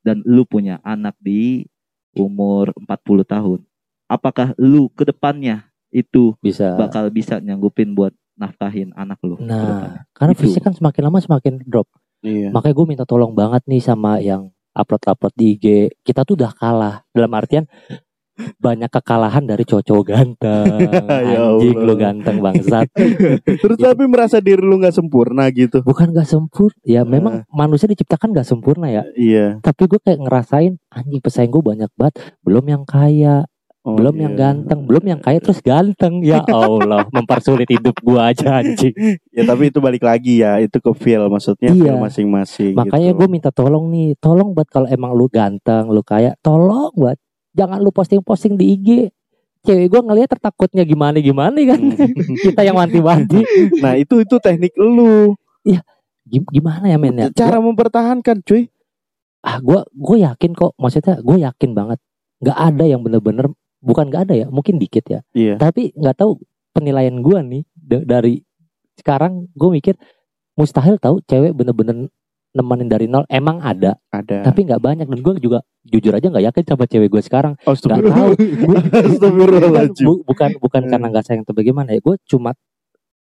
dan 0.00 0.22
lu 0.22 0.46
punya 0.46 0.78
anak 0.80 1.18
di 1.18 1.66
umur 2.14 2.70
40 2.78 3.22
tahun 3.24 3.60
apakah 4.06 4.54
lu 4.58 4.90
ke 4.90 5.06
depannya 5.06 5.66
itu 5.90 6.38
Bisa. 6.38 6.78
bakal 6.78 7.10
bisa 7.10 7.42
nyanggupin 7.42 7.94
buat 7.94 8.14
nafkahin 8.38 8.94
anak 8.94 9.18
lu 9.26 9.36
ke 9.36 9.42
depannya? 9.42 10.00
Nah, 10.00 10.02
karena 10.14 10.32
Itu. 10.32 10.42
fisik 10.46 10.62
kan 10.62 10.72
semakin 10.72 11.02
lama 11.04 11.18
semakin 11.18 11.60
drop. 11.66 11.90
Iya. 12.22 12.54
Makanya 12.54 12.74
gue 12.78 12.86
minta 12.86 13.04
tolong 13.04 13.34
banget 13.34 13.66
nih 13.66 13.82
sama 13.82 14.16
yang 14.16 14.48
upload-upload 14.72 15.34
di 15.34 15.58
IG. 15.58 15.66
Kita 16.00 16.22
tuh 16.22 16.38
udah 16.38 16.54
kalah. 16.54 17.02
Dalam 17.10 17.32
artian 17.34 17.66
banyak 18.56 18.90
kekalahan 18.90 19.44
dari 19.44 19.64
cowok 19.64 20.04
ganteng. 20.04 20.66
Ya 21.30 21.40
Anjing 21.46 21.76
Allah. 21.76 21.86
lu 21.86 21.94
ganteng 21.94 22.36
bangsat. 22.38 22.88
Terus 23.62 23.76
tapi 23.76 24.04
merasa 24.06 24.38
diri 24.38 24.60
lu 24.60 24.76
nggak 24.76 24.94
sempurna 24.94 25.48
gitu. 25.50 25.82
Bukan 25.82 26.10
gak 26.10 26.26
sempurna. 26.26 26.76
Ya 26.82 27.02
Nah. 27.02 27.10
memang 27.10 27.34
manusia 27.48 27.86
diciptakan 27.86 28.32
gak 28.32 28.46
sempurna 28.46 28.88
ya. 28.88 29.02
Iya. 29.14 29.58
Tapi 29.60 29.86
gue 29.86 29.98
kayak 29.98 30.20
ngerasain 30.20 30.76
anjing 30.88 31.20
pesaing 31.20 31.50
gue 31.50 31.62
banyak 31.62 31.90
banget. 31.94 32.14
Belum 32.40 32.64
yang 32.64 32.84
kaya, 32.84 33.44
Oh, 33.80 33.96
belum 33.96 34.12
iya. 34.12 34.22
yang 34.28 34.34
ganteng, 34.36 34.84
belum 34.84 35.04
yang 35.08 35.20
kaya 35.24 35.40
terus 35.40 35.64
ganteng. 35.64 36.20
Ya 36.20 36.44
Allah, 36.52 37.08
mempersulit 37.08 37.64
hidup 37.64 37.96
gue 37.96 38.20
aja 38.20 38.60
anjing. 38.60 38.92
Ya 39.32 39.48
tapi 39.48 39.72
itu 39.72 39.80
balik 39.80 40.04
lagi 40.04 40.44
ya, 40.44 40.60
itu 40.60 40.76
ke 40.76 40.92
feel 40.92 41.24
maksudnya 41.32 41.72
Iya. 41.72 41.88
feel 41.88 41.96
masing-masing. 41.96 42.76
Makanya 42.76 43.16
gitu. 43.16 43.24
gue 43.24 43.28
minta 43.32 43.48
tolong 43.48 43.88
nih, 43.88 44.20
tolong 44.20 44.52
buat 44.52 44.68
kalau 44.68 44.84
emang 44.84 45.16
lu 45.16 45.32
ganteng, 45.32 45.88
lu 45.88 46.04
kaya, 46.04 46.36
tolong 46.40 46.92
buat 46.92 47.16
jangan 47.52 47.78
lu 47.78 47.90
posting-posting 47.90 48.54
di 48.54 48.76
IG. 48.76 48.88
Cewek 49.60 49.92
gue 49.92 50.00
ngeliat 50.00 50.32
tertakutnya 50.32 50.88
gimana 50.88 51.20
gimana 51.20 51.56
kan. 51.68 51.80
Hmm. 51.80 52.36
Kita 52.48 52.64
yang 52.64 52.80
wanti-wanti. 52.80 53.44
nah 53.84 53.92
itu 53.92 54.24
itu 54.24 54.36
teknik 54.40 54.72
lu, 54.76 55.36
Gim- 56.30 56.46
Gimana 56.46 56.86
ya 56.86 56.96
men 56.96 57.18
ya? 57.18 57.26
cara 57.34 57.58
mempertahankan, 57.58 58.46
cuy. 58.46 58.70
ah 59.42 59.56
gue 59.58 59.80
gue 59.90 60.16
yakin 60.22 60.52
kok, 60.54 60.76
maksudnya 60.78 61.18
gue 61.18 61.36
yakin 61.42 61.70
banget. 61.74 61.98
Gak 62.44 62.54
ada 62.54 62.84
yang 62.86 63.02
bener-bener 63.02 63.50
bukan 63.82 64.06
gak 64.12 64.30
ada 64.30 64.34
ya, 64.36 64.46
mungkin 64.46 64.78
dikit 64.78 65.02
ya. 65.10 65.20
Iya. 65.34 65.58
Tapi 65.58 65.90
nggak 65.96 66.16
tahu 66.22 66.38
penilaian 66.70 67.18
gue 67.18 67.38
nih 67.42 67.62
da- 67.74 68.06
dari 68.06 68.44
sekarang 68.94 69.48
gue 69.56 69.70
mikir 69.74 69.94
mustahil 70.54 71.00
tahu 71.00 71.18
cewek 71.24 71.56
bener-bener 71.56 72.12
nemenin 72.52 72.86
dari 72.86 73.06
nol 73.06 73.22
emang 73.26 73.58
ada 73.58 73.94
Ada. 74.08 74.42
tapi 74.42 74.64
nggak 74.64 74.78
banyak 74.78 75.06
dan 75.06 75.18
gue 75.18 75.32
juga 75.38 75.58
jujur 75.82 76.10
aja 76.10 76.26
nggak 76.26 76.44
yakin 76.46 76.64
sama 76.66 76.84
cewek 76.84 77.08
gue 77.08 77.22
sekarang 77.22 77.54
oh, 77.60 77.72
nggak 77.72 78.00
tahu 78.04 78.30
Astagfirullahaladzim. 78.92 80.04
Bu- 80.04 80.22
bukan 80.24 80.50
bukan 80.56 80.80
Hmm. 80.80 80.90
karena 80.90 81.06
nggak 81.08 81.24
sayang 81.24 81.42
atau 81.42 81.52
bagaimana 81.52 81.90
ya 81.90 82.00
gue 82.00 82.16
cuma 82.24 82.52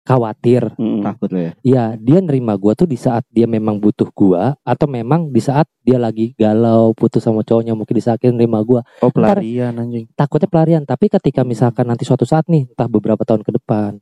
khawatir 0.03 0.63
Mm. 0.77 1.03
Takut 1.03 1.29
lo 1.29 1.41
ya. 1.41 1.53
ya 1.61 1.85
dia 1.97 2.19
nerima 2.21 2.55
gue 2.55 2.73
tuh 2.75 2.87
di 2.87 2.95
saat 2.95 3.27
dia 3.27 3.45
memang 3.45 3.75
butuh 3.77 4.07
gue 4.07 4.39
atau 4.57 4.87
memang 4.87 5.29
di 5.29 5.41
saat 5.41 5.67
dia 5.81 5.97
lagi 5.97 6.31
galau 6.33 6.93
putus 6.93 7.21
sama 7.21 7.43
cowoknya 7.43 7.73
mungkin 7.73 7.91
di 7.91 8.01
saat 8.01 8.21
dia 8.21 8.31
nerima 8.31 8.63
gue 8.63 8.79
Oh 9.01 9.11
pelarian 9.11 9.75
anjing. 9.75 10.07
takutnya 10.13 10.47
pelarian 10.47 10.83
tapi 10.85 11.09
ketika 11.09 11.43
misalkan 11.43 11.85
nanti 11.85 12.05
suatu 12.05 12.23
saat 12.23 12.47
nih 12.47 12.69
entah 12.69 12.87
beberapa 12.87 13.19
tahun 13.21 13.43
ke 13.43 13.51
depan 13.53 13.99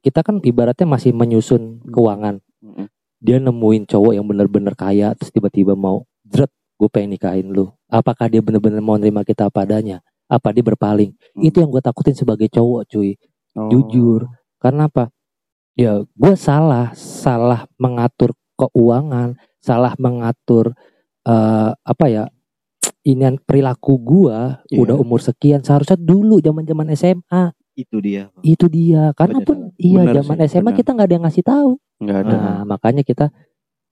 kita 0.00 0.20
kan 0.20 0.40
ibaratnya 0.40 0.82
masih 0.84 1.12
menyusun 1.12 1.78
keuangan 1.84 2.42
Mm-mm. 2.58 2.90
Dia 3.20 3.40
nemuin 3.40 3.88
cowok 3.88 4.12
yang 4.12 4.26
bener-bener 4.28 4.74
kaya 4.76 5.16
terus 5.16 5.32
tiba-tiba 5.32 5.72
mau 5.72 6.04
jret 6.26 6.50
gue 6.76 6.88
pengen 6.92 7.16
nikahin 7.16 7.48
lu. 7.48 7.72
Apakah 7.88 8.28
dia 8.28 8.44
bener-bener 8.44 8.84
mau 8.84 9.00
nerima 9.00 9.24
kita 9.24 9.48
apa 9.48 9.64
adanya? 9.64 10.04
Apa 10.28 10.52
dia 10.52 10.60
berpaling? 10.66 11.14
Hmm. 11.34 11.42
itu 11.46 11.62
yang 11.62 11.70
gue 11.72 11.80
takutin 11.80 12.12
sebagai 12.16 12.50
cowok 12.52 12.82
cuy. 12.92 13.16
Oh. 13.56 13.72
jujur. 13.72 14.28
Karena 14.60 14.88
apa? 14.90 15.08
Ya 15.72 16.04
gue 16.04 16.34
salah. 16.36 16.92
Salah 16.92 17.64
mengatur 17.80 18.36
keuangan. 18.60 19.40
Salah 19.64 19.96
mengatur 19.96 20.76
eh, 21.24 21.70
apa 21.72 22.06
ya 22.12 22.28
inian 23.06 23.38
perilaku 23.38 23.96
gua. 24.02 24.60
Iya. 24.68 24.82
udah 24.82 24.96
umur 24.98 25.22
sekian. 25.22 25.62
Seharusnya 25.62 25.96
dulu 25.96 26.42
zaman 26.42 26.66
zaman 26.66 26.90
SMA 26.92 27.54
Itu 27.78 28.02
dia. 28.02 28.28
itu 28.42 28.66
dia. 28.66 29.14
Karena 29.14 29.40
Bener. 29.40 29.46
pun 29.48 29.56
iya 29.78 30.02
zaman 30.20 30.36
sih, 30.42 30.58
SMA 30.58 30.70
bener. 30.74 30.78
kita 30.82 30.90
nggak 30.92 31.06
ada 31.06 31.14
yang 31.14 31.24
ngasih 31.24 31.44
tahu 31.46 31.70
Nggak 31.96 32.18
ada. 32.22 32.34
nah 32.36 32.58
makanya 32.66 33.00
kita 33.00 33.32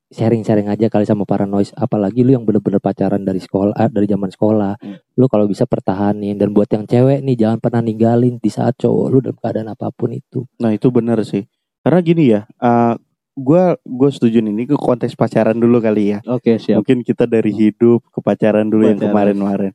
sharing-sharing 0.08 0.68
aja 0.68 0.86
kali 0.86 1.02
sama 1.02 1.24
para 1.24 1.42
noise 1.42 1.72
apalagi 1.74 2.22
lu 2.22 2.30
yang 2.32 2.44
bener-bener 2.44 2.78
pacaran 2.78 3.18
dari 3.20 3.40
sekolah 3.40 3.74
ah, 3.74 3.88
dari 3.88 4.04
zaman 4.04 4.30
sekolah 4.30 4.76
Hmm. 4.78 5.00
lu 5.16 5.26
kalau 5.26 5.48
bisa 5.48 5.64
pertahanin 5.64 6.36
dan 6.36 6.52
buat 6.52 6.68
yang 6.68 6.84
cewek 6.84 7.18
nih 7.20 7.34
jangan 7.34 7.58
pernah 7.58 7.80
ninggalin 7.80 8.36
di 8.36 8.46
saat 8.46 8.76
cowok 8.76 9.06
lu 9.08 9.18
dalam 9.18 9.38
keadaan 9.38 9.68
apa 9.68 9.88
pun 9.90 10.12
itu 10.12 10.44
Nah 10.58 10.70
itu 10.70 10.86
benar 10.88 11.18
sih. 11.24 11.48
Karena 11.80 12.00
gini 12.00 12.24
ya, 12.30 12.44
eh 12.48 12.94
gua 13.34 13.76
gue 13.82 14.08
setuju 14.08 14.40
nih, 14.40 14.52
ini 14.52 14.64
ke 14.64 14.76
konteks 14.78 15.12
pacaran 15.14 15.52
dulu 15.52 15.82
kali 15.82 16.14
ya. 16.14 16.18
Oke, 16.24 16.56
siap. 16.56 16.80
Mungkin 16.80 17.02
kita 17.02 17.26
dari 17.26 17.52
hidup 17.52 18.00
ke 18.08 18.20
pacaran 18.20 18.64
dulu 18.64 18.86
yang 18.86 18.96
Pacaran. 18.96 19.12
kemarin-kemarin. 19.36 19.72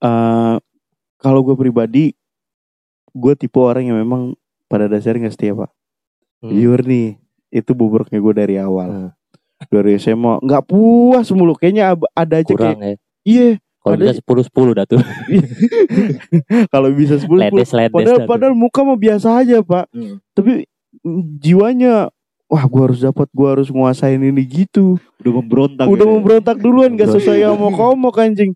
Eh 0.00 0.54
kalau 1.16 1.40
gue 1.42 1.54
pribadi, 1.54 2.10
gue 3.12 3.34
tipe 3.36 3.60
orang 3.60 3.86
yang 3.86 3.98
memang 4.00 4.34
pada 4.66 4.90
dasarnya 4.90 5.28
nggak 5.28 5.34
setia 5.36 5.54
pak. 5.54 5.70
Hmm. 6.42 6.50
Jujur 6.50 6.82
nih, 6.82 7.21
itu 7.52 7.76
buburknya 7.76 8.18
gue 8.18 8.34
dari 8.34 8.56
awal. 8.56 8.88
Hmm. 8.88 9.10
Dari 9.68 9.94
SMA 10.00 10.42
nggak 10.42 10.64
puas 10.66 11.28
mulu, 11.30 11.54
kayaknya 11.54 11.94
ada 12.16 12.42
aja 12.42 12.50
kurang 12.50 12.82
kayak 12.82 12.98
ya 13.22 13.22
iya. 13.22 13.48
kalau 13.78 13.94
Ada- 13.94 14.02
bisa 14.02 14.14
sepuluh 14.18 14.42
sepuluh 14.42 14.72
dah 14.74 14.86
tuh 14.86 14.98
Kalau 16.74 16.88
bisa 16.90 17.14
sepuluh 17.18 17.46
ledes 17.46 17.70
Padahal, 17.70 18.26
padahal 18.26 18.54
muka 18.58 18.82
mah 18.82 18.98
biasa 18.98 19.42
aja 19.42 19.62
pak. 19.62 19.86
Hmm. 19.94 20.18
Tapi 20.34 20.66
mm, 21.06 21.22
jiwanya, 21.38 22.10
wah 22.50 22.64
gue 22.66 22.82
harus 22.82 23.00
dapat, 23.02 23.30
gue 23.30 23.48
harus 23.48 23.68
nguasain 23.70 24.18
ini 24.18 24.42
gitu. 24.42 24.98
Udah 25.22 25.32
memberontak. 25.38 25.86
udah 25.86 26.06
ya. 26.06 26.10
memberontak 26.10 26.56
duluan 26.58 26.98
gak 26.98 27.14
sesuai 27.14 27.46
sama 27.46 27.70
komok 27.70 28.14
anjing. 28.18 28.50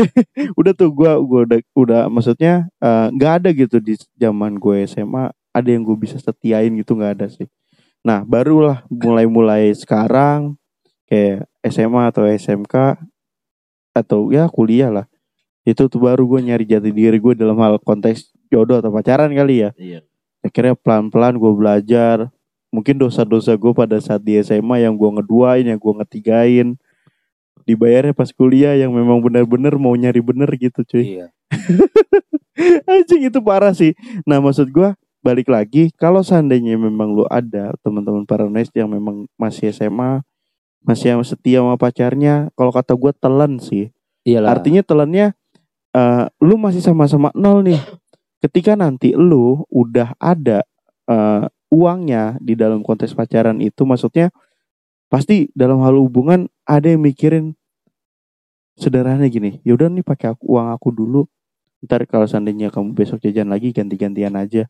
udah 0.58 0.72
tuh 0.74 0.90
gua 0.94 1.18
gua 1.18 1.42
udah 1.50 1.58
udah 1.74 2.02
maksudnya 2.06 2.70
eh, 2.78 3.06
nggak 3.10 3.32
ada 3.42 3.48
gitu 3.50 3.82
di 3.82 3.98
zaman 4.14 4.54
gue 4.54 4.86
SMA 4.86 5.34
ada 5.54 5.68
yang 5.70 5.86
gue 5.86 5.94
bisa 5.94 6.18
setiain 6.18 6.70
gitu 6.74 6.94
nggak 6.94 7.12
ada 7.18 7.26
sih. 7.30 7.46
Nah 8.04 8.20
barulah 8.22 8.84
mulai-mulai 8.92 9.72
sekarang 9.72 10.60
kayak 11.08 11.48
SMA 11.64 12.12
atau 12.12 12.28
SMK 12.28 13.00
atau 13.96 14.28
ya 14.28 14.46
kuliah 14.52 14.92
lah. 14.92 15.06
Itu 15.64 15.88
tuh 15.88 16.04
baru 16.04 16.28
gue 16.28 16.44
nyari 16.44 16.68
jati 16.68 16.92
diri 16.92 17.16
gue 17.16 17.32
dalam 17.32 17.56
hal 17.64 17.80
konteks 17.80 18.28
jodoh 18.52 18.84
atau 18.84 18.92
pacaran 18.92 19.32
kali 19.32 19.64
ya. 19.64 19.70
Iya. 19.80 20.00
akhirnya 20.44 20.76
pelan-pelan 20.76 21.40
gue 21.40 21.52
belajar. 21.56 22.28
Mungkin 22.68 23.00
dosa-dosa 23.00 23.56
gue 23.56 23.72
pada 23.72 23.96
saat 23.96 24.20
di 24.20 24.36
SMA 24.44 24.84
yang 24.84 24.92
gue 24.92 25.08
ngeduain 25.08 25.64
yang 25.64 25.80
gue 25.80 25.92
ngetigain 26.04 26.76
dibayarnya 27.64 28.12
pas 28.12 28.28
kuliah 28.28 28.76
yang 28.76 28.92
memang 28.92 29.24
benar-benar 29.24 29.80
mau 29.80 29.96
nyari 29.96 30.20
bener 30.20 30.48
gitu 30.60 30.84
cuy. 30.84 31.20
Iya. 31.20 31.26
Anjing 32.92 33.32
itu 33.32 33.40
parah 33.40 33.72
sih. 33.72 33.96
Nah 34.28 34.38
maksud 34.38 34.68
gue 34.68 34.92
balik 35.24 35.48
lagi 35.48 35.88
kalau 35.96 36.20
seandainya 36.20 36.76
memang 36.76 37.16
lu 37.16 37.24
ada 37.32 37.72
teman-teman 37.80 38.28
paranoid 38.28 38.68
yang 38.76 38.92
memang 38.92 39.24
masih 39.40 39.72
SMA 39.72 40.20
masih 40.84 41.16
yang 41.16 41.24
setia 41.24 41.64
sama 41.64 41.80
pacarnya 41.80 42.52
kalau 42.52 42.68
kata 42.68 42.92
gue 42.92 43.12
telan 43.16 43.56
sih 43.56 43.88
iyalah 44.28 44.56
Artinya 44.56 44.84
telannya 44.84 45.36
eh 45.94 46.24
lu 46.42 46.58
masih 46.58 46.82
sama-sama 46.82 47.30
nol 47.38 47.62
nih. 47.62 47.78
Ketika 48.42 48.74
nanti 48.74 49.14
lu 49.14 49.62
udah 49.70 50.16
ada 50.18 50.66
eh, 51.08 51.44
uangnya 51.70 52.36
di 52.42 52.58
dalam 52.58 52.82
konteks 52.82 53.14
pacaran 53.14 53.62
itu 53.62 53.86
maksudnya 53.86 54.34
pasti 55.08 55.48
dalam 55.54 55.80
hal 55.86 55.94
hubungan 55.96 56.50
ada 56.66 56.90
yang 56.90 57.00
mikirin 57.00 57.54
sederhana 58.74 59.30
gini. 59.30 59.62
Yaudah 59.62 59.86
nih 59.88 60.02
pakai 60.02 60.34
uang 60.42 60.74
aku 60.74 60.90
dulu. 60.90 61.22
Ntar 61.84 62.08
kalau 62.10 62.26
seandainya 62.26 62.72
kamu 62.74 62.96
besok 62.96 63.22
jajan 63.22 63.48
lagi 63.48 63.70
ganti-gantian 63.70 64.34
aja. 64.34 64.66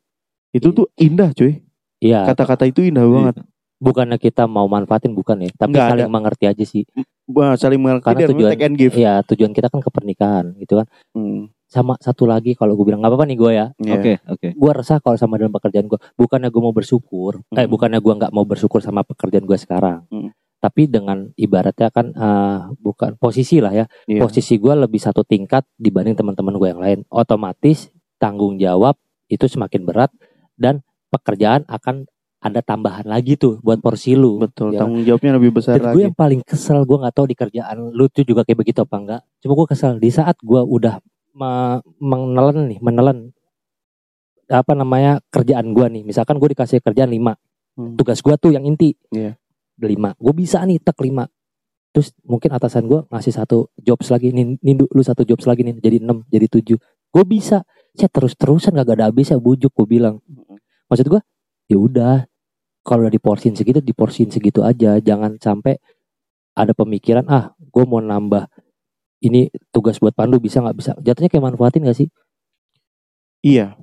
Itu 0.54 0.70
Iya. 0.70 0.76
tuh 0.76 0.86
indah 0.96 1.30
cuy. 1.32 1.52
iya 2.00 2.20
Kata-kata 2.24 2.64
itu 2.64 2.80
indah 2.80 3.02
banget. 3.02 3.36
bukannya 3.76 4.16
kita 4.16 4.46
mau 4.46 4.64
manfaatin 4.64 5.12
bukan 5.12 5.40
ya 5.40 5.50
tapi 5.52 5.74
Nggak 5.74 5.88
saling 5.90 6.08
mengerti 6.08 6.44
aja 6.46 6.64
sih 6.64 6.84
Wah, 7.26 7.52
saling 7.54 7.76
mengerti 7.76 8.06
Karena 8.06 8.28
tujuan- 8.30 8.50
take 8.50 8.64
and 8.64 8.76
give. 8.76 8.94
Iya 8.94 9.20
tujuan 9.24 9.50
kita 9.50 9.66
kan 9.66 9.78
ke 9.78 9.88
pernikahan 9.88 10.54
gitu 10.54 10.76
kan 10.76 10.86
Hmm, 11.10 11.48
sama 11.66 11.98
satu 11.98 12.24
lagi 12.24 12.52
kalau 12.52 12.72
gue 12.72 12.84
bilang 12.84 12.98
nggak 12.98 13.10
apa-apa 13.10 13.26
nih 13.26 13.36
gue 13.36 13.50
ya 13.52 13.66
iya. 13.78 13.94
Oke, 13.94 14.12
oke. 14.26 14.48
gue 14.52 14.70
resah 14.72 14.98
kalau 14.98 15.16
sama 15.16 15.36
dalam 15.36 15.50
pekerjaan 15.50 15.84
gue 15.86 15.98
bukannya 16.14 16.48
gue 16.48 16.62
mau 16.62 16.72
bersyukur 16.72 17.42
eh 17.50 17.56
Hmm. 17.58 17.68
bukannya 17.68 17.98
gue 17.98 18.14
nggak 18.14 18.32
mau 18.32 18.44
bersyukur 18.44 18.78
sama 18.78 19.02
pekerjaan 19.02 19.42
gue 19.42 19.56
sekarang 19.56 20.06
Hmm. 20.06 20.30
tapi 20.58 20.86
dengan 20.86 21.28
ibaratnya 21.34 21.88
kan 21.88 22.06
eh, 22.10 22.58
bukan 22.78 23.16
posisi 23.16 23.58
lah 23.58 23.74
ya 23.74 23.84
Iya. 24.04 24.22
posisi 24.22 24.54
gue 24.54 24.72
lebih 24.72 24.98
satu 24.98 25.20
tingkat 25.22 25.66
dibanding 25.74 26.14
teman-teman 26.14 26.54
gue 26.54 26.68
yang 26.68 26.78
lain 26.78 26.98
otomatis 27.08 27.90
tanggung 28.14 28.56
jawab 28.56 28.94
itu 29.26 29.44
semakin 29.44 29.82
berat 29.82 30.12
dan 30.54 30.80
pekerjaan 31.08 31.62
akan 31.66 32.06
ada 32.38 32.60
tambahan 32.60 33.04
lagi 33.04 33.34
tuh 33.34 33.56
buat 33.58 33.78
porsi 33.78 34.12
lu 34.12 34.36
Betul, 34.36 34.70
Ya. 34.70 34.84
tanggung 34.84 35.00
jawabnya 35.00 35.40
lebih 35.40 35.54
besar 35.54 35.76
dan 35.76 35.90
gue 35.90 35.96
lagi. 35.96 36.06
yang 36.06 36.14
paling 36.14 36.40
kesel 36.40 36.82
gue 36.82 36.96
nggak 36.98 37.14
tahu 37.14 37.26
di 37.26 37.34
kerjaan 37.34 37.76
lu 37.88 38.04
tuh 38.06 38.20
juga 38.22 38.42
kayak 38.42 38.58
begitu 38.58 38.78
apa 38.80 38.96
enggak 38.96 39.20
cuma 39.38 39.52
gue 39.54 39.66
kesel 39.66 39.96
di 39.96 40.08
saat 40.08 40.36
gue 40.38 40.60
udah 40.60 41.00
me- 41.32 41.80
menelan 41.98 42.68
nih 42.68 42.78
menelan 42.78 43.32
apa 44.46 44.72
namanya 44.72 45.24
kerjaan 45.28 45.72
gue 45.72 45.86
nih 45.90 46.02
misalkan 46.02 46.36
gue 46.36 46.48
dikasih 46.50 46.80
kerjaan 46.80 47.10
lima 47.10 47.34
Hmm. 47.74 47.98
tugas 47.98 48.20
gue 48.20 48.30
tuh 48.36 48.52
yang 48.52 48.62
inti 48.62 48.94
Iya. 49.10 49.34
lima 49.80 50.14
gue 50.14 50.30
bisa 50.32 50.62
nih 50.62 50.78
tek 50.78 50.94
lima 51.00 51.26
terus 51.90 52.14
mungkin 52.22 52.52
atasan 52.52 52.84
gue 52.84 53.02
ngasih 53.08 53.30
satu 53.32 53.66
jobs 53.76 54.10
lagi 54.10 54.30
nih, 54.30 54.58
nih 54.58 54.74
lu 54.84 55.02
satu 55.02 55.22
jobs 55.22 55.42
lagi 55.42 55.62
nih 55.62 55.74
jadi 55.76 55.98
enam 55.98 56.22
jadi 56.24 56.46
tujuh 56.46 56.78
gue 57.10 57.24
bisa 57.24 57.66
saya 57.94 58.10
terus 58.10 58.34
terusan 58.34 58.74
gak 58.74 58.98
ada 58.98 59.08
habisnya 59.10 59.38
bujuk 59.38 59.70
gue 59.72 59.86
bilang. 59.86 60.18
Maksud 60.90 61.06
gue 61.08 61.20
ya 61.70 61.78
udah 61.80 62.14
kalau 62.84 63.08
udah 63.08 63.14
diporsin 63.14 63.56
segitu 63.56 63.80
diporsin 63.80 64.28
segitu 64.28 64.60
aja. 64.66 64.98
Jangan 64.98 65.38
sampai 65.38 65.78
ada 66.54 66.74
pemikiran 66.74 67.24
ah 67.30 67.54
gue 67.58 67.84
mau 67.86 68.02
nambah 68.02 68.46
ini 69.24 69.48
tugas 69.72 69.96
buat 69.96 70.12
Pandu 70.12 70.36
bisa 70.42 70.60
nggak? 70.60 70.76
Bisa. 70.76 70.92
Jatuhnya 71.00 71.30
kayak 71.32 71.44
manfaatin 71.48 71.88
gak 71.88 71.96
sih? 71.96 72.08
Iya, 73.44 73.76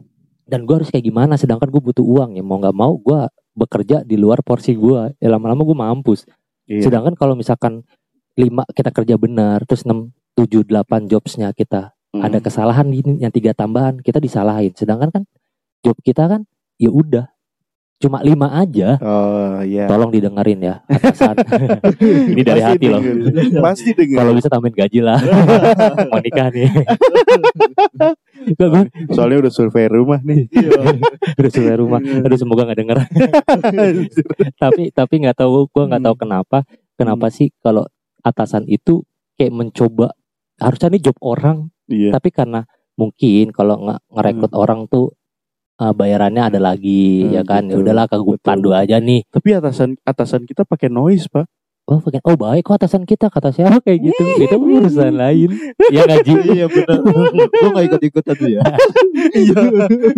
dan 0.50 0.66
gue 0.66 0.74
harus 0.74 0.90
kayak 0.90 1.06
gimana? 1.06 1.38
Sedangkan 1.38 1.70
gue 1.70 1.82
butuh 1.82 2.02
uang 2.02 2.34
ya 2.38 2.44
mau 2.46 2.58
nggak 2.58 2.74
mau 2.74 2.98
gue 2.98 3.30
bekerja 3.54 4.02
di 4.02 4.18
luar 4.18 4.42
porsi 4.42 4.74
gue 4.74 5.14
ya 5.22 5.28
lama-lama 5.30 5.62
gue 5.62 5.78
mampus. 5.78 6.26
Iya. 6.72 6.88
sedangkan 6.88 7.20
kalau 7.20 7.36
misalkan 7.36 7.84
lima 8.40 8.64
kita 8.72 8.96
kerja 8.96 9.20
benar 9.20 9.68
terus 9.68 9.84
enam 9.84 10.16
tujuh 10.40 10.64
delapan 10.64 11.04
jobsnya 11.04 11.52
kita 11.52 11.92
Hmm. 12.12 12.28
ada 12.28 12.38
kesalahan 12.38 12.88
ini 12.88 13.20
yang 13.20 13.32
tiga 13.32 13.52
tambahan 13.52 13.96
kita 13.98 14.20
disalahin. 14.20 14.76
Sedangkan 14.76 15.10
kan 15.10 15.24
job 15.80 15.96
kita 16.02 16.28
kan 16.28 16.44
ya 16.76 16.92
udah. 16.92 17.32
Cuma 18.02 18.18
lima 18.20 18.50
aja. 18.52 18.98
Oh 18.98 19.62
iya. 19.62 19.86
tolong 19.86 20.10
didengerin 20.10 20.58
ya. 20.60 20.76
Atasan 20.90 21.38
ini 22.34 22.42
dari 22.42 22.60
Pasti 22.60 22.72
hati 22.74 22.86
loh. 22.90 22.98
dengerin. 22.98 23.62
Pasti 23.62 23.90
dengar. 23.94 24.18
kalau 24.20 24.32
bisa 24.34 24.48
tambahin 24.50 24.74
gaji 24.74 25.00
lah. 25.00 25.20
Mau 26.10 26.18
nikah 26.18 26.50
nih. 26.50 26.68
Soalnya 29.12 29.38
udah 29.46 29.54
survei 29.54 29.86
rumah 29.86 30.20
nih. 30.20 30.50
udah 31.38 31.50
sampai 31.50 31.78
rumah. 31.78 32.02
Aduh 32.02 32.36
semoga 32.36 32.66
nggak 32.66 32.80
denger. 32.80 32.98
Tapi 34.62 34.90
tapi 34.92 35.14
nggak 35.22 35.38
tahu 35.38 35.70
gua 35.70 35.84
nggak 35.88 36.04
tahu 36.04 36.16
Hmm. 36.18 36.24
kenapa. 36.26 36.58
Kenapa 36.98 37.30
sih 37.30 37.50
kalau 37.58 37.86
atasan 38.22 38.66
itu 38.66 39.02
kayak 39.34 39.54
mencoba 39.54 40.14
harusnya 40.58 40.90
ini 40.90 41.00
job 41.02 41.18
orang 41.22 41.70
Iya. 41.92 42.16
tapi 42.16 42.32
karena 42.32 42.64
mungkin 42.96 43.52
kalau 43.52 43.76
nge 43.82 43.96
ngerekrut 44.10 44.54
orang 44.54 44.88
tuh 44.88 45.12
uh, 45.78 45.92
bayarannya 45.92 46.44
ada 46.48 46.60
lagi 46.60 47.28
Hmm, 47.28 47.34
ya 47.34 47.44
kan 47.44 47.68
ya 47.68 47.76
udahlah 47.76 48.08
gue 48.08 48.38
pandu 48.40 48.72
aja 48.72 48.98
nih 48.98 49.28
Tapi 49.28 49.50
atasan 49.54 50.00
atasan 50.02 50.44
kita 50.44 50.64
pakai 50.64 50.88
noise 50.88 51.28
pak. 51.28 51.46
oh 51.84 51.98
bagian 52.00 52.24
oh 52.24 52.38
baik 52.38 52.64
kok 52.64 52.78
atasan 52.78 53.04
kita 53.04 53.28
kata 53.28 53.52
siapa 53.52 53.82
kayak 53.82 54.00
gitu 54.06 54.24
itu 54.40 54.56
urusan 54.56 55.12
lain 55.12 55.50
ya 55.90 56.06
ngaji 56.06 56.32
iya 56.56 56.66
benar 56.66 56.98
gue 57.04 57.68
gak 57.68 57.86
ikut 57.90 58.02
ikutan 58.06 58.36
tuh 58.38 58.50
ya 58.50 58.62
Iya. 59.32 59.60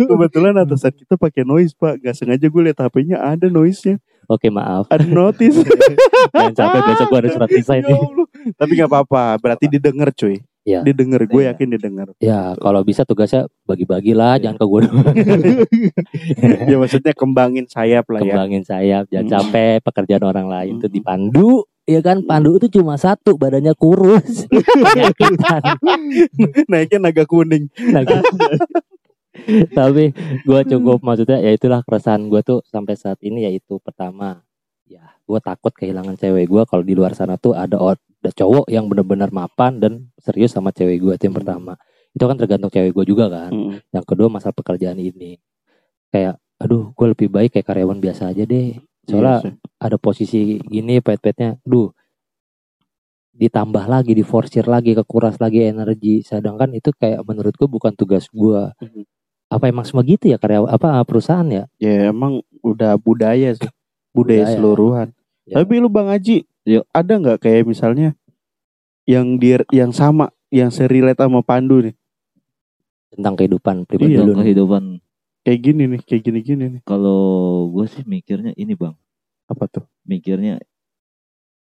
Kebetulan 0.00 0.54
atasan 0.56 0.92
kita 0.92 1.14
pakai 1.14 1.42
noise 1.42 1.72
pak. 1.72 2.00
Gak 2.00 2.14
sengaja 2.14 2.46
gue 2.46 2.62
liat 2.62 2.78
HP-nya 2.78 3.16
ada 3.20 3.46
noise-nya. 3.46 3.98
oke 4.26 4.48
maaf 4.48 4.88
Ada 4.88 5.04
notice. 5.04 5.60
jangan 6.34 6.54
sampai 6.54 6.80
besok 6.82 7.06
gua 7.08 7.18
ada 7.20 7.28
surat 7.28 7.48
Ya 7.48 7.60
nih 7.60 7.94
Allah. 7.94 8.26
Tapi 8.56 8.72
gak 8.74 8.88
apa-apa. 8.88 9.22
Berarti 9.38 9.64
didengar 9.68 10.08
cuy. 10.10 10.40
Iya. 10.64 10.80
Didengar. 10.80 11.20
Gue 11.24 11.44
Iya. 11.44 11.52
yakin 11.52 11.68
didengar. 11.70 12.08
ya 12.18 12.56
kalau 12.56 12.80
bisa 12.80 13.04
tugasnya 13.04 13.44
bagi-bagi 13.62 14.12
lah 14.12 14.36
Iya. 14.36 14.48
jangan 14.48 14.56
ke 14.56 14.66
gue 14.66 14.80
doang 14.82 15.14
ya 16.70 16.76
maksudnya 16.76 17.12
kembangin 17.12 17.66
sayap 17.66 18.08
lah 18.08 18.20
ya. 18.20 18.32
kembangin 18.32 18.62
sayap 18.62 19.04
jangan 19.08 19.24
Hmm. 19.24 19.34
sampai 19.38 19.66
pekerjaan 19.80 20.24
orang 20.24 20.48
lain 20.48 20.74
tuh 20.78 20.88
Hmm. 20.88 20.96
dipandu 20.96 21.50
ya 21.84 22.00
kan 22.00 22.24
pandu 22.24 22.56
itu 22.56 22.72
cuma 22.72 22.96
satu 22.96 23.36
badannya 23.36 23.72
kurus 23.74 24.48
penyakitan 24.84 25.76
Naiknya 26.64 26.98
naga 27.02 27.24
kuning. 27.24 27.68
Nah, 27.92 28.00
tapi 29.70 30.14
gue 30.40 30.60
cukup 30.66 31.02
maksudnya 31.02 31.38
ya 31.38 31.50
itulah 31.50 31.82
keresahan 31.82 32.24
gue 32.24 32.40
tuh 32.40 32.64
sampai 32.64 32.94
saat 32.94 33.18
ini 33.20 33.44
yaitu 33.44 33.76
pertama 33.78 34.40
ya 34.86 35.02
gue 35.20 35.40
takut 35.40 35.72
kehilangan 35.72 36.14
cewek 36.14 36.46
gue 36.46 36.62
kalau 36.64 36.80
di 36.80 36.94
luar 36.94 37.12
sana 37.12 37.34
tuh 37.34 37.52
ada 37.52 37.76
ada 38.24 38.32
cowok 38.32 38.66
yang 38.66 38.88
benar-benar 38.88 39.28
mapan 39.28 39.76
dan 39.76 39.92
serius 40.16 40.50
sama 40.50 40.72
cewek 40.72 40.96
gue 40.98 41.12
itu 41.12 41.24
yang 41.24 41.36
pertama 41.36 41.76
itu 42.10 42.24
kan 42.24 42.34
tergantung 42.34 42.70
cewek 42.70 42.90
gue 42.90 43.04
juga 43.06 43.28
kan 43.28 43.52
Mm. 43.52 43.84
yang 43.92 44.02
kedua 44.02 44.26
masalah 44.26 44.52
pekerjaan 44.52 44.96
ini 44.96 45.36
kayak 46.08 46.40
aduh 46.56 46.90
gue 46.90 47.06
lebih 47.10 47.28
baik 47.28 47.52
kayak 47.52 47.66
karyawan 47.66 47.98
biasa 47.98 48.30
aja 48.30 48.42
deh 48.42 48.80
soalnya 49.04 49.36
Iya 49.36 49.44
sih. 49.44 49.52
ada 49.78 49.96
posisi 49.98 50.40
gini 50.58 50.98
pet-petnya 50.98 51.60
duh 51.62 51.92
ditambah 53.30 53.84
lagi 53.84 54.14
diforsir 54.14 54.64
lagi 54.64 54.94
kekuras 54.94 55.36
lagi 55.36 55.66
energi 55.66 56.22
sedangkan 56.22 56.70
itu 56.72 56.94
kayak 56.94 57.20
menurut 57.22 57.52
gue 57.52 57.66
bukan 57.66 57.92
tugas 57.92 58.30
gue 58.30 58.70
Mhm. 58.78 59.02
apa 59.46 59.64
emang 59.66 59.82
semua 59.82 60.00
gitu 60.02 60.24
ya 60.24 60.38
karyawan 60.38 60.70
apa 60.70 61.02
perusahaan 61.02 61.44
ya 61.44 61.64
Ya 61.76 62.08
emang 62.08 62.40
udah 62.60 62.96
budaya 62.96 63.52
sih. 63.52 63.68
Budaya, 64.10 64.46
Budaya. 64.46 64.54
seluruhan. 64.54 65.08
Ya. 65.44 65.54
Tapi 65.58 65.74
lu 65.76 65.90
Bang 65.90 66.06
Haji, 66.06 66.40
Yuk. 66.40 66.53
Ada 66.90 67.12
nggak 67.14 67.38
kayak 67.40 67.64
misalnya 67.64 68.16
yang 69.04 69.36
dir 69.36 69.62
yang 69.68 69.92
sama, 69.92 70.32
yang 70.48 70.68
serelate 70.68 71.20
sama 71.20 71.40
Pandu 71.40 71.84
nih? 71.84 71.96
tentang 73.14 73.38
kehidupan 73.38 73.86
pribadi 73.86 74.10
Iya, 74.10 74.26
lu 74.26 74.34
nih. 74.34 74.42
kehidupan 74.42 74.82
Kayak 75.44 75.60
gini 75.60 75.82
nih, 75.86 76.00
kayak 76.02 76.22
gini-gini 76.24 76.64
nih. 76.66 76.82
kalau 76.82 77.20
gue 77.70 77.86
sih 77.86 78.02
mikirnya 78.02 78.56
ini 78.56 78.74
bang 78.74 78.96
Apa 79.44 79.68
tuh? 79.68 79.84
mikirnya 80.02 80.58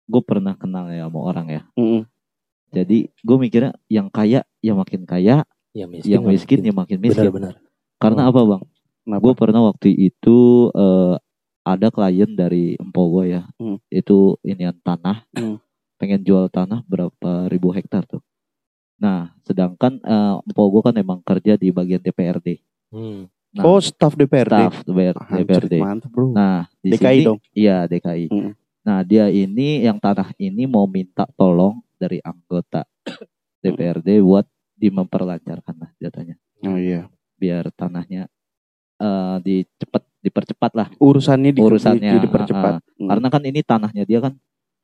gue 0.05 0.23
pernah 0.23 0.55
kenal 0.55 0.91
ya 0.91 1.07
sama 1.07 1.21
orang 1.23 1.47
ya 1.49 1.63
Mm-mm. 1.75 2.03
jadi 2.71 2.99
gue 3.09 3.37
mikirnya 3.37 3.73
yang 3.87 4.11
kaya 4.11 4.43
yang 4.59 4.75
makin 4.77 5.07
kaya 5.07 5.47
ya 5.71 5.87
miskin 5.87 6.13
yang 6.13 6.23
miskin 6.27 6.61
yang 6.61 6.75
makin 6.77 6.99
miskin 6.99 7.31
benar-benar 7.31 7.55
karena 7.97 8.27
apa 8.27 8.41
bang 8.43 8.63
gue 9.17 9.35
pernah 9.35 9.61
waktu 9.65 9.89
itu 9.95 10.39
eh, 10.71 11.15
ada 11.63 11.89
klien 11.89 12.31
dari 12.31 12.75
empok 12.75 13.07
gue 13.11 13.25
ya 13.31 13.43
Hmm. 13.57 13.77
itu 13.89 14.37
inian 14.43 14.77
tanah 14.77 15.25
Hmm. 15.31 15.61
pengen 15.97 16.21
jual 16.21 16.49
tanah 16.49 16.81
berapa 16.85 17.47
ribu 17.47 17.71
hektar 17.71 18.05
tuh 18.05 18.23
nah 18.97 19.33
sedangkan 19.41 19.97
eh, 19.99 20.35
empok 20.43 20.67
gue 20.71 20.83
kan 20.83 20.97
emang 20.97 21.21
kerja 21.21 21.55
di 21.55 21.69
bagian 21.69 21.99
DPRD 21.99 22.61
Hmm. 22.91 23.29
nah, 23.51 23.65
oh, 23.65 23.79
staff 23.79 24.13
DPRD. 24.13 24.51
staff 24.51 24.77
DPR, 24.83 25.17
DPRD 25.37 25.75
mantap 25.79 26.11
bro. 26.11 26.31
nah 26.31 26.67
di 26.79 26.91
DKI 26.91 27.05
sini 27.15 27.27
dong. 27.27 27.39
iya 27.53 27.85
DKI 27.85 28.27
Hmm. 28.27 28.53
nah 28.81 29.01
dia 29.01 29.29
ini 29.29 29.81
yang 29.81 29.97
tanah 29.97 30.33
ini 30.37 30.65
mau 30.65 30.85
minta 30.85 31.29
tolong 31.35 31.79
dari 31.95 32.17
anggota 32.21 32.89
DPRD 33.59 34.21
buat 34.21 34.49
di 34.73 34.89
memperlancarkan 34.89 35.77
lah 35.77 35.91
jatuhnya 35.97 36.41
Oh 36.61 36.75
iya. 36.75 37.09
biar 37.37 37.69
tanahnya 37.71 38.29
eh 38.97 39.37
dicepet 39.39 40.05
dipercepat 40.61 40.73
lah 40.77 40.89
Urusannya 41.01 41.51
di, 41.51 41.61
Urusannya, 41.61 42.13
di- 42.13 42.23
dipercepat. 42.23 42.85
Hmm. 43.01 43.09
karena 43.09 43.27
kan 43.33 43.43
ini 43.43 43.61
tanahnya 43.65 44.05
dia 44.05 44.21
kan 44.21 44.37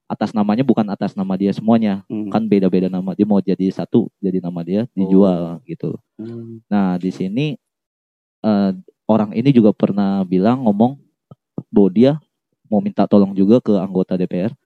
atas 0.08 0.30
namanya 0.32 0.62
bukan 0.62 0.86
atas 0.86 1.12
nama 1.12 1.36
dia 1.36 1.52
semuanya 1.52 2.00
Hmm. 2.08 2.32
kan 2.32 2.40
beda-beda 2.42 2.88
nama 2.88 3.12
dia 3.12 3.26
mau 3.26 3.36
jadi 3.38 3.68
satu 3.68 4.08
jadi 4.18 4.40
nama 4.40 4.64
dia 4.64 4.88
dijual 4.94 5.60
gitu 5.64 6.00
Hmm. 6.16 6.64
nah 6.64 6.96
di 6.96 7.12
sini 7.12 7.60
eh, 8.40 8.70
orang 9.04 9.36
ini 9.36 9.52
juga 9.52 9.76
pernah 9.76 10.24
bilang 10.24 10.64
ngomong 10.64 10.96
bahwa 11.68 11.90
dia 11.90 12.12
mau 12.66 12.80
minta 12.80 13.04
tolong 13.04 13.36
juga 13.36 13.60
ke 13.60 13.76
anggota 13.76 14.16
DPR 14.16 14.56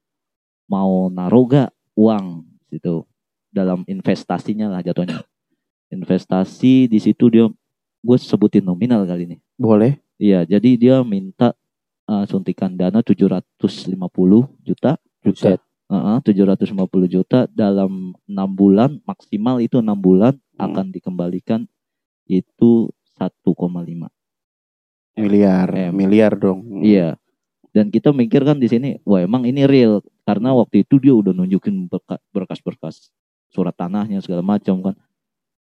mau 0.64 1.10
naruh 1.10 1.44
gak 1.44 1.70
uang 1.92 2.46
gitu 2.70 3.02
dalam 3.50 3.82
investasinya 3.84 4.70
lah 4.70 4.80
jatuhnya 4.80 5.26
investasi 5.90 6.86
di 6.86 6.98
situ 6.98 7.26
dia 7.26 7.50
gue 8.00 8.16
sebutin 8.16 8.62
nominal 8.62 9.02
kali 9.02 9.26
ini 9.26 9.36
Boleh. 9.56 9.98
Iya, 10.20 10.44
jadi 10.44 10.70
dia 10.76 10.96
minta 11.00 11.56
eh, 12.04 12.24
suntikan 12.28 12.76
dana 12.76 13.00
750 13.00 14.52
juta. 14.60 15.00
Buset. 15.24 15.60
Heeh, 15.90 16.16
750 16.22 17.08
juta 17.10 17.50
dalam 17.50 18.14
enam 18.28 18.50
bulan 18.52 19.00
maksimal 19.08 19.58
itu 19.58 19.80
enam 19.82 19.98
bulan 19.98 20.36
Hmm. 20.54 20.70
akan 20.70 20.86
dikembalikan 20.92 21.60
itu 22.28 22.92
1,5. 23.16 24.12
Miliar, 25.16 25.72
M. 25.90 25.96
miliar 25.96 26.36
dong. 26.36 26.84
Iya. 26.84 27.16
Dan 27.72 27.88
kita 27.88 28.12
mikir 28.12 28.42
kan 28.44 28.58
di 28.60 28.68
sini, 28.68 28.98
wah 29.06 29.22
emang 29.24 29.46
ini 29.48 29.64
real 29.64 30.04
karena 30.26 30.52
waktu 30.54 30.84
itu 30.86 30.98
dia 31.02 31.14
udah 31.14 31.32
nunjukin 31.34 31.86
berka- 31.88 32.22
berkas-berkas 32.34 33.08
surat 33.50 33.74
tanahnya 33.74 34.22
segala 34.22 34.42
macam 34.42 34.78
kan. 34.84 34.94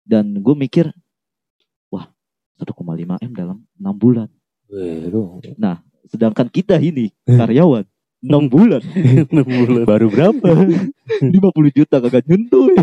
Dan 0.05 0.37
gue 0.39 0.55
mikir, 0.55 0.91
wah 1.91 2.07
1,5 2.55 3.19
m 3.19 3.31
dalam 3.35 3.57
enam 3.79 3.95
bulan. 3.95 4.29
Lu 4.71 5.41
Sedangkan 6.05 6.47
kita 6.47 6.77
ini 6.77 7.09
karyawan 7.25 7.85
6 8.25 8.49
bulan 8.49 8.81
Enam 9.31 9.45
bulan. 9.45 9.85
baru 9.85 10.07
berapa 10.09 10.49
50 11.21 11.77
juta 11.77 11.95
kagak 12.01 12.25
nyentuh 12.25 12.65
ya. 12.73 12.81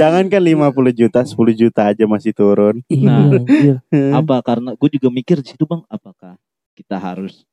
Jangan 0.00 0.24
kan 0.32 0.42
50 0.42 0.96
juta, 0.96 1.20
10 1.20 1.36
juta 1.52 1.80
aja 1.92 2.04
masih 2.08 2.32
turun. 2.32 2.80
Nah. 2.88 3.28
Iya, 3.56 3.80
apa 4.16 4.40
karena 4.44 4.72
gue 4.76 4.88
juga 5.00 5.08
mikir 5.12 5.40
di 5.40 5.52
situ 5.52 5.64
bang 5.68 5.82
apakah 5.88 6.36
kita 6.76 6.96
harus 7.00 7.44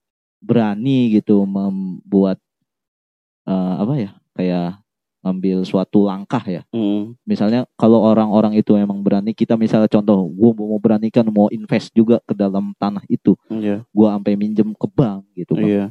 berani 0.44 1.16
gitu 1.16 1.44
membuat 1.48 2.40
eh, 3.48 3.76
apa 3.80 3.94
ya 4.00 4.12
kayak 4.36 4.83
ngambil 5.24 5.64
suatu 5.64 6.04
langkah 6.04 6.44
ya 6.44 6.62
Hmm. 6.70 7.16
misalnya 7.24 7.64
kalau 7.74 8.04
orang-orang 8.04 8.54
itu 8.54 8.76
emang 8.76 9.00
berani 9.00 9.32
kita 9.32 9.56
misalnya 9.56 9.88
contoh 9.88 10.28
gue 10.28 10.52
mau 10.54 10.76
beranikan 10.78 11.24
mau 11.32 11.48
invest 11.48 11.90
juga 11.92 12.20
ke 12.22 12.36
dalam 12.36 12.76
tanah 12.76 13.02
itu 13.08 13.34
Iya, 13.48 13.88
gue 13.88 14.08
sampai 14.12 14.36
minjem 14.36 14.76
ke 14.76 14.88
bank 14.88 15.24
gitu 15.34 15.56
Bang. 15.56 15.90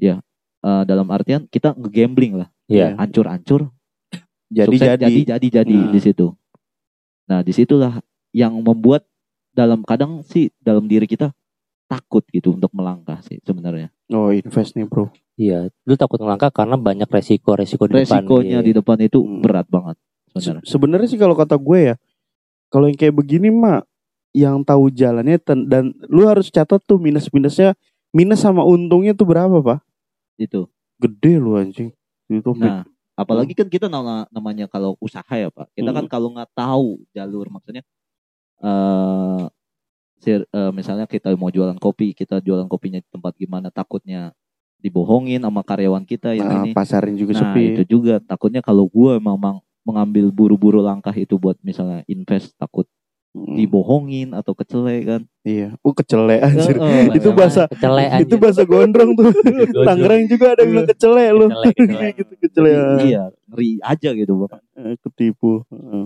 iya. 0.00 0.16
Eh, 0.58 0.82
dalam 0.82 1.06
artian 1.08 1.44
kita 1.44 1.76
ngegambling 1.76 2.40
lah 2.40 2.48
Iya. 2.66 2.96
hancur-hancur 2.96 3.70
Jadi 4.46 4.66
sukses, 4.72 4.88
jadi. 4.88 5.04
jadi 5.04 5.20
jadi 5.36 5.46
jadi 5.62 5.76
Nah. 5.76 5.90
di 5.90 6.00
situ. 6.00 6.26
Nah 7.26 7.40
di 7.42 7.52
situlah 7.52 7.98
yang 8.30 8.54
membuat 8.56 9.04
dalam 9.50 9.82
kadang 9.82 10.22
sih 10.22 10.48
dalam 10.58 10.86
diri 10.86 11.04
kita 11.04 11.30
takut 11.86 12.26
gitu 12.30 12.54
untuk 12.54 12.70
melangkah 12.74 13.22
sih 13.22 13.38
sebenarnya. 13.42 13.94
Oh, 14.10 14.30
invest 14.30 14.74
nih, 14.74 14.86
Bro. 14.86 15.10
Iya, 15.36 15.70
lu 15.84 15.94
takut 15.94 16.18
ngelangkah 16.18 16.50
karena 16.50 16.74
banyak 16.74 17.06
resiko-resiko 17.06 17.86
di 17.86 18.02
depan. 18.02 18.22
Resikonya 18.26 18.58
di 18.60 18.72
depan 18.74 18.98
itu 19.00 19.22
Hmm. 19.22 19.42
berat 19.42 19.66
banget 19.66 19.96
Se- 20.34 20.42
sebenarnya. 20.42 20.66
Sebenarnya 20.66 21.08
sih 21.08 21.20
kalau 21.20 21.34
kata 21.34 21.54
gue 21.56 21.78
ya, 21.78 21.94
kalau 22.68 22.90
yang 22.90 22.98
kayak 22.98 23.14
begini 23.14 23.48
mah 23.48 23.86
yang 24.34 24.60
tahu 24.60 24.90
jalannya 24.90 25.38
ten- 25.38 25.64
dan 25.64 25.94
lu 26.06 26.26
harus 26.26 26.50
catat 26.50 26.82
tuh 26.82 26.98
minus-minusnya 26.98 27.72
minus 28.10 28.42
sama 28.42 28.66
untungnya 28.66 29.14
tuh 29.14 29.24
berapa, 29.24 29.62
Pak? 29.62 29.78
Itu. 30.36 30.68
Gede 30.98 31.38
lu 31.38 31.56
anjing. 31.56 31.92
Itu 32.26 32.52
Nah, 32.56 32.82
apalagi 33.14 33.54
kan 33.54 33.68
kita 33.68 33.86
nama- 33.86 34.26
namanya 34.28 34.66
kalau 34.66 34.98
usaha 34.98 35.30
ya 35.30 35.48
pak. 35.48 35.70
Kita 35.72 35.88
kan 35.92 36.04
Hmm. 36.04 36.12
kalau 36.12 36.28
nggak 36.34 36.50
tahu 36.52 37.00
jalur 37.12 37.46
maksudnya, 37.48 37.84
eh 38.60 39.42
sir- 40.18 40.46
eh, 40.46 40.70
misalnya 40.70 41.04
kita 41.04 41.32
mau 41.34 41.48
jualan 41.48 41.76
kopi, 41.76 42.12
kita 42.12 42.40
jualan 42.40 42.66
kopinya 42.66 42.98
di 42.98 43.08
tempat 43.08 43.32
gimana, 43.34 43.68
takutnya 43.68 44.32
dibohongin 44.76 45.40
sama 45.40 45.60
karyawan 45.60 46.04
kita 46.04 46.32
yang 46.32 46.46
nah, 46.46 46.62
ini. 46.62 46.70
pasarin 46.70 47.16
juga 47.16 47.32
Nah 47.34 47.50
sepi. 47.50 47.74
itu 47.74 47.82
juga 47.88 48.20
takutnya 48.20 48.60
kalau 48.60 48.86
gue 48.86 49.16
memang 49.16 49.58
mengambil 49.82 50.28
buru-buru 50.28 50.78
langkah 50.78 51.12
itu 51.12 51.36
buat 51.36 51.56
misalnya 51.60 52.04
invest 52.06 52.52
takut 52.56 52.84
Hmm, 53.36 53.52
dibohongin 53.52 54.32
atau 54.32 54.56
kecele 54.56 55.04
kan. 55.04 55.20
Iya. 55.44 55.76
Uh, 55.84 55.92
kecele 55.92 56.40
anjir. 56.40 56.72
Heeh. 56.72 57.20
Itu 57.20 57.36
bahasa- 57.36 57.68
kecele 57.68 58.24
itu 58.24 58.40
bahasa 58.40 58.64
gondrong 58.64 59.12
tuh. 59.12 59.28
Tangerang 59.84 60.24
juga 60.24 60.56
ada 60.56 60.64
yang 60.64 60.72
bilang 60.72 60.88
kecele 60.88 61.24
lu. 61.36 61.46
Kecele, 61.52 61.68
kecele. 61.76 62.06
gitu 62.16 62.32
kecele. 62.40 62.70
Iya, 63.04 63.22
ngeri 63.44 63.70
aja 63.84 64.08
gitu 64.16 64.32
bang. 64.40 64.56
Eh, 64.80 64.96
Ketipu. 65.04 65.68
Heeh. 65.68 66.04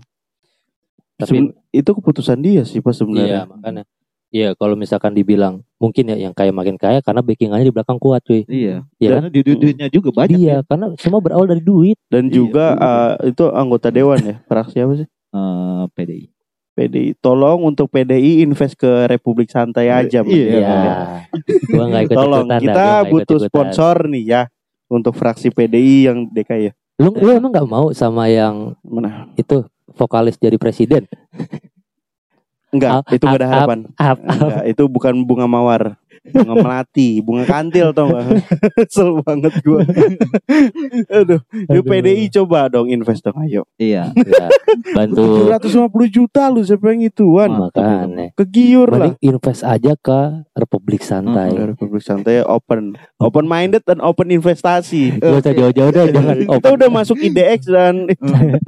Tapi- 1.16 1.38
Seben- 1.38 1.54
itu 1.70 1.90
keputusan 1.92 2.38
dia 2.42 2.66
sih 2.66 2.82
pas 2.82 2.90
Iya, 2.90 2.98
sebenarnya. 2.98 3.42
makanya 3.46 3.82
Iya, 4.30 4.54
kalau 4.54 4.78
misalkan 4.78 5.10
dibilang 5.10 5.66
mungkin 5.76 6.06
ya 6.06 6.16
yang 6.16 6.30
kaya 6.30 6.54
makin 6.54 6.78
kaya 6.78 7.02
karena 7.02 7.18
backingannya 7.18 7.66
di 7.66 7.74
belakang 7.74 7.98
kuat, 7.98 8.22
cuy. 8.22 8.46
Iya. 8.46 8.86
Iya 8.96 9.10
Dan 9.18 9.28
di 9.28 9.42
duitnya 9.42 9.90
juga 9.90 10.14
banyak 10.14 10.38
Iya, 10.38 10.56
ya. 10.56 10.58
karena 10.62 10.86
semua 10.96 11.18
berawal 11.18 11.46
dari 11.46 11.58
duit. 11.58 11.98
Dan 12.06 12.30
Iya, 12.30 12.32
juga 12.32 12.66
bener. 12.72 13.26
eh, 13.26 13.34
itu 13.34 13.44
anggota 13.50 13.88
dewan 13.90 14.20
ya. 14.22 14.36
Fraksi 14.46 14.76
apa 14.78 14.92
sih? 14.96 15.08
Eh, 15.10 15.84
PDI. 15.90 16.24
PDI. 16.70 17.10
Tolong 17.18 17.60
untuk 17.66 17.90
PDI 17.90 18.40
invest 18.40 18.74
ke 18.74 19.04
Republik 19.04 19.50
Santai 19.50 19.90
aja. 19.90 20.22
Bang. 20.22 20.30
Iya. 20.30 20.46
Iya. 20.56 20.94
Gua 21.66 21.84
nggak 21.86 22.02
ikut 22.06 22.16
Tolong 22.16 22.46
ikutan 22.46 22.60
kita 22.62 22.86
butuh 23.04 23.38
sponsor. 23.40 23.48
sponsor 23.50 23.96
nih 24.08 24.24
ya 24.24 24.42
untuk 24.86 25.12
fraksi 25.12 25.50
PDI 25.50 25.96
yang 26.06 26.18
DKI 26.26 26.70
ya. 26.70 26.72
Lu, 26.98 27.10
lu 27.12 27.30
emang 27.30 27.50
nggak 27.50 27.66
mau 27.66 27.90
sama 27.90 28.28
yang 28.28 28.78
Mana? 28.80 29.26
itu 29.34 29.66
vokalis 29.90 30.36
jadi 30.36 30.54
presiden? 30.54 31.10
Enggak, 32.70 33.02
Ap- 33.02 33.10
itu 33.10 33.24
gak 33.26 33.38
ada 33.38 33.46
ap- 33.46 33.52
harapan. 33.52 33.78
Ap, 33.98 34.18
Enggak, 34.22 34.62
itu 34.70 34.82
bukan 34.86 35.14
bunga 35.26 35.46
mawar. 35.50 35.98
Bunga 36.20 36.52
melati, 36.52 37.24
bunga 37.24 37.48
kantil 37.48 37.96
tau 37.96 38.12
gak? 38.12 38.44
Kesel 38.84 39.24
banget 39.24 39.56
gua. 39.64 39.80
Aduh, 41.16 41.40
yuk. 41.64 41.84
PDI 41.88 42.28
coba 42.28 42.68
dong 42.68 42.92
invest 42.92 43.24
dong 43.24 43.40
ayo. 43.40 43.64
Iya. 43.80 44.12
ya, 44.28 44.46
bantu 44.92 45.48
750 45.48 45.88
juta 46.12 46.52
lu 46.52 46.60
siapa 46.60 46.92
yang 46.92 47.08
ituan? 47.08 47.50
makanya. 47.56 48.36
Kegiur 48.36 48.92
lah. 48.92 49.16
Mending 49.16 49.18
invest 49.32 49.64
aja 49.64 49.96
ke 49.96 50.20
Republik 50.52 51.00
Santai. 51.00 51.56
Dari 51.56 51.72
Republik 51.72 52.04
Santai 52.04 52.44
open, 52.44 53.00
open 53.16 53.44
minded 53.48 53.80
dan 53.88 54.04
open 54.04 54.28
investasi. 54.28 55.18
Gak 55.18 55.40
usah 55.40 55.54
jauh-jauh 55.56 55.90
deh, 55.90 56.04
jangan 56.12 56.36
Kita 56.36 56.68
udah 56.68 56.88
masuk 56.92 57.16
IDX 57.16 57.64
dan 57.64 58.06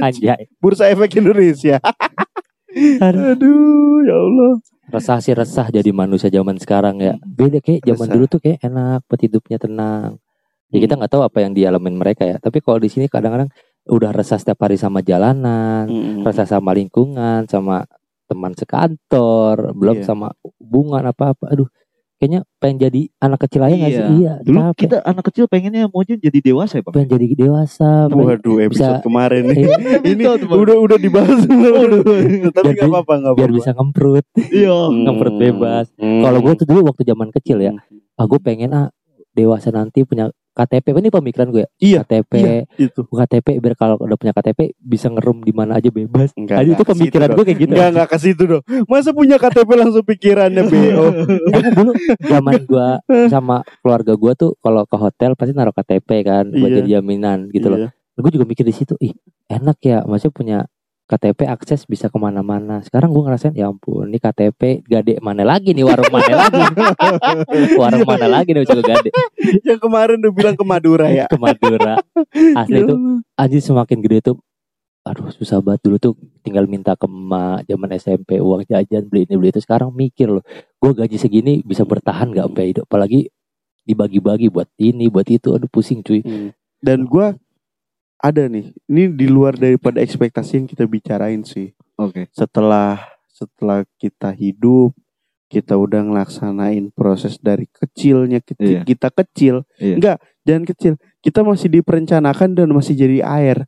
Anjay. 0.00 0.48
Bursa 0.56 0.88
Efek 0.88 1.20
Indonesia. 1.20 1.78
Aduh, 3.00 4.00
ya 4.02 4.16
Allah. 4.16 4.52
Resah 4.92 5.18
sih 5.22 5.32
resah 5.32 5.68
jadi 5.68 5.88
manusia 5.90 6.28
zaman 6.28 6.58
sekarang 6.58 7.00
ya. 7.00 7.14
Beda 7.22 7.62
kayak 7.62 7.80
zaman 7.82 8.06
Resah. 8.06 8.14
dulu 8.14 8.24
tuh 8.28 8.40
kayak 8.40 8.58
enak, 8.60 9.00
buat 9.06 9.20
hidupnya 9.20 9.56
tenang. 9.56 10.10
Ya 10.68 10.78
kita 10.80 10.96
nggak 10.96 11.12
tahu 11.12 11.22
apa 11.22 11.38
yang 11.40 11.52
dialamin 11.52 11.96
mereka 11.96 12.24
ya. 12.24 12.36
Tapi 12.36 12.60
kalau 12.60 12.80
di 12.80 12.88
sini 12.88 13.06
kadang-kadang 13.06 13.52
udah 13.86 14.10
resah 14.10 14.36
setiap 14.36 14.62
hari 14.62 14.76
sama 14.76 15.00
jalanan, 15.00 15.84
Mm-mm. 15.86 16.24
resah 16.24 16.48
sama 16.48 16.72
lingkungan, 16.72 17.44
sama 17.46 17.84
teman 18.24 18.56
sekantor, 18.56 19.76
belum 19.76 20.00
Iya. 20.00 20.06
sama 20.08 20.32
hubungan 20.40 21.04
apa-apa. 21.04 21.52
Aduh, 21.52 21.68
kayaknya 22.22 22.40
pengen 22.56 22.78
jadi 22.80 23.00
anak 23.18 23.38
kecil 23.42 23.60
aja 23.60 23.74
nggak 23.74 23.90
sih? 23.90 23.98
Iya. 23.98 24.14
Iya, 24.14 24.32
Dulu 24.40 24.58
capek. 24.62 24.78
kita 24.78 24.96
anak 25.02 25.24
kecil 25.26 25.44
pengennya 25.44 25.82
mau 25.84 26.02
jadi 26.06 26.38
dewasa 26.40 26.74
ya, 26.74 26.82
Bang. 26.82 26.94
pengen 26.94 27.08
jadi 27.10 27.26
dewasa. 27.36 27.88
pengen- 28.06 28.26
Waduh, 28.30 28.56
episode 28.62 28.70
Bisa- 28.70 29.02
kemarin 29.02 29.42
nih. 29.44 29.58
Iya, 29.58 29.76
Ini 30.14 30.22
udah 30.46 30.76
udah 30.78 30.96
dibahas 30.96 31.40
belum? 31.50 31.90
Tapi 32.46 32.62
Biar 32.64 32.74
nggak 32.78 32.78
bi- 32.78 32.92
apa-apa, 32.94 33.14
biar 33.18 33.26
apa-apa. 33.34 33.50
bisa 33.50 33.70
ngemprut. 33.72 34.24
Iya. 34.38 34.78
ngemprut 35.02 35.34
bebas. 35.34 35.86
Hmm. 35.96 36.22
Kalau 36.22 36.38
gue 36.40 36.54
tuh 36.54 36.66
dulu 36.68 36.80
waktu 36.86 37.02
zaman 37.04 37.28
kecil 37.32 37.58
ya, 37.60 37.74
ah 38.14 38.24
gue 38.24 38.38
pengen 38.38 38.70
ah 38.70 38.86
dewasa 39.32 39.68
nanti 39.68 40.02
punya 40.02 40.30
KTP. 40.52 40.92
Ini 40.92 41.08
pemikiran 41.08 41.48
gue. 41.48 41.64
Iya, 41.80 42.04
KTP, 42.04 42.32
iya, 42.36 42.54
itu. 42.76 43.00
KTP 43.08 43.58
biar 43.58 43.74
kalau 43.74 43.96
udah 43.96 44.16
punya 44.20 44.36
KTP 44.36 44.76
bisa 44.76 45.08
ngerem 45.08 45.40
di 45.40 45.52
mana 45.56 45.80
aja 45.80 45.88
bebas. 45.88 46.36
Enggak, 46.36 46.60
Aja 46.60 46.70
itu 46.76 46.84
pemikiran 46.84 47.28
gue 47.32 47.44
kayak 47.44 47.58
gitu. 47.58 47.72
Enggak, 47.72 47.88
enggak 47.96 48.08
ke 48.12 48.18
situ 48.20 48.42
dong. 48.44 48.62
Masa 48.84 49.10
punya 49.16 49.36
KTP 49.40 49.70
langsung 49.72 50.04
pikirannya 50.04 50.62
BO? 50.68 51.04
Emang 51.48 51.72
dulu 51.72 51.92
zaman 52.20 52.54
gue 52.62 52.88
sama 53.32 53.56
keluarga 53.80 54.12
gue 54.12 54.32
tuh 54.36 54.50
kalau 54.60 54.84
ke 54.84 54.96
hotel 54.96 55.32
pasti 55.34 55.52
naruh 55.56 55.72
KTP 55.72 56.08
kan 56.22 56.44
buat 56.52 56.68
Iya. 56.68 56.76
jadi 56.84 56.88
jaminan 57.00 57.48
gitu 57.50 57.66
loh. 57.72 57.78
Iya. 57.82 57.90
Gue 58.12 58.28
juga 58.28 58.44
mikir 58.44 58.68
di 58.68 58.76
situ, 58.76 58.92
ih 59.00 59.16
enak 59.48 59.80
ya, 59.80 60.04
maksudnya 60.04 60.34
punya 60.36 60.58
KTP 61.12 61.44
akses 61.44 61.84
bisa 61.84 62.08
ke 62.08 62.16
mana-mana. 62.16 62.80
Sekarang 62.80 63.12
gue 63.12 63.20
ngerasain, 63.20 63.52
ya 63.52 63.68
ampun, 63.68 64.08
ini 64.08 64.16
KTP 64.16 64.80
gade 64.82 65.20
mana 65.20 65.44
lagi 65.44 65.76
nih, 65.76 65.84
warung 65.84 66.08
mana 66.08 66.32
lagi, 66.40 66.60
warung 67.80 68.08
mana 68.08 68.26
lagi 68.26 68.50
nih 68.50 68.64
ke 68.64 68.80
gade 68.80 69.10
Yang 69.60 69.78
kemarin 69.78 70.16
udah 70.18 70.32
bilang 70.32 70.56
ke 70.56 70.64
Madura 70.64 71.06
ya. 71.06 71.28
ke 71.28 71.36
Madura. 71.36 72.00
Asli 72.56 72.80
Ya 72.80 72.88
tuh 72.88 72.96
Allah. 72.96 73.18
anjir 73.36 73.60
semakin 73.60 74.00
gede 74.00 74.18
tuh 74.24 74.36
aduh 75.02 75.34
susah 75.34 75.58
banget 75.58 75.82
dulu 75.82 75.96
tuh 75.98 76.12
tinggal 76.40 76.62
minta 76.64 76.94
ke 76.94 77.10
emak 77.10 77.66
zaman 77.66 77.90
SMP 77.92 78.38
uang 78.38 78.62
jajan 78.62 79.02
beli 79.02 79.26
ini 79.26 79.34
beli 79.34 79.50
itu 79.50 79.58
sekarang 79.58 79.90
mikir 79.90 80.30
loh 80.30 80.46
gue 80.78 80.90
gaji 80.94 81.18
segini 81.18 81.58
bisa 81.58 81.82
bertahan 81.82 82.30
gak 82.30 82.46
sampai 82.46 82.70
hidup 82.70 82.86
apalagi 82.86 83.26
dibagi-bagi 83.82 84.46
buat 84.46 84.70
ini 84.78 85.10
buat 85.10 85.26
itu 85.26 85.52
aduh 85.52 85.66
pusing 85.66 86.00
cuy 86.00 86.22
Hmm. 86.22 86.54
Dan 86.78 87.06
gua 87.06 87.34
ada 88.22 88.46
nih. 88.46 88.70
Ini 88.86 89.10
di 89.12 89.26
luar 89.26 89.58
daripada 89.58 89.98
ekspektasi 89.98 90.62
yang 90.62 90.66
kita 90.70 90.86
bicarain 90.86 91.42
sih. 91.42 91.74
Oke. 91.98 92.30
Setelah 92.30 93.02
setelah 93.26 93.82
kita 93.98 94.30
hidup, 94.30 94.94
kita 95.50 95.74
udah 95.74 96.00
ngelaksanain 96.00 96.94
proses 96.94 97.36
dari 97.36 97.66
kecilnya 97.68 98.38
kita, 98.38 98.62
Iya. 98.62 98.80
kita 98.86 99.08
kecil. 99.10 99.66
Iya. 99.76 99.94
Enggak, 99.98 100.16
jangan 100.46 100.64
kecil. 100.64 100.92
Kita 101.18 101.42
masih 101.42 101.68
diperencanakan 101.68 102.50
dan 102.54 102.68
masih 102.70 102.94
jadi 102.94 103.20
air 103.20 103.66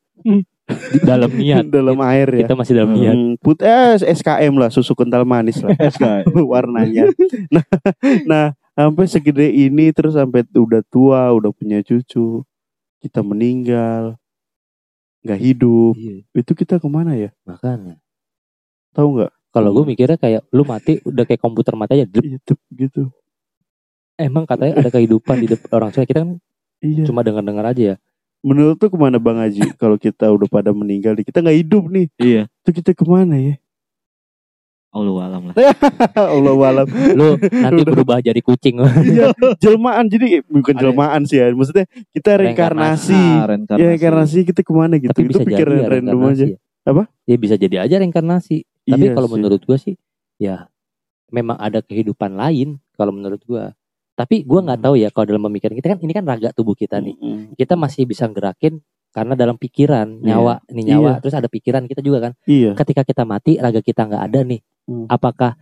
Di 0.65 0.97
dalam 1.05 1.29
niat 1.29 1.69
dalam 1.77 2.01
air 2.01 2.25
ya. 2.33 2.49
kita 2.49 2.57
masih 2.57 2.73
dalam 2.73 2.97
niat 2.97 3.13
Hmm, 3.13 3.37
put 3.37 3.61
eh 3.61 4.01
SKM 4.01 4.55
lah, 4.57 4.73
susu 4.73 4.97
kental 4.97 5.29
manis 5.29 5.61
lah. 5.61 5.77
SK. 5.93 6.25
warnanya. 6.55 7.13
Nah, 7.53 7.65
nah 8.25 8.45
sampai 8.73 9.05
segede 9.05 9.53
ini 9.53 9.93
terus 9.93 10.17
sampai 10.17 10.41
udah 10.57 10.81
tua, 10.89 11.29
udah 11.37 11.53
punya 11.53 11.85
cucu, 11.85 12.41
kita 12.99 13.21
meninggal, 13.21 14.17
nggak 15.25 15.41
hidup, 15.41 15.95
Iya, 15.97 16.15
itu 16.37 16.53
kita 16.53 16.77
ke 16.79 16.89
mana 16.93 17.17
ya? 17.17 17.33
makanya 17.49 17.97
Tahu 18.93 19.09
nggak? 19.19 19.33
kalau 19.55 19.71
gue 19.71 19.85
mikirnya 19.87 20.19
kayak 20.19 20.43
lu 20.51 20.63
mati 20.67 20.99
udah 21.07 21.25
kayak 21.25 21.41
komputer 21.41 21.75
mati 21.79 22.03
aja 22.03 22.07
Dep. 22.11 22.23
Itu 22.27 22.55
gitu. 22.75 23.03
emang 24.19 24.45
katanya 24.47 24.79
ada 24.83 24.91
kehidupan 24.91 25.43
di 25.43 25.47
depan 25.51 25.69
orang 25.75 25.91
tua 25.91 26.05
kita 26.07 26.23
kan 26.23 26.39
Iya. 26.85 27.09
cuma 27.09 27.25
dengar-dengar 27.25 27.65
aja 27.73 27.85
ya 27.95 27.97
Menurut 28.45 28.77
tuh 28.77 28.93
ke 28.93 28.99
mana 29.01 29.17
Bang 29.17 29.41
Haji? 29.41 29.73
Kalau 29.81 29.97
kita 29.97 30.29
udah 30.29 30.45
pada 30.53 30.69
meninggal, 30.77 31.17
kita 31.17 31.41
nggak 31.41 31.65
hidup 31.65 31.89
nih, 31.89 32.13
Iya. 32.21 32.43
itu 32.61 32.71
kita 32.77 32.93
ke 32.93 33.01
mana 33.09 33.41
ya? 33.41 33.55
Allah 34.95 35.15
alam 35.27 35.43
lah. 35.51 35.55
Allah 36.35 36.55
walam. 36.55 36.87
lu 37.13 37.35
nanti 37.37 37.83
Udah. 37.83 37.93
berubah 37.93 38.19
jadi 38.19 38.39
kucing 38.39 38.79
Iya, 39.05 39.35
jelmaan 39.63 40.07
jadi 40.07 40.41
bukan 40.47 40.75
jelmaan 40.75 41.23
sih 41.25 41.37
ya. 41.37 41.51
Maksudnya 41.51 41.85
kita 42.09 42.39
reinkarnasi. 42.39 43.13
Ah, 43.13 43.45
reinkarnasi. 43.45 43.77
Ya 43.77 43.87
reinkarnasi 43.89 44.39
kita 44.47 44.61
ke 44.61 44.71
mana 44.71 44.95
gitu? 44.97 45.11
tapi 45.11 45.27
itu 45.27 45.39
pikiran 45.41 45.75
ya 45.75 45.87
random 45.91 46.19
aja. 46.23 46.47
reinkarnasi 46.47 46.47
ya. 46.49 46.59
Apa? 46.85 47.03
ya 47.25 47.37
bisa 47.37 47.55
jadi 47.57 47.77
aja 47.81 47.97
reinkarnasi 47.97 48.57
tapi 48.85 49.03
Iya 49.03 49.13
kalau 49.13 49.27
sih. 49.27 49.35
menurut 49.35 49.61
gua 49.61 49.77
sih 49.77 49.95
ya 50.37 50.69
memang 51.29 51.57
ada 51.57 51.81
kehidupan 51.81 52.33
lain 52.33 52.77
kalau 52.93 53.11
menurut 53.11 53.41
gua 53.43 53.73
tapi 54.13 54.41
gua 54.43 54.63
nggak 54.63 54.79
Hmm. 54.79 54.87
tahu 54.87 54.95
ya 54.95 55.09
kalau 55.09 55.27
dalam 55.27 55.43
pemikiran 55.45 55.75
kita 55.75 55.89
kan 55.89 55.99
ini 55.99 56.13
kan 56.13 56.23
raga 56.23 56.53
tubuh 56.53 56.73
kita 56.73 57.01
nih 57.01 57.17
Mm-mm. 57.17 57.57
kita 57.57 57.75
masih 57.75 58.05
bisa 58.05 58.29
gerakin 58.29 58.79
karena 59.11 59.33
dalam 59.33 59.57
pikiran 59.57 60.21
nyawa 60.21 60.61
nih 60.69 60.85
nyawa 60.87 61.11
Iya. 61.11 61.19
terus 61.19 61.35
ada 61.35 61.49
pikiran 61.49 61.83
kita 61.85 61.99
juga 61.99 62.19
kan 62.21 62.33
Iya. 62.45 62.77
ketika 62.77 63.03
kita 63.03 63.23
mati 63.25 63.57
raga 63.57 63.81
kita 63.81 64.05
nggak 64.05 64.23
ada 64.23 64.41
nih 64.45 64.61
Hmm. 64.85 65.09
apakah 65.09 65.57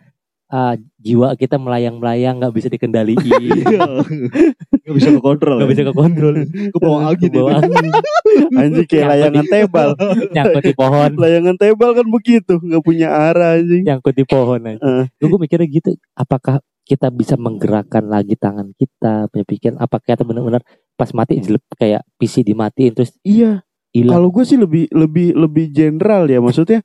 ah, 0.52 0.74
jiwa 1.00 1.32
kita 1.40 1.56
melayang-melayang 1.56 2.36
nggak 2.42 2.54
bisa 2.54 2.68
dikendaliin 2.68 3.16
Gak 4.82 4.94
bisa 4.98 5.08
kekontrol. 5.14 5.56
nggak 5.62 5.70
bisa 5.72 5.82
kekontrol 5.88 6.34
ke 6.44 6.78
bawah 6.82 7.00
angin. 7.14 7.30
Ke 7.30 7.38
bawah 7.38 7.54
angin. 7.62 7.86
Anjing 8.60 8.86
kayak 8.90 9.06
layangan 9.14 9.44
tebal. 9.46 9.90
nyangkut 10.34 10.62
di 10.66 10.74
pohon 10.74 11.10
Layangan 11.16 11.56
tebal 11.56 11.90
kan 11.94 12.06
begitu, 12.10 12.58
nggak 12.58 12.82
punya 12.82 13.08
arah 13.14 13.56
anjing. 13.56 13.86
nyangkut 13.86 14.12
di 14.12 14.26
pohon 14.26 14.60
aja. 14.66 14.82
Eh. 14.82 15.04
gue 15.22 15.38
mikirnya 15.38 15.70
gitu 15.70 15.94
apakah 16.18 16.60
kita 16.82 17.14
bisa 17.14 17.38
menggerakkan 17.38 18.10
lagi 18.10 18.34
tangan 18.34 18.74
kita 18.74 19.30
punya 19.30 19.46
pikiran 19.46 19.76
apakah 19.78 20.02
kita 20.18 20.26
benar-benar 20.26 20.66
pas 20.98 21.14
mati 21.14 21.38
jelek 21.38 21.62
kayak 21.78 22.02
PC 22.18 22.42
dimatiin 22.42 22.92
terus 22.92 23.14
Iya, 23.22 23.62
kalau 23.94 24.34
gue 24.34 24.42
sih 24.42 24.58
lebih 24.58 24.90
lebih 24.90 25.32
lebih 25.38 25.70
general 25.70 26.26
ya 26.26 26.42
maksudnya. 26.42 26.82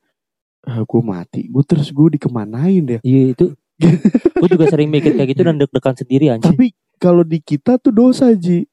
Ah, 0.61 0.81
gue 0.81 1.01
mati, 1.01 1.41
gue 1.45 1.63
terus 1.63 1.89
gue 1.89 2.07
dikemanain 2.13 2.83
ya. 2.87 2.99
iya 3.01 3.31
itu 3.31 3.53
gue 4.35 4.49
juga 4.49 4.65
sering 4.65 4.87
mikir 4.87 5.13
kayak 5.13 5.29
gitu 5.31 5.41
dan 5.43 5.55
deg-degan 5.55 5.93
sendiri 5.93 6.25
anjing 6.29 6.49
Tapi 6.49 6.71
kalau 6.95 7.21
di 7.21 7.37
kita 7.37 7.77
tuh 7.77 7.91
dosa 7.91 8.31
Ji. 8.31 8.65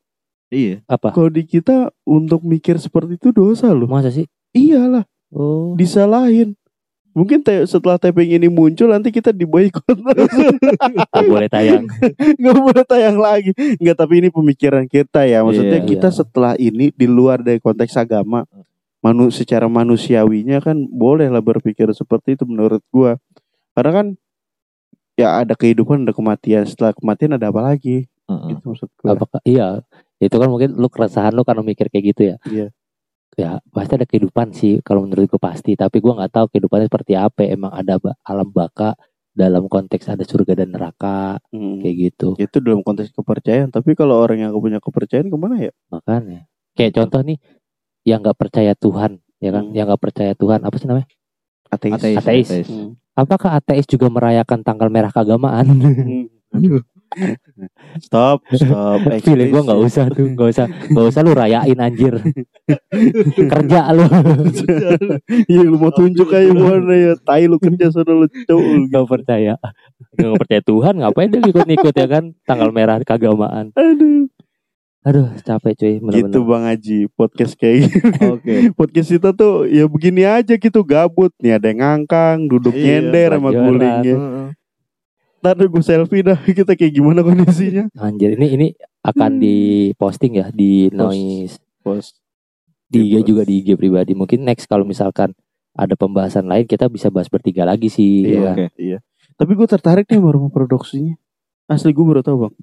Iya. 0.47 0.81
apa 0.87 1.11
Kalau 1.11 1.29
di 1.29 1.43
kita 1.43 1.91
untuk 2.03 2.41
mikir 2.43 2.77
seperti 2.77 3.17
itu 3.17 3.29
dosa 3.31 3.69
loh. 3.69 3.85
masa 3.85 4.09
sih 4.09 4.25
Iyalah, 4.51 5.03
oh 5.29 5.75
disalahin. 5.75 6.55
Mungkin 7.11 7.43
te- 7.43 7.63
setelah 7.65 7.95
taping 7.95 8.27
ini 8.33 8.47
muncul 8.47 8.87
nanti 8.87 9.11
kita 9.11 9.31
diboykot 9.31 9.87
nggak 9.95 11.25
boleh 11.25 11.47
tayang 11.47 11.87
nggak 12.41 12.57
boleh 12.57 12.85
tayang 12.85 13.17
lagi 13.17 13.51
nggak 13.55 13.95
tapi 13.95 14.19
ini 14.19 14.29
pemikiran 14.29 14.85
kita 14.85 15.23
ya 15.23 15.41
maksudnya 15.41 15.79
Iya, 15.79 15.87
kita 15.87 16.09
iya. 16.09 16.17
setelah 16.17 16.53
ini 16.57 16.91
di 16.91 17.07
luar 17.07 17.39
dari 17.39 17.59
konteks 17.59 17.95
agama 17.97 18.43
manu 19.05 19.29
secara 19.29 19.69
manusiawinya 19.69 20.65
kan 20.65 20.81
boleh 20.89 21.29
lah 21.29 21.45
berpikir 21.45 21.93
seperti 21.93 22.41
itu 22.41 22.49
menurut 22.49 22.81
gua 22.89 23.21
karena 23.77 23.93
kan 23.93 24.07
ya 25.15 25.45
ada 25.45 25.53
kehidupan 25.53 26.09
ada 26.09 26.17
kematian 26.17 26.65
setelah 26.65 26.97
kematian 26.97 27.37
ada 27.37 27.53
apa 27.53 27.61
lagi 27.61 28.09
Heeh. 28.25 28.57
itu 28.57 28.65
maksud 28.65 28.89
gua 28.97 29.13
apakah 29.13 29.41
iya 29.45 29.85
itu 30.17 30.33
kan 30.33 30.49
mungkin 30.49 30.73
lu 30.75 30.89
keresahan 30.89 31.37
lu 31.37 31.45
karena 31.45 31.61
mikir 31.61 31.93
kayak 31.93 32.05
gitu 32.17 32.23
ya 32.33 32.37
Iya. 32.49 32.67
ya 33.37 33.51
pasti 33.71 33.93
ada 34.01 34.07
kehidupan 34.09 34.57
sih 34.57 34.81
kalau 34.81 35.05
menurut 35.05 35.29
gue 35.29 35.43
pasti 35.43 35.75
tapi 35.75 35.99
gue 35.99 36.09
nggak 36.09 36.33
tahu 36.33 36.47
kehidupannya 36.55 36.87
seperti 36.87 37.13
apa 37.19 37.45
emang 37.45 37.75
ada 37.75 37.99
alam 38.25 38.49
baka 38.49 38.95
dalam 39.35 39.67
konteks 39.67 40.07
ada 40.07 40.23
surga 40.23 40.55
dan 40.63 40.71
neraka 40.71 41.43
Hmm. 41.51 41.83
kayak 41.83 41.95
gitu. 41.99 42.39
Itu 42.39 42.63
dalam 42.63 42.87
konteks 42.87 43.11
kepercayaan. 43.11 43.75
Tapi 43.75 43.99
kalau 43.99 44.23
orang 44.23 44.39
yang 44.47 44.55
punya 44.55 44.79
kepercayaan 44.79 45.27
ke 45.27 45.35
mana 45.35 45.59
ya? 45.59 45.75
Makanya 45.91 46.47
kayak 46.79 46.95
contoh 46.95 47.21
nih 47.27 47.39
yang 48.05 48.21
nggak 48.21 48.37
percaya 48.37 48.73
Tuhan 48.77 49.19
ya 49.41 49.51
kan, 49.53 49.65
Hmm. 49.69 49.75
yang 49.77 49.87
nggak 49.89 50.03
percaya 50.03 50.33
Tuhan 50.37 50.61
apa 50.65 50.77
sih 50.81 50.89
namanya? 50.89 51.09
Ateis. 51.69 51.95
Ateis. 51.97 52.17
Ateis. 52.21 52.69
Hmm. 52.71 52.97
Apakah 53.15 53.57
ateis 53.59 53.87
juga 53.87 54.07
merayakan 54.11 54.63
tanggal 54.63 54.89
merah 54.91 55.11
keagamaan? 55.11 55.67
Stop, 58.03 58.43
stop. 58.51 58.99
Feeling 59.27 59.55
gue 59.55 59.63
nggak 59.63 59.81
usah 59.87 60.11
tuh, 60.11 60.35
nggak 60.35 60.49
usah, 60.51 60.67
nggak 60.67 61.07
usah 61.15 61.21
lu 61.23 61.31
rayain 61.31 61.79
anjir. 61.79 62.19
Kerja 63.39 63.95
lu. 63.95 64.07
Iya 65.51 65.63
lu 65.63 65.77
mau 65.79 65.93
tunjuk 65.95 66.29
aja 66.33 66.51
mana 66.53 66.95
ya 66.95 67.13
Tai 67.21 67.45
lu 67.47 67.57
kerja 67.61 67.93
sana 67.93 68.13
lu 68.13 68.27
cowok 68.29 68.89
Gak 68.93 69.07
percaya 69.09 69.55
Gak 70.17 70.33
percaya 70.41 70.63
Tuhan 70.65 70.95
Ngapain 71.01 71.29
dia 71.33 71.41
ikut-ikut 71.45 71.95
ya 71.95 72.07
kan 72.09 72.25
Tanggal 72.49 72.71
merah 72.73 72.99
keagamaan 73.01 73.71
Aduh 73.77 74.29
Aduh 75.05 75.29
capek 75.39 75.73
cuy 75.75 75.95
bener-bener. 76.01 76.17
Gitu 76.25 76.39
Bang 76.43 76.65
Haji 76.65 76.99
Podcast 77.13 77.53
kayak 77.55 77.77
gini 77.93 78.09
Oke. 78.27 78.55
Podcast 78.79 79.09
kita 79.11 79.31
tuh 79.31 79.69
ya 79.69 79.85
begini 79.85 80.25
aja 80.25 80.57
gitu 80.57 80.81
Gabut 80.81 81.29
Nih 81.39 81.55
ada 81.55 81.69
yang 81.69 81.77
ngangkang 81.79 82.49
Duduk 82.49 82.73
Iya, 82.73 83.05
nyender 83.05 83.31
sama 83.31 83.51
gulingnya. 83.51 84.17
Ntar 85.39 85.61
gue 85.61 85.83
selfie 85.83 86.25
dah 86.25 86.41
Kita 86.49 86.73
kayak 86.73 86.89
gimana 86.91 87.21
kondisinya 87.21 87.93
Anjir 87.95 88.33
ini 88.35 88.47
ini 88.51 88.67
akan 89.03 89.31
Hmm. 89.31 89.43
diposting 89.45 90.33
ya 90.35 90.49
Di 90.49 90.89
Post. 90.89 90.97
noise 90.97 91.55
Bos 91.79 92.07
Di 92.87 92.99
IG 92.99 93.05
Di-post. 93.13 93.27
juga 93.29 93.43
di 93.45 93.55
IG 93.61 93.69
pribadi 93.77 94.13
Mungkin 94.13 94.41
next 94.41 94.65
kalau 94.65 94.83
misalkan 94.83 95.37
Ada 95.73 95.93
pembahasan 95.95 96.49
lain 96.49 96.65
Kita 96.65 96.89
bisa 96.89 97.13
bahas 97.13 97.29
bertiga 97.29 97.69
lagi 97.69 97.93
sih 97.93 98.25
Iya 98.25 98.41
ya? 98.41 98.51
Oke. 98.51 98.67
Iya 98.81 98.99
Tapi 99.37 99.53
gue 99.53 99.69
tertarik 99.69 100.09
nih 100.09 100.17
sama 100.17 100.33
rumah 100.33 100.49
produksinya 100.49 101.13
Asli 101.67 101.93
gue 101.93 102.01
baru 102.03 102.21
tau 102.21 102.41
bang 102.41 102.55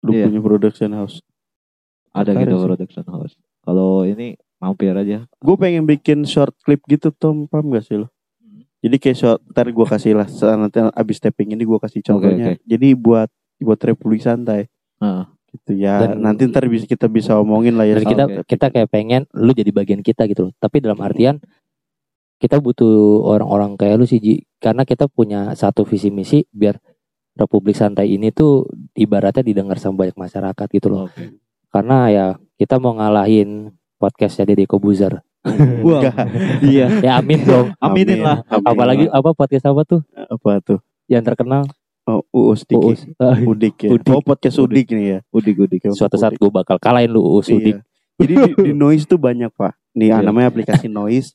Lu 0.00 0.10
Iya. 0.10 0.24
punya 0.24 0.40
production 0.40 0.96
house 0.96 1.20
Ada 2.16 2.32
Tertarik 2.32 2.46
gitu 2.46 2.56
sih. 2.56 2.66
production 2.66 3.04
house. 3.06 3.34
Kalau 3.60 4.02
ini 4.02 4.26
mampir 4.56 4.90
aja. 4.90 5.28
Gue 5.36 5.56
pengen 5.56 5.84
bikin 5.84 6.24
short 6.24 6.56
clip 6.60 6.80
gitu 6.86 7.10
Tom 7.10 7.44
Paham 7.44 7.68
gak 7.70 7.84
sih 7.84 8.00
lo. 8.00 8.08
Jadi 8.78 8.96
kayak 8.96 9.16
short 9.16 9.40
Ntar 9.46 9.66
gue 9.68 9.86
kasih 9.86 10.12
lah 10.14 10.28
Nanti 10.54 10.78
abis 10.78 11.18
tapping 11.18 11.50
ini 11.50 11.62
gue 11.62 11.76
kasih 11.76 12.00
contohnya 12.02 12.54
oke. 12.54 12.62
Jadi 12.62 12.88
buat 12.92 13.26
Buat 13.56 13.80
Republik 13.82 14.20
Santai 14.20 14.68
Heeh. 14.96 15.24
gitu 15.50 15.72
ya 15.74 16.04
Dan- 16.04 16.20
nanti 16.20 16.44
ntar 16.44 16.64
bisa 16.64 16.84
kita 16.84 17.04
bisa 17.06 17.34
omongin 17.34 17.74
lah 17.74 17.84
ya 17.84 17.96
Dan 17.96 18.04
kita 18.06 18.24
Oke. 18.26 18.40
kita 18.46 18.66
kayak 18.68 18.88
pengen 18.88 19.24
Lu 19.32 19.50
jadi 19.50 19.68
bagian 19.70 20.00
kita 20.00 20.24
gitu 20.24 20.48
loh 20.48 20.52
Tapi 20.54 20.78
dalam 20.78 21.00
artian 21.00 21.40
Kita 22.36 22.60
butuh 22.60 23.24
orang-orang 23.24 23.74
kayak 23.74 23.96
lu 23.96 24.04
sih 24.04 24.20
Ji 24.20 24.34
Karena 24.56 24.84
kita 24.84 25.08
punya 25.08 25.52
satu 25.52 25.82
visi 25.82 26.08
misi 26.08 26.44
Biar 26.46 26.76
Republik 27.32 27.74
Santai 27.74 28.12
ini 28.12 28.28
tuh 28.28 28.64
Ibaratnya 28.92 29.40
didengar 29.42 29.76
sama 29.76 30.04
banyak 30.04 30.14
masyarakat 30.14 30.66
gitu 30.70 30.88
loh 30.88 31.08
Oke. 31.08 31.32
Karena 31.72 31.98
ya 32.08 32.26
kita 32.56 32.80
mau 32.80 32.96
ngalahin 32.96 33.72
podcastnya 33.96 34.52
Deddy 34.52 34.66
Kobuzer. 34.68 35.20
Wah. 35.86 36.10
Iya. 36.62 37.00
Ya 37.02 37.12
amin 37.22 37.40
dong. 37.46 37.66
Aminin 37.84 38.22
lah. 38.22 38.42
Amin. 38.50 38.66
Apalagi 38.66 39.04
apa 39.10 39.30
podcast 39.36 39.64
apa 39.66 39.82
tuh 39.86 40.00
apa 40.12 40.58
tuh 40.62 40.78
yang 41.06 41.22
terkenal? 41.22 41.64
oh 42.06 42.22
uus 42.30 42.62
dikit 42.62 42.86
Uus. 42.86 43.02
Udik 43.50 43.82
ya 43.82 43.90
Udik. 43.90 44.14
oh 44.14 44.22
podcast 44.22 44.62
udik 44.62 44.94
nih 44.94 45.06
ya 45.10 45.18
Udik 45.34 45.58
udik. 45.58 45.90
Suatu 45.90 46.14
saat 46.14 46.38
gue 46.38 46.50
bakal 46.54 46.78
kalahin 46.78 47.10
lu 47.10 47.18
Uus 47.18 47.50
Udik. 47.50 47.82
Iya. 47.82 47.82
jadi 48.16 48.34
di, 48.46 48.50
di 48.70 48.72
noise 48.72 49.04
tuh 49.04 49.18
banyak 49.18 49.50
pak 49.52 49.74
nih 49.92 50.14
Iya. 50.14 50.22
namanya 50.22 50.48
aplikasi 50.54 50.86
noise 50.86 51.34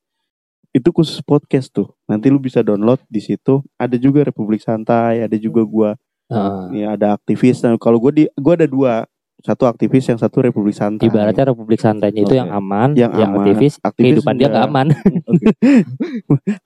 itu 0.71 0.87
khusus 0.95 1.19
podcast 1.19 1.67
tuh 1.69 1.91
nanti 2.07 2.31
lu 2.31 2.39
bisa 2.39 2.63
download 2.63 3.03
di 3.11 3.19
situ 3.19 3.59
ada 3.75 3.99
juga 3.99 4.23
Republik 4.23 4.63
Santai 4.63 5.27
ada 5.27 5.35
juga 5.35 5.61
gua 5.67 5.99
Heeh. 6.31 6.63
nih 6.71 6.85
ada 6.87 7.19
aktivis 7.19 7.59
nah, 7.61 7.75
kalau 7.75 7.99
gua 7.99 8.15
di 8.15 8.31
gua 8.39 8.55
ada 8.55 8.65
dua 8.65 9.03
satu 9.41 9.65
aktivis 9.65 10.05
yang 10.05 10.15
satu 10.15 10.41
Republik 10.41 10.71
Santai 10.71 11.05
Ibaratnya 11.05 11.49
Republik 11.49 11.77
Santainya 11.77 12.21
itu 12.21 12.31
Oke. 12.31 12.39
yang 12.39 12.49
aman, 12.49 12.89
Yang 12.93 13.11
yang, 13.17 13.29
aman. 13.29 13.37
aktivis, 13.41 13.73
Aktivis 13.77 14.05
kehidupan 14.15 14.33
dia 14.35 14.47
gak 14.47 14.65
aman. 14.65 14.87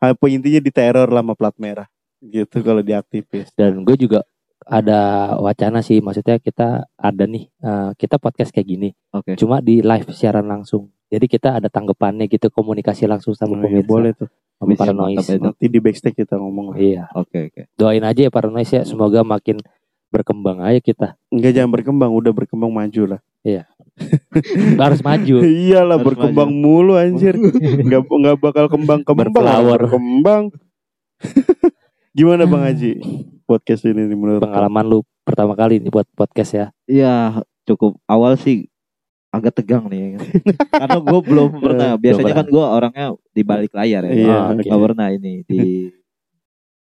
apa 0.01 0.25
intinya 0.27 0.59
di 0.59 0.71
teror 0.71 1.07
lah 1.07 1.21
sama 1.21 1.33
plat 1.33 1.55
merah 1.57 1.87
gitu 2.21 2.59
kalau 2.59 2.81
di 2.81 2.91
aktivis 2.91 3.51
Dan 3.53 3.81
gue 3.81 3.95
juga 3.95 4.25
ada 4.61 4.99
wacana 5.37 5.79
sih, 5.79 6.01
maksudnya 6.01 6.35
kita 6.37 6.89
ada 6.91 7.23
nih, 7.23 7.53
eh, 7.53 7.89
kita 7.93 8.17
podcast 8.17 8.49
kayak 8.49 8.65
gini, 8.65 8.89
Oke. 9.11 9.37
cuma 9.37 9.61
di 9.61 9.77
live 9.79 10.09
siaran 10.09 10.41
langsung. 10.43 10.89
Jadi 11.05 11.29
kita 11.29 11.61
ada 11.61 11.69
tanggapannya 11.69 12.25
gitu, 12.25 12.49
komunikasi 12.49 13.05
langsung 13.05 13.31
sama 13.31 13.53
Oh, 13.53 13.61
iya, 13.61 13.77
pemirsa, 13.77 13.85
boleh 13.85 14.11
tuh 14.15 14.25
sama 14.57 14.67
Bisa, 14.67 14.79
para 14.81 14.91
mantap 14.91 15.05
noise. 15.21 15.29
itu. 15.29 15.43
nanti 15.45 15.65
di 15.69 15.77
backstage 15.77 16.17
kita 16.17 16.35
ngomong 16.35 16.73
lah 16.73 16.77
Iya, 16.81 17.03
Oke 17.13 17.39
oke. 17.45 17.61
doain 17.77 18.01
aja 18.01 18.21
ya 18.25 18.31
para 18.33 18.49
noise 18.49 18.71
ya, 18.71 18.81
semoga 18.81 19.21
makin 19.21 19.61
berkembang 20.15 20.63
aja 20.63 20.79
kita. 20.79 21.07
Enggak 21.27 21.51
jangan 21.59 21.71
berkembang, 21.75 22.11
udah 22.15 22.31
berkembang 22.31 22.71
maju 22.71 23.03
lah. 23.15 23.21
harus 24.83 25.01
maju. 25.03 25.35
Iyalah 25.45 25.99
Harus 25.99 26.07
berkembang 26.07 26.51
mulu 26.51 26.95
anjir. 26.95 27.35
Enggak 27.83 28.07
enggak 28.07 28.37
bakal 28.39 28.65
kembang-kembang. 28.71 29.31
Berflower. 29.31 29.79
Berkembang. 29.87 30.43
Gimana 32.15 32.47
Bang 32.47 32.63
Haji? 32.63 32.99
Podcast 33.49 33.85
ini 33.85 34.09
nih 34.09 34.17
menurut 34.17 34.41
Pengalaman 34.41 34.85
lu 34.89 34.99
pertama 35.21 35.53
kali 35.53 35.77
nih 35.77 35.93
buat 35.93 36.09
podcast 36.17 36.51
ya. 36.57 36.65
Iya 36.89 37.45
cukup 37.69 37.93
awal 38.09 38.41
sih 38.41 38.65
agak 39.29 39.61
tegang 39.61 39.85
nih. 39.85 40.17
Karena 40.73 40.97
gue 40.97 41.19
belum 41.21 41.61
pernah. 41.61 41.93
Biasanya 41.93 42.33
pernah. 42.33 42.41
kan 42.41 42.47
gue 42.49 42.65
orangnya 42.65 43.05
di 43.29 43.41
balik 43.45 43.71
layar 43.77 44.01
ya. 44.09 44.13
Iya, 44.17 44.37
oke. 44.49 44.65
nggak 44.65 44.81
pernah 44.81 45.07
ini 45.13 45.45
di. 45.45 45.93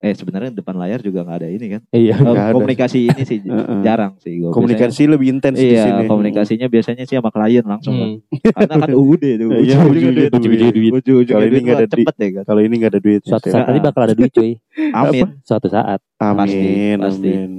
Eh 0.06 0.14
sebenarnya 0.14 0.53
depan 0.53 0.78
layar 0.78 1.01
juga 1.01 1.26
nggak 1.26 1.38
ada 1.41 1.49
ini 1.49 1.66
kan. 1.68 1.82
Iya. 1.89 2.14
Eh, 2.14 2.22
Nggak 2.22 2.45
ada. 2.45 2.53
komunikasi 2.53 2.97
ini 3.10 3.24
sih 3.26 3.41
jarang 3.86 4.14
sih 4.22 4.38
gue. 4.38 4.53
Komunikasi 4.53 5.10
lebih 5.10 5.34
intens 5.34 5.58
di 5.58 5.74
Iya, 5.74 5.89
sini. 5.89 6.06
komunikasinya 6.06 6.68
biasanya 6.70 7.03
sih 7.03 7.18
sama 7.18 7.34
klien 7.34 7.66
langsung. 7.66 7.97
kan. 7.97 8.10
Hmm. 8.22 8.53
Karena 8.53 8.76
kan 8.86 8.91
UUD 9.01 9.24
tuh. 9.26 9.49
Iya, 9.58 9.82
ujung-ujungnya 9.82 10.14
duit. 10.14 10.32
Ujung-ujungnya 10.32 10.72
duit. 10.72 10.91
Ujung-ujungnya 10.93 11.34
Kalau 11.34 11.45
ini 11.49 11.58
nggak 11.60 11.74
ada 11.76 11.88
duit. 11.88 12.06
cepet 12.06 12.16
ya 12.16 12.30
kan. 12.30 12.43
Kalau 12.45 12.62
ini 12.62 12.74
enggak 12.78 12.91
ada 12.93 13.01
duit. 13.01 13.22
Suatu 13.26 13.47
saat 13.49 13.66
nanti 13.66 13.80
bakal 13.82 14.01
ada 14.03 14.14
duit 14.14 14.32
cuy. 14.32 14.51
Amin. 15.01 15.26
Suatu 15.41 15.68
saat. 15.68 15.99
Amin, 16.16 16.38
Pasti, 16.38 16.70
pasti. 17.01 17.30
amin. 17.34 17.51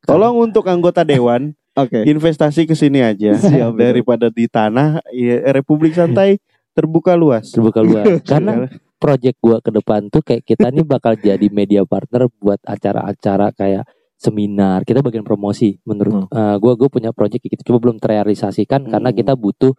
Tolong 0.00 0.36
untuk 0.40 0.64
anggota 0.64 1.02
dewan 1.02 1.50
Oke. 1.74 2.00
investasi 2.00 2.64
ke 2.64 2.72
sini 2.72 2.98
aja 2.98 3.36
Siap, 3.36 3.74
daripada 3.74 4.30
di 4.30 4.46
tanah 4.46 5.02
ya, 5.10 5.50
Republik 5.52 5.92
Santai 5.92 6.38
terbuka 6.72 7.12
luas. 7.12 7.50
Terbuka 7.50 7.82
luas. 7.82 8.22
Karena 8.22 8.70
project 8.98 9.38
gua 9.40 9.62
ke 9.62 9.70
depan 9.70 10.10
tuh 10.10 10.20
kayak 10.26 10.42
kita 10.44 10.68
nih 10.68 10.84
bakal 10.84 11.14
jadi 11.14 11.46
media 11.48 11.86
partner 11.86 12.26
buat 12.42 12.58
acara-acara 12.66 13.54
kayak 13.54 13.86
seminar. 14.18 14.82
Kita 14.82 15.00
bagian 15.00 15.22
promosi 15.22 15.78
menurut 15.86 16.26
eh, 16.34 16.56
gua 16.58 16.74
gua 16.74 16.88
punya 16.90 17.10
project 17.14 17.46
gitu. 17.46 17.62
Cuma 17.72 17.78
belum 17.78 18.02
terrealisasikan 18.02 18.90
karena 18.90 19.10
Hmm. 19.14 19.18
kita 19.18 19.32
butuh 19.38 19.72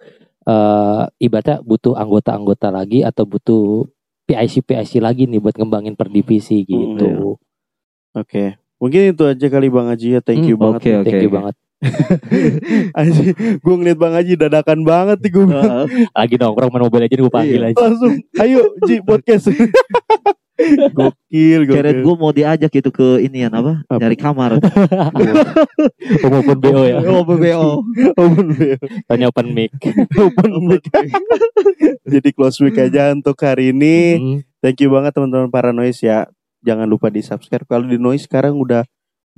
eh 0.49 1.03
ibaratnya 1.19 1.59
butuh 1.61 1.93
anggota-anggota 1.99 2.71
lagi 2.73 3.03
atau 3.03 3.27
butuh 3.27 3.85
PIC 4.25 4.63
PIC 4.63 5.03
lagi 5.03 5.27
nih 5.27 5.37
buat 5.43 5.53
ngembangin 5.59 5.93
per 5.99 6.07
divisi 6.09 6.63
gitu. 6.63 7.37
Oke. 8.15 8.57
Mungkin 8.79 9.11
itu 9.11 9.23
aja 9.27 9.47
kali 9.51 9.67
Bang 9.67 9.91
Haji 9.91 10.17
ya. 10.17 10.21
Thank 10.23 10.47
you 10.47 10.55
Hmm, 10.55 10.79
banget. 10.79 10.79
Oke 10.79 10.91
oke. 10.95 11.05
Thank 11.05 11.23
you 11.27 11.31
banget. 11.31 11.55
Anjir, 12.99 13.31
gue 13.37 13.75
ngeliat 13.75 13.97
Bang 13.97 14.11
Haji 14.11 14.33
dadakan 14.35 14.83
banget 14.83 15.17
nih 15.23 15.31
gue. 15.31 15.45
Heeh. 15.47 15.85
Lagi 16.11 16.35
nongkrong 16.35 16.69
main 16.69 16.83
mobile 16.83 17.05
aja 17.07 17.15
gue 17.15 17.31
panggil 17.31 17.61
Iya. 17.63 17.69
aja. 17.71 17.79
Langsung, 17.87 18.13
ayo 18.37 18.59
Ji 18.83 18.95
podcast. 18.99 19.47
gokil, 20.91 21.71
gokil. 21.71 22.03
gue 22.03 22.15
mau 22.19 22.35
diajak 22.35 22.67
gitu 22.67 22.91
ke 22.91 23.23
inian 23.23 23.47
apa? 23.55 23.79
Apa? 23.87 23.99
Nyari 24.03 24.17
kamar. 24.19 24.59
Open 26.27 26.57
BO 26.59 26.83
ya. 26.83 26.99
Oh, 27.07 27.23
BBO. 27.23 27.79
Open 28.19 28.45
mic. 28.51 28.79
Tanya 29.07 29.31
open 29.31 29.47
mic. 29.55 29.71
Open 30.19 30.51
mic. 30.67 30.83
Jadi 32.03 32.29
close 32.35 32.59
mic 32.59 32.75
aja 32.75 33.15
untuk 33.15 33.39
hari 33.39 33.71
ini. 33.71 33.95
Hmm. 34.19 34.37
Thank 34.59 34.83
you 34.83 34.91
banget 34.91 35.15
teman-teman 35.15 35.47
para 35.47 35.71
noise 35.71 36.03
ya. 36.03 36.27
Jangan 36.59 36.91
lupa 36.91 37.07
di 37.07 37.23
subscribe. 37.23 37.63
Kalau 37.63 37.87
di 37.87 37.95
noise 37.95 38.27
sekarang 38.27 38.59
udah 38.59 38.83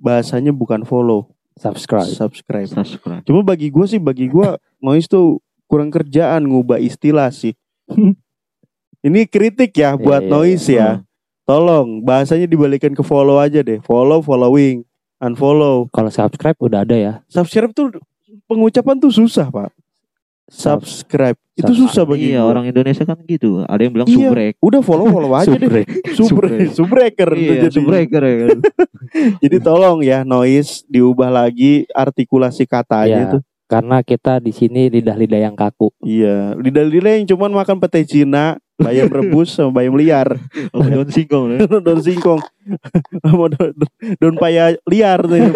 bahasanya 0.01 0.49
bukan 0.49 0.81
follow, 0.81 1.29
Subscribe. 1.60 2.08
subscribe. 2.08 2.68
Subscribe. 2.70 3.22
Cuma 3.28 3.43
bagi 3.43 3.68
gue 3.70 3.86
sih, 3.86 3.99
bagi 4.02 4.32
gue 4.32 4.58
noise 4.82 5.06
tuh 5.06 5.43
kurang 5.68 5.91
kerjaan 5.91 6.47
ngubah 6.47 6.80
istilah 6.80 7.32
sih. 7.32 7.54
Ini 9.08 9.26
kritik 9.26 9.74
ya 9.74 9.97
buat 9.97 10.22
Iya, 10.22 10.30
iya, 10.30 10.34
noise 10.34 10.66
iya. 10.70 10.78
ya. 10.78 10.91
Tolong 11.49 12.06
bahasanya 12.06 12.45
dibalikan 12.45 12.93
ke 12.93 13.02
follow 13.02 13.41
aja 13.41 13.66
deh. 13.66 13.82
Follow, 13.82 14.22
following, 14.22 14.86
unfollow. 15.18 15.89
Kalau 15.89 16.14
subscribe 16.14 16.56
udah 16.62 16.86
ada 16.86 16.95
ya. 16.95 17.14
Subscribe 17.26 17.74
tuh 17.74 17.97
pengucapan 18.45 19.02
tuh 19.02 19.10
susah 19.10 19.49
pak. 19.49 19.74
Subscribe 20.52 21.39
itu 21.56 21.72
susah 21.74 22.04
bagi 22.04 22.36
Iya 22.36 22.43
gua. 22.43 22.52
orang 22.52 22.66
Indonesia 22.68 23.04
kan 23.04 23.16
gitu. 23.24 23.64
Ada 23.64 23.82
yang 23.82 23.93
bilang 23.95 24.08
Iya. 24.12 24.18
subrek. 24.28 24.54
Udah 24.60 24.82
follow 24.84 25.08
follow 25.08 25.32
aja 25.32 25.56
deh. 25.56 25.64
Subrek. 25.64 25.88
Subrek, 26.18 26.60
subreker. 26.76 27.30
Iya, 27.32 27.54
jadi. 27.66 27.74
subreker 27.74 28.22
ya 28.22 28.36
kan. 28.45 28.60
Jadi 29.43 29.58
tolong 29.60 29.99
ya 29.99 30.24
noise 30.24 30.84
diubah 30.86 31.28
lagi 31.28 31.84
artikulasi 31.89 32.64
katanya 32.64 33.08
Iya. 33.18 33.34
tuh. 33.34 33.41
Karena 33.66 34.04
kita 34.04 34.43
di 34.43 34.52
sini 34.52 34.91
lidah-lidah 34.91 35.39
yang 35.41 35.56
kaku. 35.56 35.95
Iya, 36.02 36.60
lidah-lidah 36.60 37.16
yang 37.16 37.26
cuman 37.26 37.56
makan 37.56 37.80
pete 37.80 38.04
Cina, 38.04 38.60
bayam 38.82 39.07
rebus 39.07 39.49
sama 39.51 39.71
bayam 39.73 39.93
liar 39.93 40.36
Oh, 40.69 40.82
daun 40.82 41.07
singkong 41.07 41.45
ya. 41.53 41.59
daun 41.86 41.99
singkong 41.99 42.41
sama 43.21 43.45
daun, 43.47 43.71
daun 44.17 44.36
paya 44.36 44.73
liar 44.84 45.21
tuh 45.21 45.38
yang, 45.38 45.53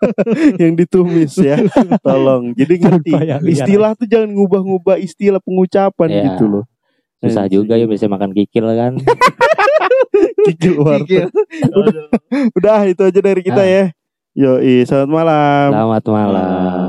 yang 0.62 0.72
ditumis 0.74 1.34
ya 1.34 1.56
tolong 2.00 2.52
jadi 2.52 2.74
ngerti 2.76 3.10
liar. 3.12 3.40
istilah 3.42 3.94
tuh 3.94 4.04
jangan 4.04 4.30
ngubah-ngubah 4.30 4.98
istilah 4.98 5.38
pengucapan 5.38 6.08
Iya. 6.08 6.22
gitu 6.28 6.44
loh 6.46 6.64
Susah 7.16 7.48
juga 7.48 7.74
ya 7.74 7.88
bisa 7.88 8.06
makan 8.06 8.30
kikil 8.30 8.68
kan. 8.68 8.92
Kikil 10.46 10.78
warteg. 10.78 11.26
udah, 11.72 12.06
udah 12.52 12.78
itu 12.86 13.02
aja 13.02 13.20
dari 13.20 13.40
kita 13.40 13.58
Ah. 13.58 13.66
ya 13.66 13.84
Yo, 14.36 14.60
selamat 14.84 15.08
malam. 15.08 15.68
Selamat 15.72 16.04
malam. 16.06 16.85